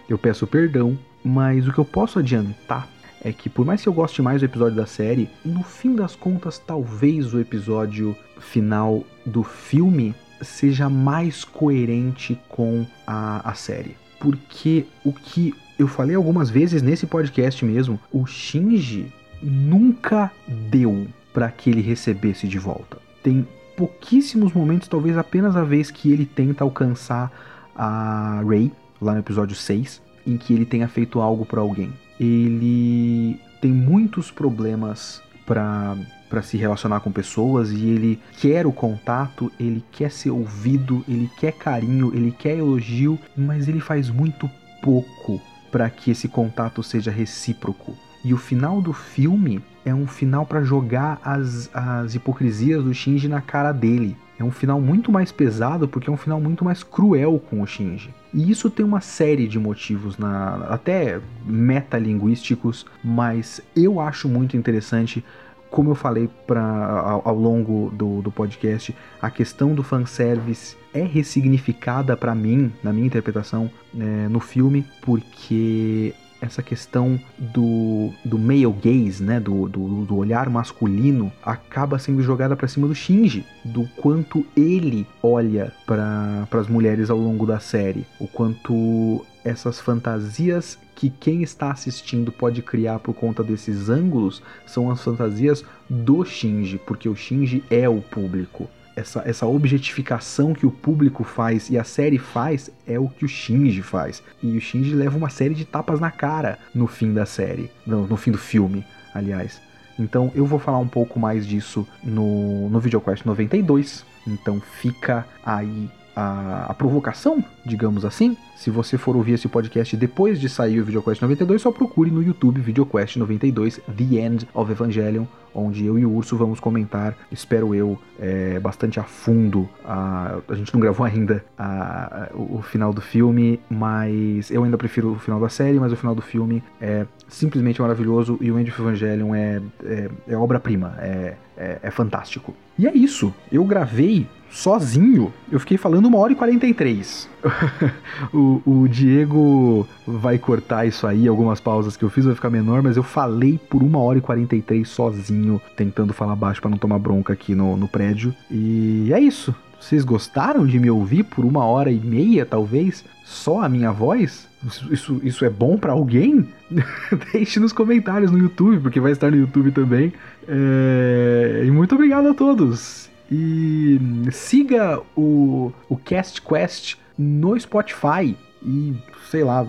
Eu 0.09 0.17
peço 0.17 0.47
perdão, 0.47 0.99
mas 1.23 1.69
o 1.69 1.73
que 1.73 1.79
eu 1.79 1.85
posso 1.85 2.19
adiantar 2.19 2.89
é 3.23 3.31
que 3.31 3.51
por 3.51 3.67
mais 3.67 3.83
que 3.83 3.91
eu 3.91 3.93
goste 3.93 4.23
mais 4.23 4.41
do 4.41 4.47
episódio 4.47 4.75
da 4.75 4.87
série, 4.87 5.29
no 5.45 5.63
fim 5.63 5.95
das 5.95 6.17
contas, 6.17 6.59
talvez 6.59 7.35
o 7.35 7.41
episódio 7.41 8.17
final 8.41 9.05
do 9.27 9.43
filme 9.43 10.15
seja 10.41 10.89
mais 10.89 11.45
coerente 11.45 12.39
com 12.49 12.87
a, 13.07 13.51
a 13.51 13.55
série. 13.55 13.97
Porque 14.19 14.87
o 15.05 15.13
que 15.13 15.55
eu 15.79 15.87
falei 15.87 16.17
algumas 16.17 16.51
vezes 16.51 16.83
nesse 16.83 17.07
podcast 17.07 17.65
mesmo, 17.65 18.01
o 18.13 18.27
Shinji 18.27 19.13
nunca 19.41 20.33
deu 20.47 21.07
para 21.33 21.51
que 21.51 21.71
ele 21.71 21.81
recebesse 21.81 22.49
de 22.49 22.59
volta. 22.59 22.99
Tem 23.23 23.47
pouquíssimos 23.77 24.53
momentos, 24.53 24.89
talvez 24.89 25.17
apenas 25.17 25.55
a 25.55 25.63
vez 25.63 25.91
que 25.91 26.11
ele 26.11 26.27
tenta 26.27 26.65
alcançar 26.65 27.31
a 27.77 28.43
Rei, 28.49 28.73
lá 29.01 29.13
no 29.13 29.21
episódio 29.21 29.55
6, 29.55 30.03
em 30.27 30.37
que 30.37 30.53
ele 30.53 30.67
tenha 30.67 30.89
feito 30.89 31.21
algo 31.21 31.47
para 31.47 31.61
alguém. 31.61 31.93
Ele 32.19 33.41
tem 33.61 33.71
muitos 33.71 34.33
problemas 34.33 35.23
para 35.47 35.97
para 36.29 36.43
se 36.43 36.57
relacionar 36.57 37.01
com 37.01 37.11
pessoas 37.11 37.71
e 37.71 37.89
ele 37.89 38.21
quer 38.41 38.67
o 38.67 38.73
contato, 38.73 39.51
ele 39.59 39.83
quer 39.91 40.11
ser 40.11 40.31
ouvido, 40.31 41.05
ele 41.09 41.31
quer 41.39 41.53
carinho, 41.53 42.13
ele 42.15 42.31
quer 42.31 42.57
elogio, 42.59 43.19
mas 43.37 43.69
ele 43.69 43.81
faz 43.81 44.11
muito 44.11 44.51
pouco 44.83 45.41
para 45.71 45.89
que 45.91 46.11
esse 46.11 46.29
contato 46.29 46.83
seja 46.83 47.11
recíproco. 47.11 47.97
E 48.25 48.35
o 48.35 48.37
final 48.37 48.83
do 48.83 48.93
filme 48.93 49.63
é 49.85 49.95
um 49.95 50.07
final 50.07 50.45
para 50.45 50.63
jogar 50.63 51.21
as, 51.25 51.71
as 51.73 52.15
hipocrisias 52.15 52.83
do 52.83 52.93
Shinji 52.93 53.29
na 53.29 53.41
cara 53.41 53.73
dele. 53.73 54.17
É 54.39 54.45
um 54.45 54.51
final 54.51 54.81
muito 54.81 55.11
mais 55.11 55.33
pesado 55.33 55.89
porque 55.89 56.09
é 56.09 56.13
um 56.13 56.17
final 56.17 56.41
muito 56.41 56.65
mais 56.65 56.83
cruel 56.83 57.43
com 57.51 57.61
o 57.61 57.67
Shinji. 57.67 58.15
E 58.33 58.51
isso 58.51 58.71
tem 58.71 58.85
uma 58.85 59.01
série 59.01 59.49
de 59.49 59.59
motivos, 59.59 60.17
na, 60.17 60.67
até 60.69 61.21
metalinguísticos, 61.45 62.87
mas 63.03 63.61
eu 63.75 64.01
acho 64.01 64.29
muito 64.29 64.57
interessante 64.57 65.25
como 65.71 65.91
eu 65.91 65.95
falei 65.95 66.29
pra, 66.47 66.63
ao, 66.63 67.29
ao 67.29 67.35
longo 67.35 67.91
do, 67.91 68.23
do, 68.23 68.31
podcast, 68.31 68.95
a 69.21 69.31
questão 69.31 69.75
do 69.75 69.83
fanservice 69.83 70.77
é 70.93 71.03
ressignificada 71.03 72.17
para 72.17 72.35
mim, 72.35 72.73
na 72.83 72.93
minha 72.93 73.07
interpretação, 73.07 73.71
é, 73.99 74.29
no 74.29 74.41
filme, 74.41 74.85
porque 75.03 76.15
essa 76.41 76.63
questão 76.63 77.19
do, 77.39 78.11
do 78.25 78.39
male 78.39 78.73
gaze, 78.83 79.23
né, 79.23 79.41
do, 79.41 79.69
do, 79.69 80.05
do 80.05 80.17
olhar 80.17 80.49
masculino, 80.49 81.33
acaba 81.43 81.99
sendo 81.99 82.23
jogada 82.23 82.57
para 82.57 82.69
cima 82.69 82.87
do 82.87 82.95
Shinji, 82.95 83.45
do 83.65 83.89
quanto 83.97 84.47
ele 84.57 85.07
olha 85.23 85.73
para 85.87 86.47
as 86.53 86.69
mulheres 86.69 87.11
ao 87.11 87.19
longo 87.19 87.45
da 87.45 87.59
série, 87.59 88.07
o 88.21 88.27
quanto 88.27 89.25
essas 89.45 89.81
fantasias 89.81 90.79
que 90.99 91.11
quem 91.11 91.45
está 91.45 91.71
assistindo 91.71 92.33
pode 92.33 92.61
criar 92.61 92.99
por 92.99 93.15
conta 93.15 93.45
desses 93.45 93.89
ângulos 93.89 94.43
são 94.67 94.91
as 94.91 95.01
fantasias 95.01 95.65
do 95.89 96.25
Shinji, 96.25 96.77
porque 96.85 97.09
o 97.09 97.15
Shinji 97.15 97.63
é 97.71 97.89
o 97.89 98.01
público 98.01 98.69
essa, 98.97 99.23
essa 99.25 99.47
objetificação 99.47 100.53
que 100.53 100.67
o 100.67 100.73
público 100.73 101.23
faz 101.23 101.71
e 101.71 101.79
a 101.79 101.85
série 101.85 102.19
faz 102.19 102.69
é 102.85 102.99
o 102.99 103.09
que 103.09 103.25
o 103.25 103.29
Shinji 103.29 103.81
faz. 103.81 104.21
E 104.43 104.57
o 104.57 104.61
Shinji 104.61 104.93
leva 104.93 105.17
uma 105.17 105.31
série 105.31 105.55
de 105.55 105.65
tapas 105.65 106.01
na 106.01 106.11
cara 106.11 106.59
no 106.75 106.89
fim 106.89 107.15
da 107.15 107.25
série, 107.25 107.71
no, 107.87 108.09
no 108.09 108.17
fim 108.17 108.33
do 108.33 108.39
filme, 108.39 108.85
aliás. 109.15 109.61
Então 109.97 110.33
eu 110.35 110.45
vou 110.45 110.59
falar 110.59 110.79
um 110.79 110.89
pouco 110.89 111.21
mais 111.21 111.47
disso 111.47 111.87
no, 112.03 112.69
no 112.69 112.81
VideoQuest 112.81 113.25
92. 113.25 114.05
Então 114.27 114.61
fica 114.61 115.25
aí 115.47 115.89
a, 116.19 116.67
a, 116.69 116.75
provocação, 116.75 117.45
digamos 117.65 118.05
assim. 118.05 118.37
Se 118.57 118.71
você 118.71 118.99
for 118.99 119.15
ouvir 119.15 119.35
esse 119.35 119.47
podcast 119.47 119.97
depois 119.97 120.41
de 120.41 120.49
sair 120.49 120.81
o 120.81 120.85
VideoQuest 120.85 121.23
92, 121.23 121.63
só 121.63 121.71
procure 121.71 122.11
no 122.11 122.21
YouTube 122.21 122.61
VideoQuest 122.61 123.17
92 123.19 123.81
The 123.97 124.17
End 124.17 124.49
of 124.53 124.73
Evangelion, 124.73 125.27
onde 125.55 125.87
eu 125.87 125.97
e 125.97 126.05
o 126.05 126.13
Urso 126.13 126.37
vamos 126.37 126.59
comentar, 126.59 127.17
espero 127.31 127.73
eu, 127.73 127.97
é, 128.19 128.59
bastante 128.59 128.99
a 128.99 129.05
fundo. 129.05 129.69
A, 129.85 130.39
a 130.49 130.55
gente 130.55 130.75
não 130.75 130.81
gravou 130.81 131.07
ainda 131.07 131.45
a, 131.57 132.25
a, 132.25 132.29
o 132.35 132.61
final 132.63 132.93
do 132.93 133.01
filme, 133.01 133.61
mas 133.71 134.51
eu 134.51 134.65
ainda 134.65 134.77
prefiro 134.77 135.13
o 135.13 135.19
final 135.21 135.39
da 135.39 135.49
série, 135.49 135.79
mas 135.79 135.93
o 135.93 135.97
final 135.97 136.17
do 136.17 136.23
filme 136.23 136.65
é 136.81 137.07
simplesmente 137.29 137.81
maravilhoso 137.81 138.39
e 138.41 138.51
o 138.51 138.59
End 138.59 138.69
of 138.69 138.81
Evangelion 138.81 139.35
é, 139.37 139.63
é, 139.85 140.11
é 140.27 140.37
obra-prima, 140.37 140.97
é, 140.99 141.35
é, 141.57 141.79
é 141.81 141.91
fantástico. 141.93 142.55
E 142.77 142.89
é 142.89 142.93
isso, 142.93 143.33
eu 143.53 143.65
gravei 143.65 144.27
sozinho, 144.51 145.33
eu 145.51 145.61
fiquei 145.61 145.77
falando 145.77 146.07
uma 146.07 146.19
hora 146.19 146.33
e 146.33 146.37
43. 146.37 147.29
o, 148.33 148.63
o 148.65 148.89
Diego 148.89 149.87
vai 150.07 150.39
cortar 150.39 150.87
isso 150.87 151.07
aí, 151.07 151.29
algumas 151.29 151.61
pausas 151.61 151.97
que 151.97 152.05
eu 152.05 152.11
fiz 152.11 152.25
vai 152.25 152.35
ficar 152.35 152.51
menor, 152.51 152.83
mas 152.83 152.97
eu 152.97 153.03
falei 153.03 153.59
por 153.69 153.83
uma 153.83 153.99
hora 153.99 154.19
e 154.19 154.23
43 154.23 154.89
sozinho, 154.89 155.61
tentando 155.77 156.13
falar 156.13 156.37
baixo 156.37 156.61
para 156.61 156.71
não 156.71 156.79
tomar 156.79 156.99
bronca 156.99 157.33
aqui 157.33 157.55
no, 157.55 157.77
no 157.77 157.89
prédio. 157.89 158.35
E 158.51 159.11
é 159.13 159.21
isso. 159.21 159.55
Vocês 159.81 160.05
gostaram 160.05 160.67
de 160.67 160.79
me 160.79 160.91
ouvir 160.91 161.23
por 161.23 161.45
uma 161.45 161.65
hora 161.65 161.91
e 161.91 162.01
meia, 162.01 162.45
talvez? 162.45 163.05
Só 163.25 163.63
a 163.63 163.69
minha 163.69 163.93
voz? 163.93 164.49
Isso, 164.91 165.21
isso 165.23 165.45
é 165.45 165.51
bom 165.51 165.79
para 165.79 165.93
alguém? 165.93 166.49
Deixe 167.33 167.61
nos 167.61 167.73
comentários 167.73 168.31
no 168.31 168.39
YouTube, 168.39 168.81
porque 168.81 168.99
vai 168.99 169.13
estar 169.13 169.31
no 169.31 169.37
YouTube 169.37 169.71
também. 169.71 170.13
É... 170.49 171.63
E 171.65 171.71
muito 171.71 171.95
obrigado 171.95 172.29
a 172.29 172.35
todos. 172.35 173.09
E 173.31 174.01
siga 174.33 175.01
o, 175.17 175.73
o 175.89 175.97
Cast 175.97 176.41
Quest 176.43 176.97
no 177.17 177.59
Spotify 177.59 178.37
e 178.63 178.95
sei 179.31 179.45
lá, 179.45 179.67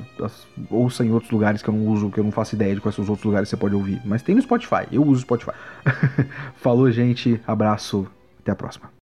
ouça 0.69 1.05
em 1.05 1.11
outros 1.11 1.31
lugares 1.31 1.61
que 1.61 1.69
eu 1.69 1.73
não 1.73 1.87
uso, 1.87 2.09
que 2.09 2.19
eu 2.19 2.23
não 2.23 2.31
faço 2.31 2.55
ideia 2.55 2.73
de 2.73 2.81
quais 2.81 2.95
são 2.95 3.03
os 3.03 3.09
outros 3.09 3.25
lugares 3.25 3.49
que 3.49 3.55
você 3.55 3.59
pode 3.59 3.75
ouvir. 3.75 4.01
Mas 4.05 4.21
tem 4.21 4.35
no 4.35 4.41
Spotify, 4.41 4.87
eu 4.91 5.03
uso 5.03 5.19
o 5.19 5.21
Spotify. 5.21 5.51
Falou, 6.55 6.89
gente, 6.91 7.39
abraço, 7.45 8.07
até 8.41 8.51
a 8.51 8.55
próxima. 8.55 8.98